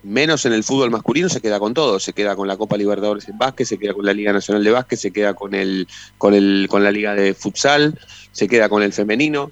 menos 0.03 0.45
en 0.45 0.51
el 0.51 0.65
fútbol 0.65 0.91
masculino, 0.91 1.29
se 1.29 1.39
queda 1.39 1.59
con 1.59 1.73
todo. 1.73 1.97
Se 1.99 2.11
queda 2.11 2.35
con 2.35 2.45
la 2.47 2.57
Copa 2.57 2.75
Libertadores 2.75 3.27
en 3.29 3.37
básquet, 3.37 3.65
se 3.65 3.79
queda 3.79 3.93
con 3.93 4.05
la 4.05 4.13
Liga 4.13 4.33
Nacional 4.33 4.63
de 4.63 4.71
Básquet, 4.71 4.99
se 4.99 5.11
queda 5.11 5.33
con, 5.33 5.55
el, 5.55 5.87
con, 6.17 6.33
el, 6.33 6.67
con 6.69 6.83
la 6.83 6.91
Liga 6.91 7.15
de 7.15 7.33
Futsal, 7.33 7.97
se 8.33 8.49
queda 8.49 8.67
con 8.67 8.83
el 8.83 8.91
femenino, 8.91 9.51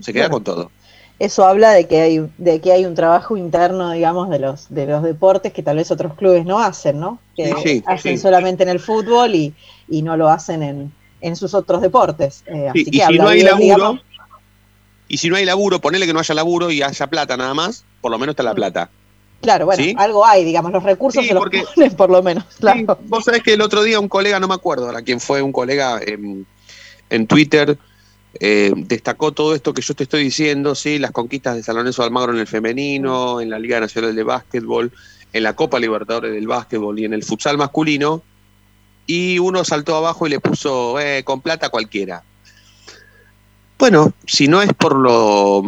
se 0.00 0.14
queda 0.14 0.30
con 0.30 0.42
todo. 0.42 0.70
Eso 1.18 1.46
habla 1.46 1.70
de 1.72 1.86
que 1.88 2.00
hay 2.02 2.28
de 2.36 2.60
que 2.60 2.72
hay 2.72 2.84
un 2.84 2.94
trabajo 2.94 3.36
interno, 3.38 3.90
digamos, 3.92 4.28
de 4.28 4.38
los 4.38 4.68
de 4.68 4.86
los 4.86 5.02
deportes 5.02 5.52
que 5.52 5.62
tal 5.62 5.76
vez 5.78 5.90
otros 5.90 6.12
clubes 6.14 6.44
no 6.44 6.58
hacen, 6.58 7.00
¿no? 7.00 7.18
Que 7.34 7.46
Sí, 7.54 7.54
sí, 7.64 7.82
hacen 7.86 8.16
sí. 8.18 8.22
solamente 8.22 8.64
en 8.64 8.68
el 8.68 8.80
fútbol 8.80 9.34
y, 9.34 9.54
y 9.88 10.02
no 10.02 10.16
lo 10.18 10.28
hacen 10.28 10.62
en, 10.62 10.92
en 11.22 11.36
sus 11.36 11.54
otros 11.54 11.80
deportes. 11.80 12.42
Eh, 12.46 12.68
así 12.68 12.84
Sí, 12.84 12.90
que 12.90 12.96
y 12.96 13.00
si 13.00 13.02
habla 13.02 13.22
no 13.24 13.28
hay 13.30 13.36
bien, 13.36 13.46
laburo, 13.46 13.64
digamos, 13.64 14.00
y 15.08 15.16
si 15.16 15.30
no 15.30 15.36
hay 15.36 15.44
laburo, 15.46 15.80
ponele 15.80 16.04
que 16.06 16.12
no 16.12 16.18
haya 16.20 16.34
laburo 16.34 16.70
y 16.70 16.82
haya 16.82 17.06
plata 17.06 17.36
nada 17.36 17.54
más, 17.54 17.84
por 18.02 18.10
lo 18.10 18.18
menos 18.18 18.34
está 18.34 18.42
la 18.42 18.54
plata. 18.54 18.90
claro, 19.40 19.64
bueno, 19.64 19.82
¿sí? 19.82 19.94
algo 19.96 20.26
hay, 20.26 20.44
digamos, 20.44 20.70
los 20.72 20.82
recursos 20.82 21.22
Sí, 21.22 21.28
se 21.28 21.34
los 21.34 21.42
porque- 21.44 21.62
ponen 21.74 21.94
por 21.96 22.10
lo 22.10 22.22
menos. 22.22 22.44
Claro. 22.60 22.98
Vos 23.06 23.24
sabés 23.24 23.42
que 23.42 23.54
el 23.54 23.62
otro 23.62 23.82
día 23.84 23.98
un 24.00 24.08
colega, 24.08 24.38
no 24.38 24.48
me 24.48 24.54
acuerdo 24.54 24.84
ahora 24.86 25.00
quién 25.00 25.20
fue, 25.20 25.40
un 25.40 25.52
colega 25.52 25.98
en, 26.04 26.44
en 27.08 27.26
Twitter 27.26 27.78
eh, 28.40 28.72
destacó 28.76 29.32
todo 29.32 29.54
esto 29.54 29.72
que 29.72 29.82
yo 29.82 29.94
te 29.94 30.04
estoy 30.04 30.24
diciendo, 30.24 30.74
sí, 30.74 30.98
las 30.98 31.10
conquistas 31.10 31.56
de 31.56 31.62
San 31.62 31.76
Lorenzo 31.76 32.02
Almagro 32.02 32.32
en 32.32 32.40
el 32.40 32.46
femenino, 32.46 33.40
en 33.40 33.50
la 33.50 33.58
Liga 33.58 33.80
Nacional 33.80 34.14
de 34.14 34.22
Básquetbol, 34.22 34.92
en 35.32 35.42
la 35.42 35.54
Copa 35.54 35.80
Libertadores 35.80 36.32
del 36.32 36.46
Básquetbol 36.46 36.98
y 36.98 37.04
en 37.04 37.14
el 37.14 37.24
futsal 37.24 37.56
masculino, 37.56 38.22
y 39.06 39.38
uno 39.38 39.64
saltó 39.64 39.96
abajo 39.96 40.26
y 40.26 40.30
le 40.30 40.40
puso, 40.40 40.98
eh, 40.98 41.22
con 41.24 41.40
plata 41.40 41.68
cualquiera. 41.68 42.22
Bueno, 43.78 44.12
si 44.26 44.48
no 44.48 44.62
es 44.62 44.72
por 44.72 44.96
lo... 44.96 45.62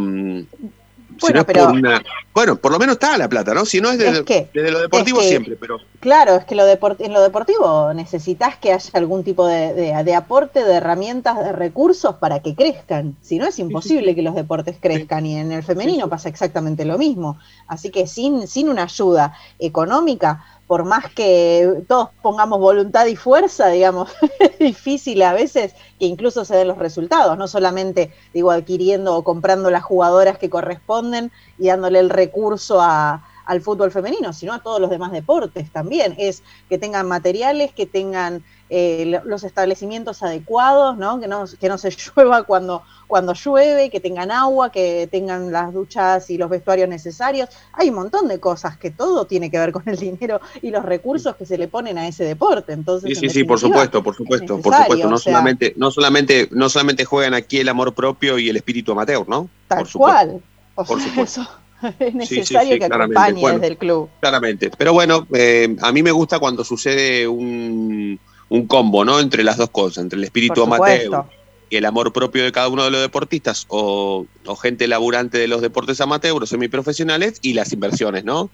si 1.18 1.26
Bueno, 1.26 1.40
no 1.40 1.46
pero- 1.46 1.64
por 1.66 1.72
una- 1.74 2.02
bueno, 2.34 2.56
por 2.56 2.72
lo 2.72 2.78
menos 2.78 2.94
está 2.94 3.18
la 3.18 3.28
plata, 3.28 3.52
¿no? 3.54 3.64
Si 3.66 3.80
no 3.80 3.90
es 3.90 3.98
desde, 3.98 4.18
Es 4.20 4.24
que- 4.24 4.48
desde 4.54 4.70
lo 4.70 4.78
deportivo 4.80 5.18
es 5.20 5.24
que- 5.24 5.28
siempre, 5.30 5.56
pero... 5.56 5.78
Claro, 6.00 6.36
es 6.36 6.44
que 6.44 6.54
lo 6.54 6.64
depor- 6.64 6.96
en 7.00 7.12
lo 7.12 7.20
deportivo 7.20 7.92
necesitas 7.94 8.56
que 8.56 8.72
haya 8.72 8.90
algún 8.94 9.24
tipo 9.24 9.46
de, 9.46 9.74
de- 9.74 10.04
de 10.04 10.14
aporte 10.14 10.62
de 10.64 10.74
herramientas, 10.74 11.38
de 11.38 11.52
recursos 11.52 12.14
para 12.16 12.40
que 12.40 12.54
crezcan. 12.54 13.16
Si 13.20 13.38
no, 13.38 13.46
es 13.46 13.58
imposible 13.58 14.14
que 14.14 14.22
los 14.22 14.34
deportes 14.34 14.76
crezcan 14.80 15.26
y 15.26 15.36
en 15.36 15.50
el 15.52 15.62
femenino 15.64 16.08
pasa 16.08 16.28
exactamente 16.28 16.84
lo 16.84 16.98
mismo. 16.98 17.38
Así 17.66 17.90
que 17.90 18.06
sin, 18.06 18.46
sin 18.46 18.68
una 18.68 18.84
ayuda 18.84 19.34
económica, 19.58 20.44
por 20.68 20.84
más 20.84 21.10
que 21.12 21.82
todos 21.88 22.10
pongamos 22.22 22.60
voluntad 22.60 23.06
y 23.06 23.16
fuerza, 23.16 23.68
digamos, 23.68 24.12
es 24.38 24.58
difícil 24.58 25.22
a 25.22 25.32
veces 25.32 25.74
que 25.98 26.04
incluso 26.04 26.44
se 26.44 26.54
den 26.54 26.68
los 26.68 26.78
resultados, 26.78 27.36
no 27.38 27.48
solamente, 27.48 28.12
digo, 28.34 28.50
adquiriendo 28.50 29.16
o 29.16 29.24
comprando 29.24 29.70
las 29.70 29.82
jugadoras 29.82 30.38
que 30.38 30.50
corresponden 30.50 31.32
y 31.58 31.68
dándole 31.68 31.98
el 31.98 32.10
recurso 32.10 32.82
a, 32.82 33.24
al 33.46 33.62
fútbol 33.62 33.90
femenino, 33.90 34.34
sino 34.34 34.52
a 34.52 34.62
todos 34.62 34.78
los 34.78 34.90
demás 34.90 35.10
deportes 35.10 35.72
también. 35.72 36.14
Es 36.18 36.42
que 36.68 36.76
tengan 36.76 37.08
materiales, 37.08 37.72
que 37.72 37.86
tengan 37.86 38.44
eh, 38.70 39.04
lo- 39.06 39.24
los 39.24 39.44
establecimientos 39.44 40.22
adecuados, 40.22 40.96
¿no? 40.98 41.20
Que, 41.20 41.28
no, 41.28 41.44
que 41.60 41.68
no 41.68 41.78
se 41.78 41.90
llueva 42.16 42.42
cuando, 42.42 42.82
cuando 43.06 43.32
llueve, 43.32 43.90
que 43.90 44.00
tengan 44.00 44.30
agua, 44.30 44.70
que 44.70 45.08
tengan 45.10 45.50
las 45.52 45.72
duchas 45.72 46.28
y 46.30 46.38
los 46.38 46.50
vestuarios 46.50 46.88
necesarios. 46.88 47.48
Hay 47.72 47.88
un 47.88 47.94
montón 47.96 48.28
de 48.28 48.38
cosas 48.40 48.76
que 48.76 48.90
todo 48.90 49.24
tiene 49.26 49.50
que 49.50 49.58
ver 49.58 49.72
con 49.72 49.82
el 49.86 49.96
dinero 49.96 50.40
y 50.62 50.70
los 50.70 50.84
recursos 50.84 51.36
que 51.36 51.46
se 51.46 51.56
le 51.58 51.68
ponen 51.68 51.98
a 51.98 52.06
ese 52.06 52.24
deporte. 52.24 52.72
Entonces, 52.72 53.18
Sí, 53.18 53.24
en 53.26 53.30
sí, 53.32 53.38
sí, 53.40 53.44
por 53.44 53.58
supuesto, 53.58 54.02
por 54.02 54.14
supuesto, 54.14 54.60
por 54.60 54.74
supuesto. 54.74 55.08
No 55.08 55.16
o 55.16 55.18
sea- 55.18 55.32
solamente, 55.32 55.72
no 55.76 55.90
solamente, 55.90 56.48
no 56.50 56.68
solamente 56.68 57.04
juegan 57.04 57.34
aquí 57.34 57.58
el 57.58 57.68
amor 57.68 57.94
propio 57.94 58.38
y 58.38 58.48
el 58.48 58.56
espíritu 58.56 58.92
amateur, 58.92 59.28
¿no? 59.28 59.48
Tal 59.68 59.84
por 59.84 59.92
cual. 59.92 60.42
O 60.74 60.84
Por 60.84 61.00
supuesto. 61.00 61.40
eso 61.40 61.50
es 61.98 62.10
sí, 62.10 62.16
necesario 62.16 62.74
sí, 62.74 62.78
que 62.78 62.84
acompañe 62.84 63.40
Bueno. 63.40 63.58
desde 63.58 63.72
el 63.72 63.78
club. 63.78 64.08
Claramente. 64.20 64.70
Pero 64.76 64.92
bueno, 64.92 65.26
eh, 65.32 65.76
a 65.80 65.90
mí 65.92 66.02
me 66.02 66.10
gusta 66.12 66.38
cuando 66.38 66.62
sucede 66.64 67.26
un, 67.26 68.18
un 68.48 68.66
combo, 68.66 69.04
¿no? 69.04 69.20
Entre 69.20 69.44
las 69.44 69.56
dos 69.56 69.70
cosas, 69.70 70.02
entre 70.02 70.18
el 70.18 70.24
espíritu 70.24 70.62
amateur 70.62 71.24
y 71.70 71.76
el 71.76 71.84
amor 71.84 72.12
propio 72.12 72.44
de 72.44 72.52
cada 72.52 72.68
uno 72.68 72.84
de 72.84 72.90
los 72.90 73.00
deportistas 73.00 73.66
o, 73.68 74.26
o 74.46 74.56
gente 74.56 74.88
laburante 74.88 75.38
de 75.38 75.48
los 75.48 75.60
deportes 75.60 76.00
amateur 76.00 76.42
o 76.42 76.46
semiprofesionales 76.46 77.38
y 77.42 77.52
las 77.52 77.72
inversiones, 77.72 78.24
¿no? 78.24 78.50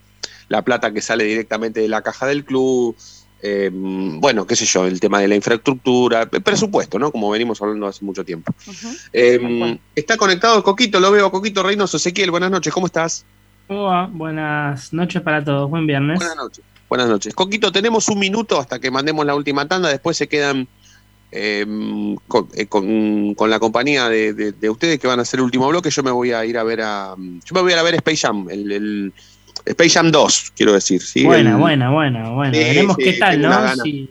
La 0.49 0.63
plata 0.63 0.93
que 0.93 1.01
sale 1.01 1.25
directamente 1.25 1.81
de 1.81 1.89
la 1.89 2.03
caja 2.03 2.27
del 2.27 2.45
club, 2.45 2.97
eh, 3.47 3.71
bueno, 3.73 4.47
qué 4.47 4.57
sé 4.57 4.65
yo, 4.65 4.87
el 4.87 5.01
tema 5.01 5.21
de 5.21 5.29
la 5.29 5.35
infraestructura, 5.35 6.29
el 6.33 6.43
presupuesto, 6.43 6.99
¿no? 6.99 7.13
Como 7.13 7.31
venimos 7.31 7.61
hablando 7.61 7.87
hace 7.87 8.05
mucho 8.05 8.25
tiempo. 8.25 8.53
Eh, 9.13 9.79
está 9.95 10.17
conectado 10.17 10.63
Coquito, 10.63 10.99
lo 10.99 11.13
veo, 11.13 11.31
Coquito 11.31 11.63
Reynoso, 11.63 11.99
Ezequiel, 11.99 12.31
buenas 12.31 12.51
noches, 12.51 12.73
¿cómo 12.73 12.87
estás? 12.87 13.25
Buenas 13.69 14.93
noches 14.93 15.23
para 15.23 15.45
todos. 15.45 15.69
Buen 15.71 15.87
viernes. 15.87 16.19
Buenas 16.19 16.37
noches. 16.37 16.65
Buenas 16.89 17.09
noches. 17.09 17.35
Coquito, 17.35 17.73
tenemos 17.73 18.09
un 18.09 18.19
minuto 18.19 18.59
hasta 18.61 18.79
que 18.79 18.91
mandemos 18.91 19.25
la 19.27 19.35
última 19.35 19.67
tanda, 19.67 19.89
después 19.89 20.17
se 20.17 20.29
quedan 20.29 20.69
eh, 21.37 21.67
con, 22.29 22.49
eh, 22.55 22.67
con- 22.67 23.35
con 23.35 23.51
la 23.51 23.59
compañía 23.59 24.09
de, 24.09 24.33
de- 24.35 24.53
de 24.53 24.71
ustedes 24.71 25.01
que 25.01 25.09
van 25.09 25.19
a 25.19 25.23
hacer 25.23 25.41
el 25.41 25.45
último 25.45 25.67
bloque. 25.69 25.91
Yo 25.91 26.03
me 26.05 26.13
voy 26.13 26.31
a 26.33 26.45
ir 26.45 26.57
a 26.57 26.63
ver 26.63 26.81
a. 26.83 27.15
Yo 27.17 27.55
me 27.55 27.61
voy 27.61 27.73
a 27.73 27.75
ir 27.75 27.79
a 27.81 27.83
ver 27.83 27.95
Space 27.97 28.19
Jam, 28.19 28.49
el, 28.51 28.71
el- 28.71 29.13
Space 29.67 29.91
Jam 29.91 30.13
2, 30.13 30.53
quiero 30.57 30.73
decir. 30.75 31.03
¿sí? 31.03 31.25
buena, 31.25 31.51
El- 31.53 31.57
buena, 31.57 31.91
buena, 31.91 32.31
buena. 32.31 32.53
Veremos 32.53 32.97
sí, 32.99 33.05
qué 33.05 33.13
tal, 33.15 33.41
¿no? 33.43 33.75
Si- 33.83 34.11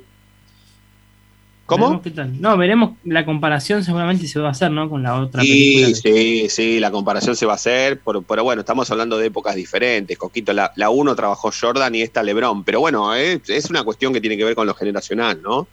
¿Cómo? 1.74 1.86
veremos 1.86 2.04
qué 2.04 2.12
tal. 2.12 2.42
No, 2.42 2.58
veremos 2.58 2.92
la 3.04 3.26
comparación 3.26 3.84
seguramente 3.84 4.28
se 4.28 4.40
va 4.40 4.48
a 4.50 4.52
hacer, 4.52 4.72
¿no? 4.72 4.90
Con 4.90 5.04
la 5.04 5.20
otra 5.20 5.42
Sí, 5.42 5.82
película. 5.84 5.96
sí, 6.16 6.46
sí, 6.50 6.80
la 6.80 6.92
comparación 6.92 7.36
se 7.36 7.46
va 7.46 7.54
a 7.54 7.56
hacer, 7.56 8.00
pero, 8.06 8.22
pero 8.22 8.44
bueno, 8.44 8.62
estamos 8.62 8.90
hablando 8.92 9.18
de 9.18 9.28
épocas 9.28 9.56
diferentes. 9.56 10.18
Coquito, 10.18 10.54
la, 10.54 10.72
la 10.76 10.90
uno 10.90 11.16
trabajó 11.16 11.52
Jordan 11.52 11.94
y 11.96 12.02
esta 12.02 12.24
Lebron, 12.24 12.64
pero 12.64 12.80
bueno, 12.80 13.16
eh, 13.16 13.42
es 13.48 13.70
una 13.70 13.84
cuestión 13.84 14.14
que 14.14 14.22
tiene 14.22 14.38
que 14.38 14.46
ver 14.46 14.56
con 14.56 14.66
lo 14.68 14.74
generacional, 14.74 15.42
¿no? 15.42 15.68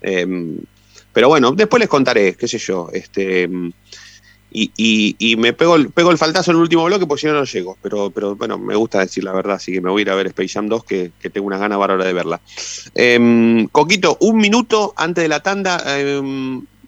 Eh, 0.00 0.56
pero 1.12 1.28
bueno, 1.28 1.52
después 1.52 1.78
les 1.80 1.88
contaré, 1.88 2.34
qué 2.34 2.48
sé 2.48 2.58
yo, 2.58 2.88
este 2.92 3.48
y, 4.52 4.70
y- 4.76 5.16
y 5.18 5.36
me 5.36 5.52
pego 5.52 5.76
el, 5.76 5.88
faltazo 6.18 6.50
en 6.50 6.56
el 6.58 6.62
último 6.62 6.84
bloque 6.84 7.06
porque 7.06 7.22
si 7.22 7.26
no 7.26 7.34
no 7.34 7.44
llego, 7.44 7.76
pero, 7.82 8.10
pero 8.10 8.36
bueno, 8.36 8.58
me 8.58 8.74
gusta 8.76 9.00
decir 9.00 9.24
la 9.24 9.32
verdad, 9.32 9.56
así 9.56 9.72
que 9.72 9.80
me 9.80 9.90
voy 9.90 10.00
a 10.00 10.02
ir 10.02 10.10
a 10.10 10.14
ver 10.14 10.26
Space 10.28 10.50
Jam 10.50 10.68
2 10.68 10.84
que, 10.84 11.10
tengo 11.32 11.46
unas 11.46 11.60
ganas 11.60 11.78
bárbaras 11.78 12.06
de 12.06 12.12
verla. 12.12 12.40
Eh, 12.94 13.66
Coquito, 13.72 14.16
un 14.20 14.36
minuto 14.38 14.92
antes 14.96 15.22
de 15.22 15.28
la 15.28 15.40
tanda, 15.40 15.82
eh, 15.86 16.20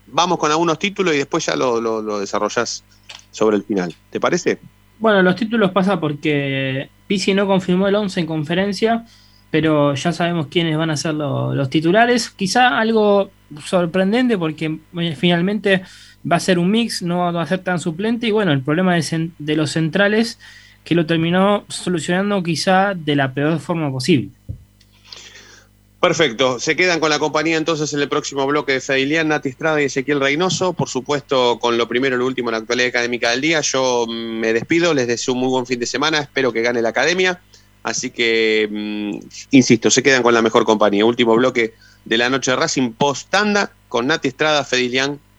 vamos 0.07 0.39
con 0.39 0.51
algunos 0.51 0.79
títulos 0.79 1.15
y 1.15 1.19
después 1.19 1.45
ya 1.47 1.57
lo, 1.57 1.81
lo, 1.81 2.03
lo 2.03 2.21
desarrollás 2.21 2.85
sobre 3.31 3.57
el 3.57 3.65
final. 3.65 3.95
¿Te 4.11 4.21
parece? 4.21 4.59
Bueno, 4.99 5.23
los 5.23 5.35
títulos 5.37 5.73
pasa 5.73 5.99
porque 5.99 6.89
Pizzi 7.07 7.35
no 7.35 7.47
confirmó 7.47 7.89
el 7.89 7.95
11 7.97 8.21
en 8.21 8.27
conferencia, 8.27 9.05
pero 9.51 9.95
ya 9.95 10.13
sabemos 10.13 10.47
quiénes 10.49 10.77
van 10.77 10.91
a 10.91 10.97
ser 10.97 11.15
lo- 11.15 11.55
los 11.55 11.69
titulares. 11.69 12.31
Quizá 12.31 12.79
algo 12.79 13.31
sorprendente 13.65 14.39
porque 14.39 14.79
eh, 14.99 15.17
finalmente 15.17 15.83
va 16.31 16.37
a 16.37 16.41
ser 16.41 16.59
un 16.59 16.71
mix, 16.71 17.03
no 17.03 17.33
va 17.33 17.43
a 17.43 17.47
ser 17.47 17.61
tan 17.61 17.79
suplente. 17.79 18.27
Y 18.27 18.31
bueno, 18.31 18.53
el 18.53 18.63
problema 18.63 18.95
de, 18.95 19.31
de 19.39 19.57
los 19.57 19.73
centrales 19.73 20.39
que 20.85 20.95
lo 20.95 21.07
terminó 21.07 21.65
solucionando 21.69 22.43
quizá 22.43 22.95
de 22.95 23.17
la 23.17 23.33
peor 23.33 23.59
forma 23.59 23.91
posible. 23.91 24.31
Perfecto. 26.05 26.61
Se 26.61 26.77
quedan 26.77 27.01
con 27.01 27.09
la 27.09 27.19
compañía 27.19 27.57
entonces 27.57 27.91
en 27.95 28.01
el 28.01 28.11
próximo 28.11 28.47
bloque 28.47 28.73
de 28.73 28.81
Fedilian, 28.83 29.29
Nati 29.29 29.49
Estrada 29.49 29.81
y 29.81 29.87
Ezequiel 29.87 30.21
Reynoso. 30.21 30.75
Por 30.75 30.91
supuesto, 30.91 31.59
con 31.59 31.79
lo 31.79 31.89
primero 31.89 32.17
y 32.17 32.19
lo 32.19 32.27
último 32.27 32.51
en 32.51 32.53
la 32.53 32.59
actualidad 32.59 32.89
académica 32.89 33.31
del 33.31 33.41
día. 33.41 33.63
Yo 33.63 34.07
me 34.07 34.53
despido, 34.53 34.93
les 34.93 35.07
deseo 35.07 35.33
un 35.33 35.41
muy 35.41 35.49
buen 35.49 35.65
fin 35.65 35.81
de 35.81 35.87
semana. 35.87 36.19
Espero 36.19 36.53
que 36.53 36.61
gane 36.61 36.83
la 36.83 36.91
academia. 36.91 37.41
Así 37.83 38.11
que, 38.11 38.69
mm, 38.71 39.27
insisto, 39.53 39.91
se 39.91 40.03
quedan 40.03 40.23
con 40.23 40.35
la 40.35 40.43
mejor 40.43 40.67
compañía. 40.67 41.07
Último 41.07 41.35
bloque 41.37 41.73
de 42.05 42.19
la 42.19 42.29
noche 42.29 42.51
de 42.51 42.59
Racing 42.59 42.93
post 42.93 43.31
tanda 43.31 43.73
con 43.89 44.07
Nati 44.07 44.29
Estrada, 44.29 44.63
Fedilian 44.65 45.19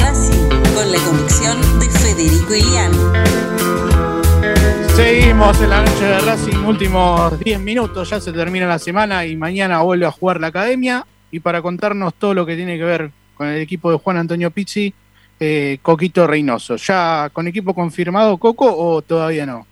Seguimos 4.94 5.60
en 5.60 5.70
la 5.70 5.82
noche 5.82 6.04
de 6.04 6.18
Racing, 6.20 6.64
últimos 6.66 7.38
10 7.40 7.60
minutos, 7.60 8.10
ya 8.10 8.20
se 8.20 8.32
termina 8.32 8.66
la 8.66 8.78
semana 8.78 9.24
y 9.26 9.36
mañana 9.36 9.82
vuelve 9.82 10.06
a 10.06 10.10
jugar 10.10 10.40
la 10.40 10.48
academia. 10.48 11.06
Y 11.30 11.40
para 11.40 11.62
contarnos 11.62 12.14
todo 12.14 12.34
lo 12.34 12.46
que 12.46 12.56
tiene 12.56 12.76
que 12.76 12.84
ver 12.84 13.10
con 13.34 13.48
el 13.48 13.60
equipo 13.60 13.90
de 13.90 13.98
Juan 13.98 14.18
Antonio 14.18 14.50
Pizzi, 14.50 14.92
eh, 15.40 15.78
Coquito 15.82 16.26
Reynoso. 16.26 16.76
¿Ya 16.76 17.30
con 17.32 17.48
equipo 17.48 17.74
confirmado, 17.74 18.36
Coco, 18.36 18.72
o 18.76 19.02
todavía 19.02 19.46
no? 19.46 19.66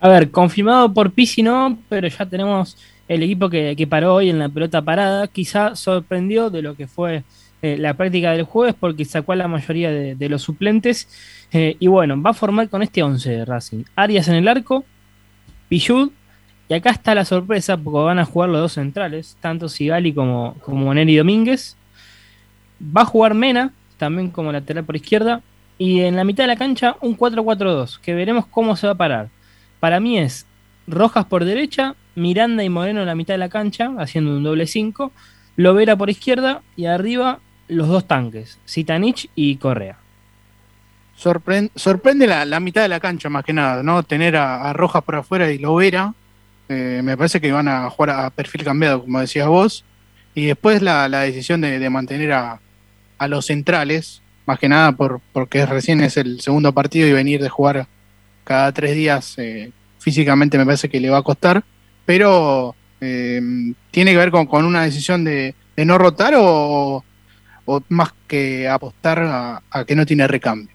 A 0.00 0.08
ver, 0.08 0.30
confirmado 0.30 0.92
por 0.92 1.12
Pisi 1.12 1.42
no, 1.42 1.78
pero 1.88 2.08
ya 2.08 2.26
tenemos 2.26 2.76
el 3.06 3.22
equipo 3.22 3.48
que, 3.48 3.74
que 3.76 3.86
paró 3.86 4.14
hoy 4.14 4.30
en 4.30 4.38
la 4.38 4.48
pelota 4.48 4.82
parada. 4.82 5.28
Quizá 5.28 5.76
sorprendió 5.76 6.50
de 6.50 6.62
lo 6.62 6.74
que 6.74 6.86
fue 6.86 7.22
eh, 7.60 7.76
la 7.76 7.94
práctica 7.94 8.32
del 8.32 8.44
jueves 8.44 8.74
porque 8.78 9.04
sacó 9.04 9.32
a 9.32 9.36
la 9.36 9.48
mayoría 9.48 9.90
de, 9.90 10.28
los 10.28 10.42
suplentes. 10.42 11.08
Eh, 11.52 11.76
y 11.80 11.86
bueno, 11.88 12.20
va 12.20 12.30
a 12.30 12.34
formar 12.34 12.68
con 12.68 12.82
este 12.82 13.02
11 13.02 13.30
de 13.30 13.44
Racing. 13.44 13.84
Arias 13.96 14.28
en 14.28 14.36
el 14.36 14.48
arco, 14.48 14.84
Pichud, 15.68 16.10
y 16.68 16.74
acá 16.74 16.90
está 16.90 17.14
la 17.14 17.24
sorpresa 17.24 17.76
porque 17.76 17.98
van 17.98 18.18
a 18.18 18.24
jugar 18.24 18.50
los 18.50 18.60
dos 18.60 18.72
centrales, 18.74 19.36
tanto 19.40 19.68
Sigali 19.68 20.12
como, 20.12 20.54
como 20.60 20.92
Neri 20.94 21.16
Domínguez. 21.16 21.76
Va 22.80 23.02
a 23.02 23.06
jugar 23.06 23.34
Mena, 23.34 23.72
también 23.96 24.30
como 24.30 24.52
lateral 24.52 24.84
por 24.84 24.94
izquierda. 24.94 25.42
Y 25.78 26.00
en 26.00 26.16
la 26.16 26.24
mitad 26.24 26.44
de 26.44 26.48
la 26.48 26.56
cancha 26.56 26.96
un 27.00 27.16
4-4-2, 27.16 27.98
que 28.00 28.14
veremos 28.14 28.46
cómo 28.46 28.76
se 28.76 28.86
va 28.86 28.92
a 28.92 28.96
parar. 28.96 29.28
Para 29.80 29.98
mí 30.00 30.18
es 30.18 30.46
Rojas 30.86 31.24
por 31.24 31.44
derecha, 31.44 31.94
Miranda 32.14 32.64
y 32.64 32.68
Moreno 32.68 33.00
en 33.00 33.06
la 33.06 33.14
mitad 33.14 33.34
de 33.34 33.38
la 33.38 33.48
cancha, 33.48 33.92
haciendo 33.98 34.30
un 34.36 34.42
doble 34.42 34.66
5, 34.66 35.12
Lovera 35.56 35.96
por 35.96 36.10
izquierda 36.10 36.62
y 36.76 36.86
arriba 36.86 37.40
los 37.68 37.88
dos 37.88 38.06
tanques, 38.06 38.58
Zitanich 38.66 39.30
y 39.34 39.56
Correa. 39.56 39.98
Sorprende, 41.14 42.26
la, 42.26 42.44
la 42.44 42.60
mitad 42.60 42.82
de 42.82 42.88
la 42.88 43.00
cancha 43.00 43.28
más 43.28 43.44
que 43.44 43.52
nada, 43.52 43.82
¿no? 43.82 44.02
Tener 44.04 44.36
a, 44.36 44.72
Rojas 44.72 45.02
por 45.02 45.16
afuera 45.16 45.50
y 45.50 45.58
Lovera. 45.58 46.14
Eh, 46.68 47.00
me 47.02 47.16
parece 47.16 47.40
que 47.40 47.50
van 47.50 47.66
a 47.66 47.90
jugar 47.90 48.10
a 48.10 48.30
perfil 48.30 48.62
cambiado, 48.62 49.02
como 49.02 49.20
decías 49.20 49.48
vos. 49.48 49.84
Y 50.34 50.46
después 50.46 50.80
la, 50.80 51.08
la 51.08 51.20
decisión 51.22 51.60
de, 51.60 51.78
de 51.80 51.90
mantener 51.90 52.32
a, 52.32 52.60
a 53.18 53.28
los 53.28 53.46
centrales, 53.46 54.22
más 54.46 54.58
que 54.58 54.68
nada 54.68 54.92
por, 54.92 55.20
porque 55.32 55.66
recién 55.66 56.00
es 56.00 56.16
el 56.16 56.40
segundo 56.40 56.72
partido 56.72 57.08
y 57.08 57.12
venir 57.12 57.42
de 57.42 57.48
jugar 57.48 57.86
cada 58.44 58.72
tres 58.72 58.94
días 58.94 59.34
eh, 59.38 59.72
físicamente 59.98 60.56
me 60.56 60.64
parece 60.64 60.88
que 60.88 61.00
le 61.00 61.10
va 61.10 61.18
a 61.18 61.22
costar, 61.22 61.62
pero 62.06 62.74
eh, 63.00 63.42
tiene 63.90 64.12
que 64.12 64.16
ver 64.16 64.30
con, 64.30 64.46
con 64.46 64.64
una 64.64 64.84
decisión 64.84 65.24
de, 65.24 65.54
de 65.76 65.84
no 65.84 65.98
rotar 65.98 66.34
o, 66.36 67.04
o 67.70 67.82
más 67.90 68.14
que 68.26 68.66
apostar 68.66 69.18
a, 69.20 69.84
que 69.86 69.94
no 69.94 70.06
tiene 70.06 70.26
recambio. 70.26 70.74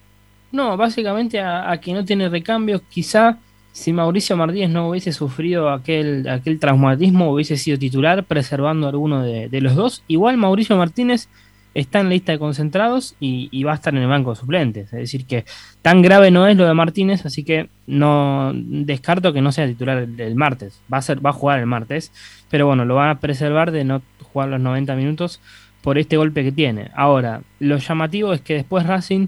No, 0.52 0.78
básicamente 0.78 1.40
a, 1.40 1.76
que 1.82 1.92
no 1.92 2.06
tiene 2.06 2.30
recambios. 2.30 2.84
Quizá 2.88 3.40
si 3.72 3.92
Mauricio 3.92 4.38
Martínez 4.38 4.70
no 4.70 4.90
hubiese 4.90 5.12
sufrido 5.12 5.72
aquel, 5.72 6.30
aquel 6.30 6.60
traumatismo, 6.60 7.32
hubiese 7.32 7.58
sido 7.58 7.80
titular, 7.80 8.24
preservando 8.26 8.88
alguno 8.88 9.24
de, 9.24 9.50
los 9.60 9.74
dos. 9.74 10.04
Igual 10.08 10.38
Mauricio 10.38 10.78
Martínez 10.78 11.30
está 11.74 12.02
en 12.02 12.06
la 12.06 12.12
lista 12.12 12.32
de 12.32 12.38
concentrados 12.38 13.16
y, 13.20 13.50
y, 13.52 13.64
va 13.64 13.72
a 13.72 13.76
estar 13.76 13.96
en 13.96 14.04
el 14.04 14.08
banco 14.08 14.30
de 14.30 14.36
suplentes. 14.36 14.94
Es 14.94 15.00
decir, 15.00 15.26
que 15.26 15.46
tan 15.82 16.04
grave 16.04 16.30
no 16.30 16.46
es 16.46 16.56
lo 16.56 16.68
de 16.68 16.76
Martínez, 16.76 17.26
así 17.26 17.44
que 17.44 17.70
no 17.88 18.52
descarto 18.54 19.34
que 19.34 19.42
no 19.42 19.52
sea 19.52 19.66
titular 19.66 19.98
el, 19.98 20.20
el, 20.22 20.36
martes. 20.36 20.80
Va 20.94 21.00
a, 21.00 21.02
ser, 21.02 21.26
va 21.26 21.32
a 21.32 21.34
jugar 21.34 21.58
el 21.58 21.66
martes, 21.66 22.12
pero 22.52 22.68
bueno, 22.68 22.86
lo 22.86 22.94
van 22.94 23.10
a 23.10 23.20
preservar 23.20 23.72
de 23.72 23.84
no 23.84 24.04
jugar 24.32 24.50
los 24.50 24.60
90 24.60 24.96
minutos 24.96 25.42
por 25.84 26.00
este 26.00 26.18
golpe 26.18 26.44
que 26.44 26.52
tiene. 26.52 26.90
Ahora, 26.96 27.42
lo 27.60 27.78
llamativo 27.78 28.34
es 28.34 28.42
que 28.42 28.56
después 28.56 28.88
Racing, 28.88 29.28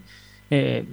eh, 0.49 0.86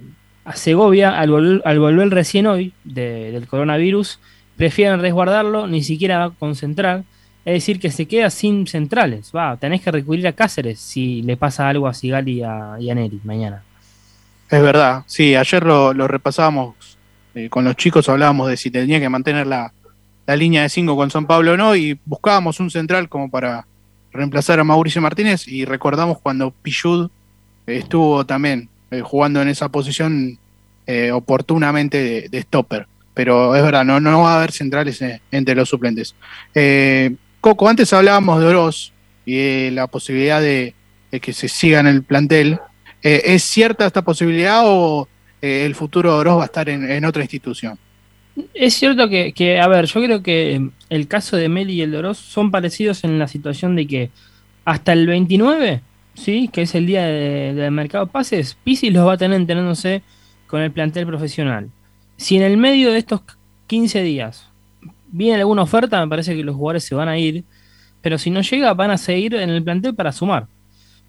a 0.45 0.55
Segovia, 0.55 1.17
al, 1.17 1.31
vol 1.31 1.61
al, 1.65 1.79
volver 1.79 2.09
recién 2.09 2.45
hoy 2.45 2.73
de, 2.83 3.31
del 3.31 3.47
coronavirus, 3.47 4.19
prefieren 4.57 4.99
resguardarlo, 4.99 5.67
ni 5.67 5.81
siquiera 5.81 6.19
va 6.19 6.25
a 6.25 6.29
concentrar 6.31 7.03
es 7.45 7.55
decir, 7.55 7.79
que 7.79 7.91
se 7.91 8.05
queda 8.05 8.29
sin 8.29 8.67
centrales. 8.67 9.31
Va, 9.35 9.57
tenés 9.57 9.81
que 9.81 9.91
recurrir 9.91 10.25
a 10.27 10.33
Cáceres 10.33 10.79
si 10.79 11.21
le 11.23 11.35
pasa 11.35 11.67
algo 11.67 11.87
a 11.87 11.93
Sigali 11.93 12.39
y 12.39 12.43
a, 12.43 12.77
y 12.79 12.93
Neri 12.93 13.19
mañana. 13.23 13.63
Es 14.49 14.61
verdad, 14.61 15.03
sí, 15.07 15.35
ayer 15.35 15.63
lo, 15.63 15.93
lo 15.93 16.07
repasábamos 16.07 16.75
eh, 17.35 17.49
con 17.49 17.65
los 17.65 17.75
chicos, 17.75 18.07
hablábamos 18.07 18.47
de 18.47 18.55
si 18.55 18.71
tenía 18.71 18.99
que 18.99 19.09
mantener 19.09 19.47
la, 19.47 19.73
la 20.25 20.35
línea 20.35 20.61
de 20.61 20.69
5 20.69 20.95
con 20.95 21.09
San 21.09 21.25
Pablo 21.25 21.53
o 21.53 21.57
no, 21.57 21.75
y 21.75 21.99
buscábamos 22.05 22.59
un 22.59 22.69
central 22.69 23.09
como 23.09 23.29
para 23.29 23.65
reemplazar 24.13 24.59
a 24.59 24.63
Mauricio 24.63 25.01
Martínez, 25.01 25.47
y 25.47 25.65
recordamos 25.65 26.19
cuando 26.19 26.51
Pichud 26.51 27.09
estuvo 27.65 28.25
también 28.25 28.69
eh, 28.91 29.01
jugando 29.01 29.41
en 29.41 29.47
esa 29.47 29.69
posición 29.69 30.37
eh, 30.85 31.11
oportunamente 31.11 32.29
de, 32.29 32.41
stopper. 32.41 32.87
Pero 33.13 33.55
es 33.55 33.63
verdad, 33.63 33.83
no, 33.85 33.99
no 33.99 34.21
va 34.21 34.33
a 34.33 34.37
haber 34.37 34.51
centrales 34.51 35.01
eh, 35.01 35.21
entre 35.31 35.55
los 35.55 35.69
suplentes. 35.69 36.15
Coco, 37.41 37.67
antes 37.67 37.91
hablábamos 37.93 38.39
de 38.39 38.45
Oroz 38.45 38.93
y 39.25 39.69
la 39.71 39.87
posibilidad 39.87 40.41
de, 40.41 40.73
que 41.21 41.33
se 41.33 41.47
siga 41.47 41.79
en 41.79 41.87
el 41.87 42.03
plantel. 42.03 42.59
¿Es 43.01 43.43
cierta 43.43 43.85
esta 43.85 44.01
posibilidad 44.01 44.61
o 44.63 45.07
el 45.41 45.75
futuro 45.75 46.13
de 46.13 46.19
Oroz 46.19 46.37
va 46.39 46.43
a 46.43 46.45
estar 46.45 46.69
en, 46.69 46.89
en 46.89 47.05
otra 47.05 47.21
institución? 47.21 47.77
Es 48.53 48.73
cierto 48.73 49.09
que, 49.09 49.33
que, 49.33 49.59
a 49.59 49.67
ver, 49.67 49.85
yo 49.85 50.01
creo 50.01 50.23
que 50.23 50.69
el 50.93 51.07
caso 51.07 51.37
de 51.37 51.49
Meli 51.49 51.73
y 51.73 51.81
el 51.81 51.91
de 51.91 51.97
Oroz 51.97 52.17
son 52.17 52.51
parecidos 52.51 53.03
en 53.03 53.17
la 53.19 53.27
situación 53.27 53.75
de 53.75 53.87
que 53.87 54.11
hasta 54.65 54.93
el 54.93 55.07
29, 55.07 55.81
¿sí? 56.13 56.49
que 56.51 56.63
es 56.63 56.75
el 56.75 56.85
día 56.85 57.05
del 57.05 57.55
de 57.55 57.71
mercado 57.71 58.07
pases, 58.07 58.57
Pisi 58.63 58.91
los 58.91 59.07
va 59.07 59.13
a 59.13 59.17
tener 59.17 59.39
entrenándose 59.39 60.03
con 60.47 60.61
el 60.61 60.71
plantel 60.71 61.05
profesional. 61.05 61.69
Si 62.17 62.37
en 62.37 62.43
el 62.43 62.57
medio 62.57 62.91
de 62.91 62.99
estos 62.99 63.21
15 63.67 64.03
días 64.03 64.49
viene 65.11 65.39
alguna 65.39 65.63
oferta, 65.63 65.99
me 65.99 66.07
parece 66.07 66.35
que 66.35 66.43
los 66.43 66.55
jugadores 66.55 66.83
se 66.83 66.95
van 66.95 67.09
a 67.09 67.17
ir, 67.17 67.43
pero 68.01 68.17
si 68.17 68.29
no 68.29 68.41
llega, 68.41 68.73
van 68.73 68.91
a 68.91 68.97
seguir 68.97 69.35
en 69.35 69.49
el 69.49 69.63
plantel 69.63 69.95
para 69.95 70.11
sumar. 70.11 70.47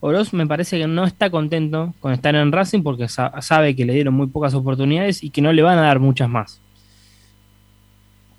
Oroz 0.01 0.33
me 0.33 0.47
parece 0.47 0.79
que 0.79 0.87
no 0.87 1.05
está 1.05 1.31
contento 1.31 1.95
con 2.01 2.13
estar 2.13 2.35
en 2.35 2.53
Racing 2.53 2.83
porque 2.83 3.09
sabe 3.09 3.75
que 3.75 3.85
le 3.85 3.95
dieron 3.95 4.15
muy 4.15 4.27
pocas 4.27 4.55
oportunidades 4.55 5.23
y 5.23 5.31
que 5.31 5.41
no 5.41 5.53
le 5.53 5.63
van 5.63 5.79
a 5.79 5.83
dar 5.83 5.99
muchas 5.99 6.29
más. 6.29 6.61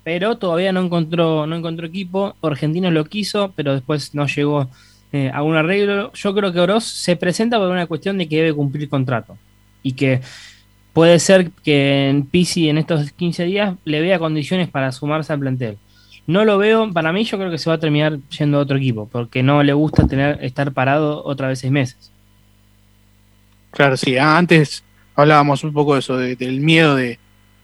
Pero 0.06 0.38
todavía 0.38 0.70
no 0.72 0.82
encontró, 0.82 1.48
no 1.48 1.56
encontró 1.56 1.84
equipo. 1.84 2.36
Argentino 2.40 2.92
lo 2.92 3.06
quiso, 3.06 3.52
pero 3.56 3.72
después 3.72 4.14
no 4.14 4.28
llegó 4.28 4.70
eh, 5.10 5.32
a 5.34 5.42
un 5.42 5.56
arreglo. 5.56 6.12
Yo 6.12 6.32
creo 6.32 6.52
que 6.52 6.60
Oroz 6.60 6.84
se 6.84 7.16
presenta 7.16 7.58
por 7.58 7.68
una 7.70 7.88
cuestión 7.88 8.16
de 8.16 8.28
que 8.28 8.36
debe 8.36 8.54
cumplir 8.54 8.88
contrato. 8.88 9.36
Y 9.82 9.94
que 9.94 10.20
puede 10.92 11.18
ser 11.18 11.50
que 11.50 12.08
en 12.08 12.24
Pisi 12.24 12.68
en 12.68 12.78
estos 12.78 13.10
15 13.10 13.46
días 13.46 13.74
le 13.84 14.00
vea 14.00 14.20
condiciones 14.20 14.68
para 14.68 14.92
sumarse 14.92 15.32
al 15.32 15.40
plantel. 15.40 15.76
No 16.28 16.44
lo 16.44 16.56
veo, 16.56 16.92
para 16.92 17.12
mí 17.12 17.24
yo 17.24 17.36
creo 17.36 17.50
que 17.50 17.58
se 17.58 17.68
va 17.68 17.74
a 17.74 17.80
terminar 17.80 18.20
yendo 18.38 18.58
a 18.58 18.60
otro 18.60 18.76
equipo, 18.76 19.08
porque 19.10 19.42
no 19.42 19.60
le 19.64 19.72
gusta 19.72 20.06
tener 20.06 20.38
estar 20.40 20.70
parado 20.70 21.24
otra 21.24 21.48
vez 21.48 21.58
seis 21.58 21.72
meses. 21.72 22.12
Claro, 23.72 23.96
sí, 23.96 24.16
antes 24.16 24.84
hablábamos 25.16 25.64
un 25.64 25.72
poco 25.72 25.94
de 25.94 25.98
eso, 25.98 26.16
de, 26.16 26.36
del 26.36 26.60
miedo 26.60 26.94
de, 26.94 27.18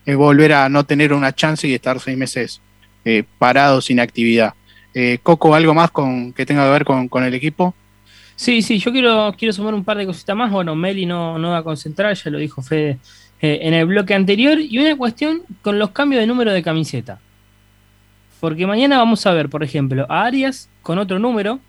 de, 0.05 0.15
volver 0.15 0.53
a 0.53 0.69
no 0.69 0.83
tener 0.85 1.13
una 1.13 1.33
chance 1.33 1.67
y 1.67 1.73
estar 1.73 1.99
seis 1.99 2.17
meses 2.17 2.61
eh, 3.05 3.23
parado 3.37 3.81
sin 3.81 3.99
actividad. 3.99 4.53
Eh, 4.93 5.17
Coco, 5.23 5.55
¿algo 5.55 5.73
más 5.73 5.91
con 5.91 6.33
que 6.33 6.45
tenga 6.45 6.65
que 6.65 6.71
ver 6.71 6.85
con, 6.85 7.07
con 7.07 7.23
el 7.23 7.33
equipo? 7.33 7.73
Sí, 8.35 8.61
sí, 8.61 8.79
yo 8.79 8.91
quiero, 8.91 9.33
quiero 9.37 9.53
sumar 9.53 9.73
un 9.73 9.83
par 9.83 9.97
de 9.97 10.05
cositas 10.05 10.35
más. 10.35 10.51
Bueno, 10.51 10.75
Meli 10.75 11.05
no, 11.05 11.37
no 11.37 11.51
va 11.51 11.59
a 11.59 11.63
concentrar, 11.63 12.13
ya 12.15 12.31
lo 12.31 12.37
dijo 12.37 12.61
Fede 12.61 12.97
eh, 13.41 13.59
en 13.61 13.73
el 13.73 13.85
bloque 13.85 14.13
anterior. 14.13 14.59
Y 14.59 14.79
una 14.79 14.95
cuestión 14.95 15.43
con 15.61 15.79
los 15.79 15.91
cambios 15.91 16.21
de 16.21 16.27
número 16.27 16.51
de 16.51 16.63
camiseta. 16.63 17.19
Porque 18.39 18.67
mañana 18.67 18.97
vamos 18.97 19.25
a 19.25 19.33
ver, 19.33 19.49
por 19.49 19.63
ejemplo, 19.63 20.05
a 20.09 20.25
Arias 20.25 20.69
con 20.81 20.97
otro 20.97 21.19
número. 21.19 21.59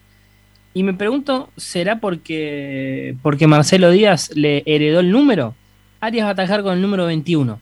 Y 0.73 0.83
me 0.83 0.95
pregunto, 0.95 1.51
¿será 1.57 2.01
porque, 2.01 3.17
porque 3.23 3.47
Marcelo 3.47 3.91
Díaz 3.91 4.31
le 4.35 4.65
heredó 4.67 5.01
el 5.01 5.11
número? 5.11 5.55
Arias 6.01 6.25
va 6.25 6.31
a 6.31 6.33
atajar 6.33 6.63
con 6.63 6.75
el 6.75 6.83
número 6.83 7.07
21. 7.07 7.61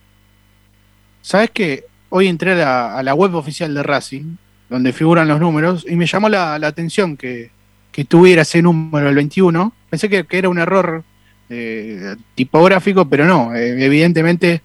¿Sabes 1.22 1.50
que 1.50 1.86
Hoy 2.14 2.28
entré 2.28 2.62
a 2.62 3.02
la, 3.02 3.14
web 3.14 3.34
oficial 3.36 3.72
de 3.72 3.82
Racing, 3.82 4.36
donde 4.68 4.92
figuran 4.92 5.28
los 5.28 5.40
números, 5.40 5.86
y 5.88 5.96
me 5.96 6.04
llamó 6.04 6.28
la, 6.28 6.56
atención 6.56 7.16
que, 7.16 7.50
que, 7.90 8.04
tuviera 8.04 8.42
ese 8.42 8.60
número, 8.60 9.08
el 9.08 9.14
21. 9.14 9.72
Pensé 9.88 10.10
que, 10.10 10.24
que 10.24 10.36
era 10.36 10.50
un 10.50 10.58
error 10.58 11.04
eh, 11.48 12.16
tipográfico, 12.34 13.08
pero 13.08 13.24
no. 13.24 13.54
Eh, 13.54 13.82
evidentemente, 13.82 14.60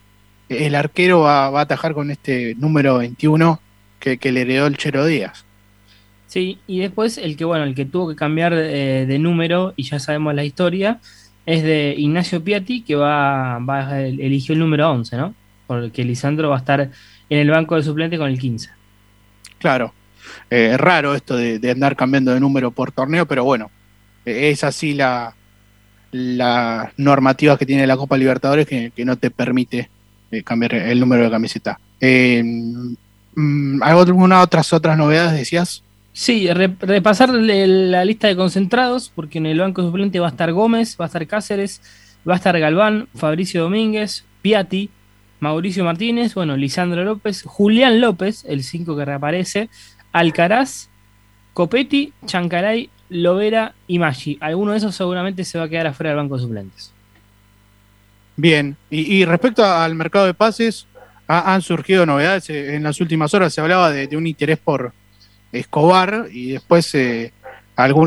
el 0.49 0.75
arquero 0.75 1.21
va, 1.21 1.49
va, 1.49 1.59
a 1.59 1.63
atajar 1.63 1.93
con 1.93 2.11
este 2.11 2.53
número 2.55 2.97
21 2.97 3.61
que, 3.97 4.17
que 4.17 4.33
le 4.33 4.41
heredó 4.41 4.67
el 4.67 4.75
Chero 4.75 5.05
Díaz. 5.05 5.45
Sí, 6.25 6.59
y 6.67 6.79
después 6.79 7.17
el 7.17 7.37
que, 7.37 7.45
bueno, 7.45 7.63
el 7.63 7.75
que 7.75 7.85
tuvo 7.85 8.09
que 8.09 8.17
cambiar 8.17 8.53
de, 8.53 9.05
de, 9.05 9.19
número, 9.19 9.73
y 9.77 9.83
ya 9.83 9.99
sabemos 9.99 10.35
la 10.35 10.43
historia, 10.43 10.99
es 11.45 11.63
de 11.63 11.95
Ignacio 11.97 12.43
Piatti, 12.43 12.81
que 12.81 12.95
va, 12.95 13.57
va 13.59 14.01
eligió 14.01 14.51
el 14.51 14.59
número 14.59 14.91
11, 14.91 15.15
¿no? 15.15 15.33
Porque 15.67 16.03
Lisandro 16.03 16.49
va 16.49 16.55
a 16.55 16.59
estar 16.59 16.81
en 16.81 17.37
el 17.37 17.49
banco 17.49 17.75
de 17.75 17.83
suplente 17.83 18.17
con 18.17 18.29
el 18.29 18.39
15. 18.39 18.69
Claro, 19.59 19.93
eh, 20.49 20.71
es 20.73 20.77
raro 20.79 21.13
esto 21.15 21.35
de, 21.35 21.59
de, 21.59 21.71
andar 21.71 21.95
cambiando 21.95 22.33
de 22.33 22.39
número 22.39 22.71
por 22.71 22.91
torneo, 22.91 23.25
pero 23.25 23.43
bueno, 23.43 23.69
eh, 24.25 24.49
es 24.49 24.63
así 24.63 24.93
la, 24.93 25.35
la 26.11 26.91
normativa 26.97 27.57
que 27.57 27.65
tiene 27.65 27.87
la 27.87 27.97
Copa 27.97 28.17
Libertadores 28.17 28.67
que, 28.67 28.91
que 28.95 29.05
no 29.05 29.17
te 29.17 29.31
permite 29.31 29.89
eh, 30.31 30.43
cambiar 30.43 30.75
el 30.75 30.99
número 30.99 31.23
de 31.23 31.31
camiseta. 31.31 31.79
¿Alguna 33.81 34.41
otras 34.41 34.73
otras 34.73 34.97
novedades 34.97 35.33
decías? 35.33 35.83
Sí, 36.13 36.51
re, 36.51 36.75
repasar 36.79 37.29
la 37.29 38.03
lista 38.03 38.27
de 38.27 38.35
concentrados, 38.35 39.11
porque 39.13 39.37
en 39.37 39.45
el 39.45 39.59
banco 39.59 39.83
suplente 39.83 40.19
va 40.19 40.27
a 40.27 40.31
estar 40.31 40.51
Gómez, 40.51 40.97
va 40.99 41.05
a 41.05 41.07
estar 41.07 41.27
Cáceres, 41.27 41.81
va 42.27 42.33
a 42.33 42.37
estar 42.37 42.57
Galván, 42.59 43.07
Fabricio 43.13 43.61
Domínguez, 43.61 44.25
Piatti, 44.41 44.89
Mauricio 45.39 45.83
Martínez, 45.83 46.33
bueno, 46.33 46.57
Lisandro 46.57 47.03
López, 47.03 47.43
Julián 47.43 48.01
López, 48.01 48.43
el 48.47 48.63
5 48.63 48.97
que 48.97 49.05
reaparece, 49.05 49.69
Alcaraz, 50.11 50.89
Copetti, 51.53 52.13
Chancaray, 52.25 52.89
Lovera 53.09 53.73
y 53.87 53.99
Maggi. 53.99 54.37
Alguno 54.41 54.71
de 54.71 54.79
esos 54.79 54.95
seguramente 54.95 55.43
se 55.43 55.57
va 55.57 55.65
a 55.65 55.69
quedar 55.69 55.87
afuera 55.87 56.09
del 56.11 56.17
banco 56.17 56.35
de 56.35 56.43
suplentes. 56.43 56.91
Bien, 58.35 58.77
y, 58.91 59.25
respecto 59.25 59.65
al 59.65 59.95
mercado 59.95 60.27
de 60.27 60.35
pases, 60.35 60.85
ha, 61.27 61.53
han 61.53 61.61
surgido 61.63 62.05
novedades. 62.05 62.49
En 62.51 62.83
las 62.83 63.01
últimas 63.01 63.33
horas 63.33 63.53
se 63.53 63.61
hablaba 63.61 63.91
de, 63.91 64.15
un 64.15 64.27
interés 64.27 64.59
por 64.59 64.93
Escobar 65.51 66.27
y 66.31 66.51
después 66.51 66.93
eh, 66.93 67.33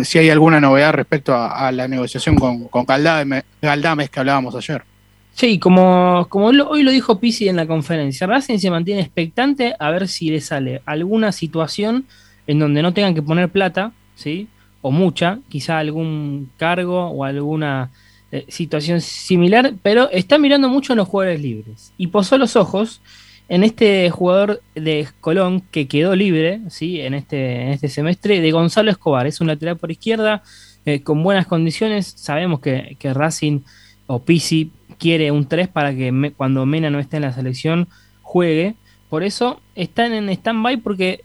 si 0.05 0.18
hay 0.18 0.31
alguna 0.31 0.61
novedad 0.61 0.93
respecto 0.93 1.35
a, 1.35 1.72
la 1.72 1.89
negociación 1.89 2.37
con, 2.37 2.68
con 2.68 2.87
que 2.87 4.20
hablábamos 4.20 4.55
ayer. 4.55 4.85
Sí, 5.33 5.59
como, 5.59 6.26
como 6.28 6.47
hoy 6.47 6.83
lo 6.83 6.91
dijo 6.91 7.18
Pizzi 7.18 7.49
en 7.49 7.57
la 7.57 7.66
conferencia, 7.66 8.26
Racing 8.26 8.59
se 8.59 8.70
mantiene 8.70 9.01
expectante 9.01 9.74
a 9.78 9.91
ver 9.91 10.07
si 10.09 10.31
le 10.31 10.41
sale 10.41 10.83
alguna 10.85 11.33
situación 11.33 12.05
en 12.47 12.59
donde 12.59 12.83
no 12.83 12.93
tengan 12.93 13.14
que 13.14 13.22
poner 13.22 13.49
plata, 13.49 13.93
¿sí? 14.14 14.49
O 14.83 14.91
mucha, 14.91 15.39
quizá 15.49 15.78
algún 15.78 16.51
cargo 16.57 17.07
o 17.07 17.24
alguna 17.24 17.91
eh, 18.33 18.45
situación 18.49 19.01
similar, 19.01 19.74
pero 19.83 20.11
está 20.11 20.39
mirando 20.39 20.68
mucho 20.68 20.93
en 20.93 20.99
los 20.99 21.09
jugadores 21.09 21.41
libres. 21.41 21.93
Y 21.97 22.09
posó 22.09 22.39
los 22.39 22.57
ojos 22.57 23.01
en 23.49 23.64
este 23.64 24.11
jugador 24.11 24.62
de 24.74 25.09
Colón 25.20 25.62
que 25.70 25.89
quedó 25.89 26.14
libre, 26.14 26.61
¿sí? 26.68 27.01
En 27.01 27.14
este, 27.14 27.62
en 27.62 27.68
este 27.70 27.89
semestre, 27.89 28.41
de 28.41 28.51
Gonzalo 28.53 28.91
Escobar. 28.91 29.26
Es 29.26 29.41
un 29.41 29.47
lateral 29.47 29.76
por 29.76 29.91
izquierda, 29.91 30.43
eh, 30.87 31.03
con 31.03 31.22
buenas 31.22 31.47
condiciones. 31.47 32.07
Sabemos 32.16 32.61
que, 32.61 32.97
que 32.99 33.12
Racing 33.12 33.61
o 34.07 34.20
Pisi 34.20 34.70
quiere 35.01 35.32
un 35.32 35.46
3 35.46 35.66
para 35.66 35.92
que 35.92 36.32
cuando 36.36 36.64
Mena 36.66 36.90
no 36.90 37.01
esté 37.01 37.16
en 37.16 37.22
la 37.22 37.32
selección 37.32 37.88
juegue. 38.22 38.74
Por 39.09 39.24
eso 39.24 39.61
están 39.74 40.12
en 40.12 40.28
stand-by 40.28 40.76
porque 40.76 41.24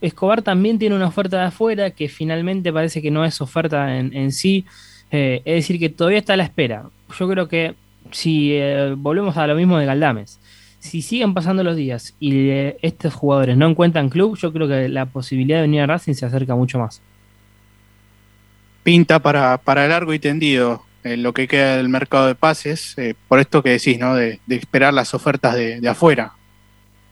Escobar 0.00 0.40
también 0.40 0.78
tiene 0.78 0.96
una 0.96 1.08
oferta 1.08 1.38
de 1.38 1.46
afuera 1.46 1.90
que 1.90 2.08
finalmente 2.08 2.72
parece 2.72 3.02
que 3.02 3.10
no 3.10 3.24
es 3.24 3.40
oferta 3.42 3.98
en, 3.98 4.16
en 4.16 4.32
sí. 4.32 4.64
Eh, 5.10 5.42
es 5.44 5.54
decir, 5.56 5.78
que 5.78 5.88
todavía 5.88 6.18
está 6.18 6.32
a 6.34 6.36
la 6.36 6.44
espera. 6.44 6.88
Yo 7.18 7.28
creo 7.28 7.48
que 7.48 7.74
si 8.12 8.52
eh, 8.52 8.94
volvemos 8.96 9.36
a 9.36 9.46
lo 9.46 9.54
mismo 9.54 9.78
de 9.78 9.86
Galdames, 9.86 10.40
si 10.78 11.02
siguen 11.02 11.34
pasando 11.34 11.62
los 11.62 11.76
días 11.76 12.14
y 12.20 12.48
eh, 12.48 12.76
estos 12.82 13.14
jugadores 13.14 13.56
no 13.56 13.68
encuentran 13.68 14.08
club, 14.08 14.38
yo 14.38 14.52
creo 14.52 14.68
que 14.68 14.88
la 14.88 15.06
posibilidad 15.06 15.58
de 15.58 15.62
venir 15.62 15.82
a 15.82 15.86
Racing 15.86 16.14
se 16.14 16.24
acerca 16.24 16.54
mucho 16.54 16.78
más. 16.78 17.02
pinta 18.82 19.18
para, 19.18 19.58
para 19.58 19.86
largo 19.86 20.14
y 20.14 20.18
tendido 20.18 20.87
en 21.04 21.22
lo 21.22 21.32
que 21.32 21.46
queda 21.48 21.76
del 21.76 21.88
mercado 21.88 22.26
de 22.26 22.34
pases, 22.34 22.94
eh, 22.98 23.14
por 23.28 23.38
esto 23.40 23.62
que 23.62 23.70
decís, 23.70 23.98
¿no? 23.98 24.14
De, 24.14 24.40
de 24.46 24.56
esperar 24.56 24.92
las 24.94 25.14
ofertas 25.14 25.54
de, 25.54 25.80
de 25.80 25.88
afuera. 25.88 26.32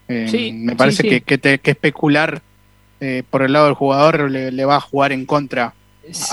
Eh, 0.07 0.27
Sí, 0.29 0.51
me 0.53 0.75
parece 0.75 1.03
sí, 1.03 1.09
sí. 1.09 1.15
Que, 1.15 1.21
que, 1.21 1.37
te- 1.37 1.59
que 1.59 1.71
especular 1.71 2.41
eh, 2.99 3.23
por 3.29 3.41
el 3.43 3.53
lado 3.53 3.65
del 3.65 3.75
jugador 3.75 4.29
le, 4.31 4.51
le 4.51 4.65
va 4.65 4.77
a 4.77 4.81
jugar 4.81 5.11
en 5.11 5.25
contra 5.25 5.73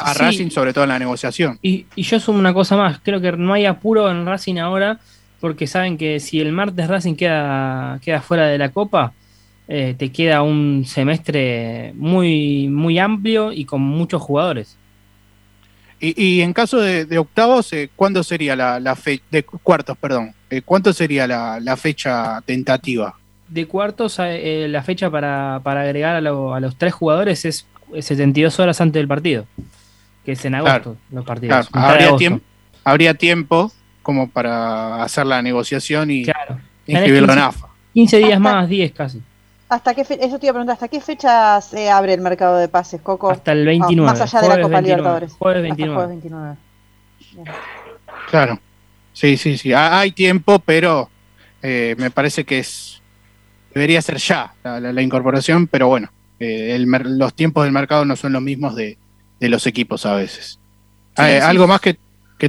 a. 0.05 0.15
Racing, 0.15 0.51
sobre 0.51 0.73
todo 0.73 0.85
en 0.85 0.91
la 0.91 0.99
negociación. 0.99 1.59
Y, 1.63 1.87
y 1.97 2.03
yo 2.03 2.21
sumo 2.21 2.39
una 2.39 2.55
cosa 2.55 2.77
más, 2.77 3.01
creo 3.03 3.21
que 3.21 3.33
no 3.33 3.53
hay 3.53 3.67
apuro 3.67 4.11
en 4.11 4.25
Racing 4.27 4.57
ahora, 4.59 4.99
porque 5.41 5.67
saben 5.67 5.99
que 5.99 6.21
si 6.21 6.41
el 6.41 6.53
martes 6.53 6.87
Racing 6.89 7.15
queda, 7.17 7.99
queda 8.03 8.21
fuera 8.23 8.47
de 8.47 8.57
la 8.59 8.71
Copa, 8.71 9.13
eh, 9.69 9.95
te 9.99 10.11
queda 10.13 10.43
un 10.43 10.85
semestre 10.87 11.93
muy, 11.97 12.69
muy 12.69 12.99
amplio 12.99 13.53
y 13.53 13.65
con 13.65 13.81
muchos 13.83 14.23
jugadores. 14.23 14.77
Y, 16.05 16.23
y 16.23 16.43
en 16.43 16.53
caso 16.53 16.81
de, 16.81 17.07
de 17.07 17.19
octavos, 17.19 17.73
eh, 17.73 17.89
¿cuándo 17.97 18.23
sería 18.23 18.55
la, 18.57 18.79
la 18.81 18.95
fecha, 18.95 19.23
de 19.31 19.43
cuartos, 19.43 19.97
perdón, 19.97 20.35
eh, 20.51 20.61
¿cuánto 20.63 20.93
sería 20.93 21.27
la, 21.27 21.59
la 21.61 21.77
fecha 21.77 22.43
tentativa? 22.45 23.15
De 23.49 23.67
cuartos, 23.67 24.17
eh, 24.21 24.67
la 24.69 24.83
fecha 24.83 25.11
para, 25.11 25.61
para 25.63 25.83
agregar 25.83 26.17
a, 26.17 26.21
lo- 26.21 26.55
a 26.55 26.61
los 26.61 26.77
tres 26.77 26.93
jugadores 26.93 27.45
es 27.45 27.67
72 28.01 28.59
horas 28.61 28.81
antes 28.81 29.01
del 29.01 29.09
partido, 29.09 29.47
que 30.25 30.33
es 30.33 30.45
en 30.45 30.55
agosto 30.57 30.97
los 31.11 31.25
partidos. 31.25 31.69
Claro, 31.71 31.89
habría, 31.93 32.09
tiemp- 32.19 32.41
habría 32.85 33.15
tiempo 33.15 33.73
como 34.03 34.29
para 34.29 35.03
hacer 35.03 35.25
la 35.27 35.41
negociación 35.41 36.11
y 36.11 36.25
Tenés 36.85 37.03
inscribirlo 37.03 37.33
en 37.33 37.39
15 37.39 37.41
AFA. 37.47 37.69
15 37.95 38.17
días 38.19 38.41
más, 38.41 38.69
10 38.69 38.93
casi. 38.93 39.23
¿Hasta 39.69 39.95
qué 39.95 40.05
fe- 40.05 40.25
eso 40.25 40.39
te 40.39 40.47
iba 40.47 40.51
a 40.51 40.55
preguntar, 40.55 40.75
¿hasta 40.75 40.89
qué 40.89 41.01
fecha 41.01 41.61
se 41.61 41.91
abre 41.91 42.15
el 42.15 42.21
mercado 42.21 42.59
de 42.59 42.69
pases, 42.69 43.01
Coco? 43.01 43.31
Hasta 43.31 43.53
el 43.53 43.63
Ah, 43.63 43.71
29. 43.71 44.11
más 44.13 44.21
allá 44.21 44.41
de 44.41 44.49
la 44.49 44.55
jueves 44.55 44.63
Copa 44.67 44.77
29, 44.81 44.97
Libertadores. 44.97 45.33
Jueves 45.39 45.63
Hasta 45.63 45.77
29. 45.77 45.95
jueves 45.95 46.11
29. 46.11 46.57
Claro. 48.31 48.61
Sí, 49.13 49.37
sí, 49.37 49.59
sí. 49.59 49.73
Ha- 49.73 49.99
Hay 50.01 50.13
tiempo, 50.13 50.59
pero 50.59 51.09
eh, 51.63 51.95
me 51.99 52.11
parece 52.11 52.45
que 52.45 52.59
es 52.59 53.01
debería 53.73 54.01
ser 54.03 54.19
ya 54.19 54.55
la, 54.63 54.79
la- 54.81 54.93
la 54.93 55.03
incorporación, 55.03 55.67
pero 55.67 55.89
bueno, 55.89 56.11
eh, 56.39 56.73
el 56.77 56.87
mer- 56.87 57.07
los 57.07 57.35
tiempos 57.35 57.65
del 57.65 57.73
mercado 57.73 58.05
no 58.05 58.15
son 58.17 58.33
los 58.33 58.43
mismos 58.43 58.77
de, 58.77 58.99
de 59.41 59.49
los 59.49 59.67
equipos 59.67 60.07
a 60.07 60.15
veces. 60.15 60.59
Sí, 61.17 61.23
Eh, 61.23 61.39
sí. 61.41 61.47
¿Algo 61.47 61.67
más 61.67 61.81
que, 61.81 61.99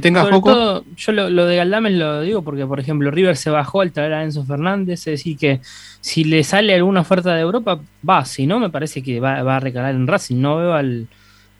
que 0.00 0.20
Sobre 0.20 0.40
Coco? 0.40 0.50
todo, 0.52 0.84
yo 0.96 1.12
lo, 1.12 1.30
lo 1.30 1.46
de 1.46 1.56
Galdames 1.56 1.92
lo 1.94 2.20
digo 2.22 2.42
porque, 2.42 2.66
por 2.66 2.80
ejemplo, 2.80 3.10
River 3.10 3.36
se 3.36 3.50
bajó 3.50 3.80
al 3.80 3.92
traer 3.92 4.12
a 4.14 4.22
Enzo 4.24 4.44
Fernández, 4.44 5.00
es 5.00 5.04
decir, 5.04 5.36
que 5.36 5.60
si 6.00 6.24
le 6.24 6.44
sale 6.44 6.74
alguna 6.74 7.00
oferta 7.00 7.34
de 7.34 7.40
Europa, 7.42 7.80
va, 8.08 8.24
si 8.24 8.46
no, 8.46 8.58
me 8.58 8.70
parece 8.70 9.02
que 9.02 9.20
va, 9.20 9.42
va 9.42 9.56
a 9.56 9.60
recalar 9.60 9.94
en 9.94 10.06
Racing. 10.06 10.40
No 10.40 10.56
veo 10.56 10.74
al, 10.74 11.08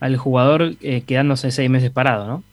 al 0.00 0.16
jugador 0.16 0.74
eh, 0.80 1.02
quedándose 1.06 1.50
seis 1.50 1.70
meses 1.70 1.90
parado, 1.90 2.26
¿no? 2.26 2.44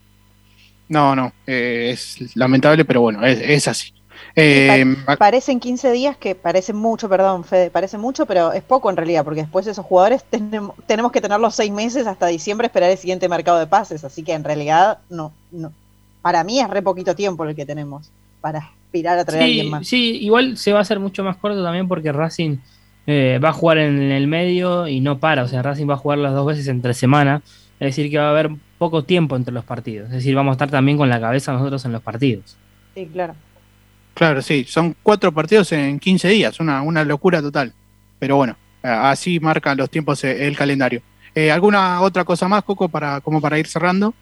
No, 0.90 1.16
no, 1.16 1.34
eh, 1.48 1.90
es 1.94 2.36
lamentable, 2.36 2.86
pero 2.86 3.02
bueno, 3.02 3.26
es, 3.26 3.40
es 3.42 3.68
así. 3.68 3.94
Eh, 4.36 4.96
Pa- 5.06 5.18
parecen 5.18 5.60
15 5.60 5.92
días 5.92 6.18
que 6.18 6.36
parecen 6.36 6.76
mucho, 6.76 7.08
perdón, 7.10 7.44
Fede, 7.44 7.70
parece 7.70 7.98
mucho, 7.98 8.26
pero 8.26 8.52
es 8.54 8.64
poco 8.64 8.90
en 8.90 8.98
realidad, 8.98 9.24
porque 9.24 9.42
después 9.42 9.68
esos 9.68 9.86
jugadores 9.86 10.24
tenemos, 10.30 10.76
tenemos 10.88 11.12
que 11.12 11.22
tenerlos 11.22 11.56
seis 11.56 11.72
meses 11.72 12.08
hasta 12.08 12.28
diciembre 12.28 12.68
esperar 12.68 12.90
el 12.92 12.98
siguiente 12.98 13.30
mercado 13.30 13.60
de 13.60 13.68
pases, 13.68 14.04
así 14.04 14.24
que 14.24 14.34
en 14.34 14.44
realidad 14.44 15.00
no, 15.10 15.32
no. 15.52 15.72
Para 16.22 16.44
mí 16.44 16.60
es 16.60 16.70
re 16.70 16.82
poquito 16.82 17.16
tiempo 17.16 17.44
el 17.46 17.56
que 17.56 17.66
tenemos 17.66 18.10
para 18.42 18.60
aspirar 18.60 19.20
a 19.20 19.26
traer 19.26 19.42
a 19.42 19.46
alguien 19.46 19.70
más. 19.70 19.88
sí, 19.88 20.18
igual 20.22 20.58
se 20.58 20.72
va 20.74 20.80
a 20.80 20.82
hacer 20.84 21.00
mucho 21.00 21.24
más 21.24 21.38
corto 21.38 21.64
también 21.64 21.88
porque 21.88 22.12
Racing 22.12 22.58
eh, 23.08 23.40
va 23.44 23.50
a 23.50 23.54
jugar 23.54 23.78
en 23.80 24.02
el 24.12 24.28
medio 24.28 24.88
y 24.88 25.00
no 25.02 25.20
para. 25.20 25.44
O 25.44 25.48
sea, 25.48 25.62
Racing 25.62 25.90
va 25.90 25.96
a 25.96 25.98
jugar 25.98 26.18
las 26.20 26.34
dos 26.34 26.46
veces 26.46 26.68
entre 26.68 26.94
semana. 26.94 27.42
Es 27.80 27.88
decir, 27.98 28.10
que 28.10 28.18
va 28.18 28.28
a 28.28 28.30
haber 28.30 28.52
poco 28.78 29.04
tiempo 29.04 29.36
entre 29.36 29.54
los 29.54 29.66
partidos. 29.66 30.08
Es 30.08 30.14
decir, 30.16 30.36
vamos 30.36 30.52
a 30.52 30.54
estar 30.54 30.70
también 30.72 30.98
con 30.98 31.10
la 31.10 31.20
cabeza 31.20 31.52
nosotros 31.52 31.84
en 31.84 31.92
los 31.92 32.02
partidos. 32.02 32.56
Sí, 32.96 33.06
claro. 33.12 33.34
Claro, 34.14 34.42
sí, 34.42 34.66
son 34.68 34.96
cuatro 35.02 35.32
partidos 35.32 35.72
en 35.72 36.00
15 36.00 36.28
días, 36.30 36.60
una, 36.60 36.82
una 36.82 37.04
locura 37.04 37.42
total. 37.42 37.74
Pero 38.20 38.36
bueno, 38.36 38.56
así 38.82 39.40
marcan 39.40 39.78
los 39.78 39.90
tiempos 39.90 40.24
eh, 40.24 40.48
el 40.48 40.56
calendario. 40.56 41.02
Eh, 41.36 41.52
¿Alguna 41.52 42.02
otra 42.02 42.24
cosa 42.24 42.48
más, 42.48 42.64
Coco, 42.64 42.90
para, 42.90 43.22
como 43.22 43.42
para 43.42 43.58
ir 43.58 43.68
cerrando? 43.68 44.14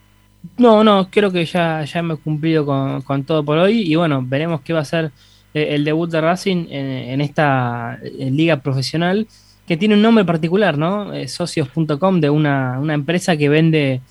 No, 0.58 0.84
no, 0.84 1.10
creo 1.12 1.32
que 1.32 1.46
ya, 1.46 1.84
ya 1.84 2.00
hemos 2.00 2.20
cumplido 2.20 2.66
con, 2.66 3.02
con 3.02 3.24
todo 3.24 3.44
por 3.44 3.58
hoy. 3.58 3.82
Y 3.82 3.96
bueno, 3.96 4.24
veremos 4.26 4.62
qué 4.62 4.74
va 4.74 4.80
a 4.80 4.86
ser 4.86 5.12
eh, 5.54 5.68
el 5.72 5.84
debut 5.84 6.10
de 6.10 6.22
Racing 6.22 6.68
en, 6.70 6.88
en 7.10 7.22
esta 7.22 8.00
liga 8.18 8.58
profesional 8.58 9.28
que 9.72 9.78
tiene 9.78 9.96
un 9.96 10.02
nombre 10.02 10.26
particular, 10.26 10.78
¿no? 10.78 11.12
Socios.com 11.28 12.20
de 12.20 12.30
una, 12.30 12.78
una 12.80 12.94
empresa 12.94 13.38
que 13.38 13.48
vende, 13.48 14.02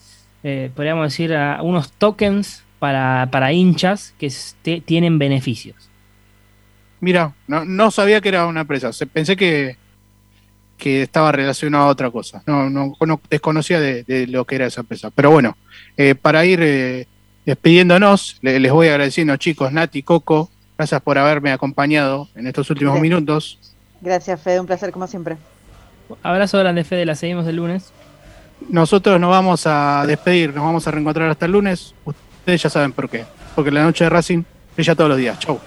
eh, 0.43 0.71
podríamos 0.75 1.05
decir, 1.05 1.35
a 1.35 1.61
unos 1.63 1.93
tokens 1.93 2.65
para, 2.81 3.29
para 3.31 3.53
hinchas 3.53 4.15
que 4.19 4.27
este- 4.27 4.81
tienen 4.81 5.19
beneficios. 5.21 5.77
Mira, 7.01 7.33
no, 7.47 7.65
no 7.65 7.91
sabía 7.93 8.21
que 8.21 8.29
era 8.31 8.47
una 8.47 8.63
empresa, 8.63 8.91
pensé 9.13 9.37
que, 9.37 9.77
que 10.77 11.03
estaba 11.03 11.31
relacionado 11.33 11.85
a 11.85 11.89
otra 11.89 12.11
cosa. 12.11 12.43
No, 12.47 12.69
no, 12.69 12.95
no- 13.07 13.21
desconocía 13.31 13.79
de, 13.81 14.03
de 14.03 14.27
lo 14.27 14.45
que 14.45 14.57
era 14.57 14.67
esa 14.67 14.81
empresa. 14.81 15.11
Pero 15.11 15.31
bueno, 15.31 15.57
eh, 15.97 16.15
para 16.15 16.45
ir 16.45 16.61
eh, 16.63 17.07
despidiéndonos, 17.47 18.39
le- 18.43 18.59
les 18.61 18.73
voy 18.73 18.89
agradeciendo, 18.89 19.37
chicos, 19.37 19.73
Nati, 19.73 20.03
Coco, 20.03 20.51
gracias 20.77 21.01
por 21.03 21.17
haberme 21.19 21.53
acompañado 21.53 22.29
en 22.35 22.47
estos 22.47 22.69
últimos 22.71 22.99
minutos. 23.01 23.59
Gracias, 24.01 24.41
Fede, 24.43 24.61
un 24.61 24.67
placer 24.67 24.91
como 24.93 25.07
siempre. 25.07 25.37
Abrazo 26.23 26.59
grande, 26.59 26.83
Fede, 26.85 27.05
la 27.07 27.15
seguimos 27.15 27.47
el 27.47 27.57
lunes. 27.57 27.93
Nosotros 28.69 29.19
nos 29.21 29.31
vamos 29.31 29.67
a 29.67 30.05
despedir, 30.07 30.55
nos 30.55 30.65
vamos 30.65 30.87
a 30.87 30.91
reencontrar 30.91 31.31
hasta 31.31 31.47
el 31.47 31.53
lunes. 31.53 31.95
Ustedes 32.41 32.63
ya 32.63 32.71
saben 32.71 32.93
por 32.93 33.09
qué. 33.09 33.25
Porque 33.55 33.71
la 33.71 33.85
noche 33.85 34.05
de 34.05 34.11
Racing 34.11 34.43
es 34.77 34.87
todos 34.87 35.09
los 35.09 35.19
días. 35.19 35.39
Chau. 35.39 35.61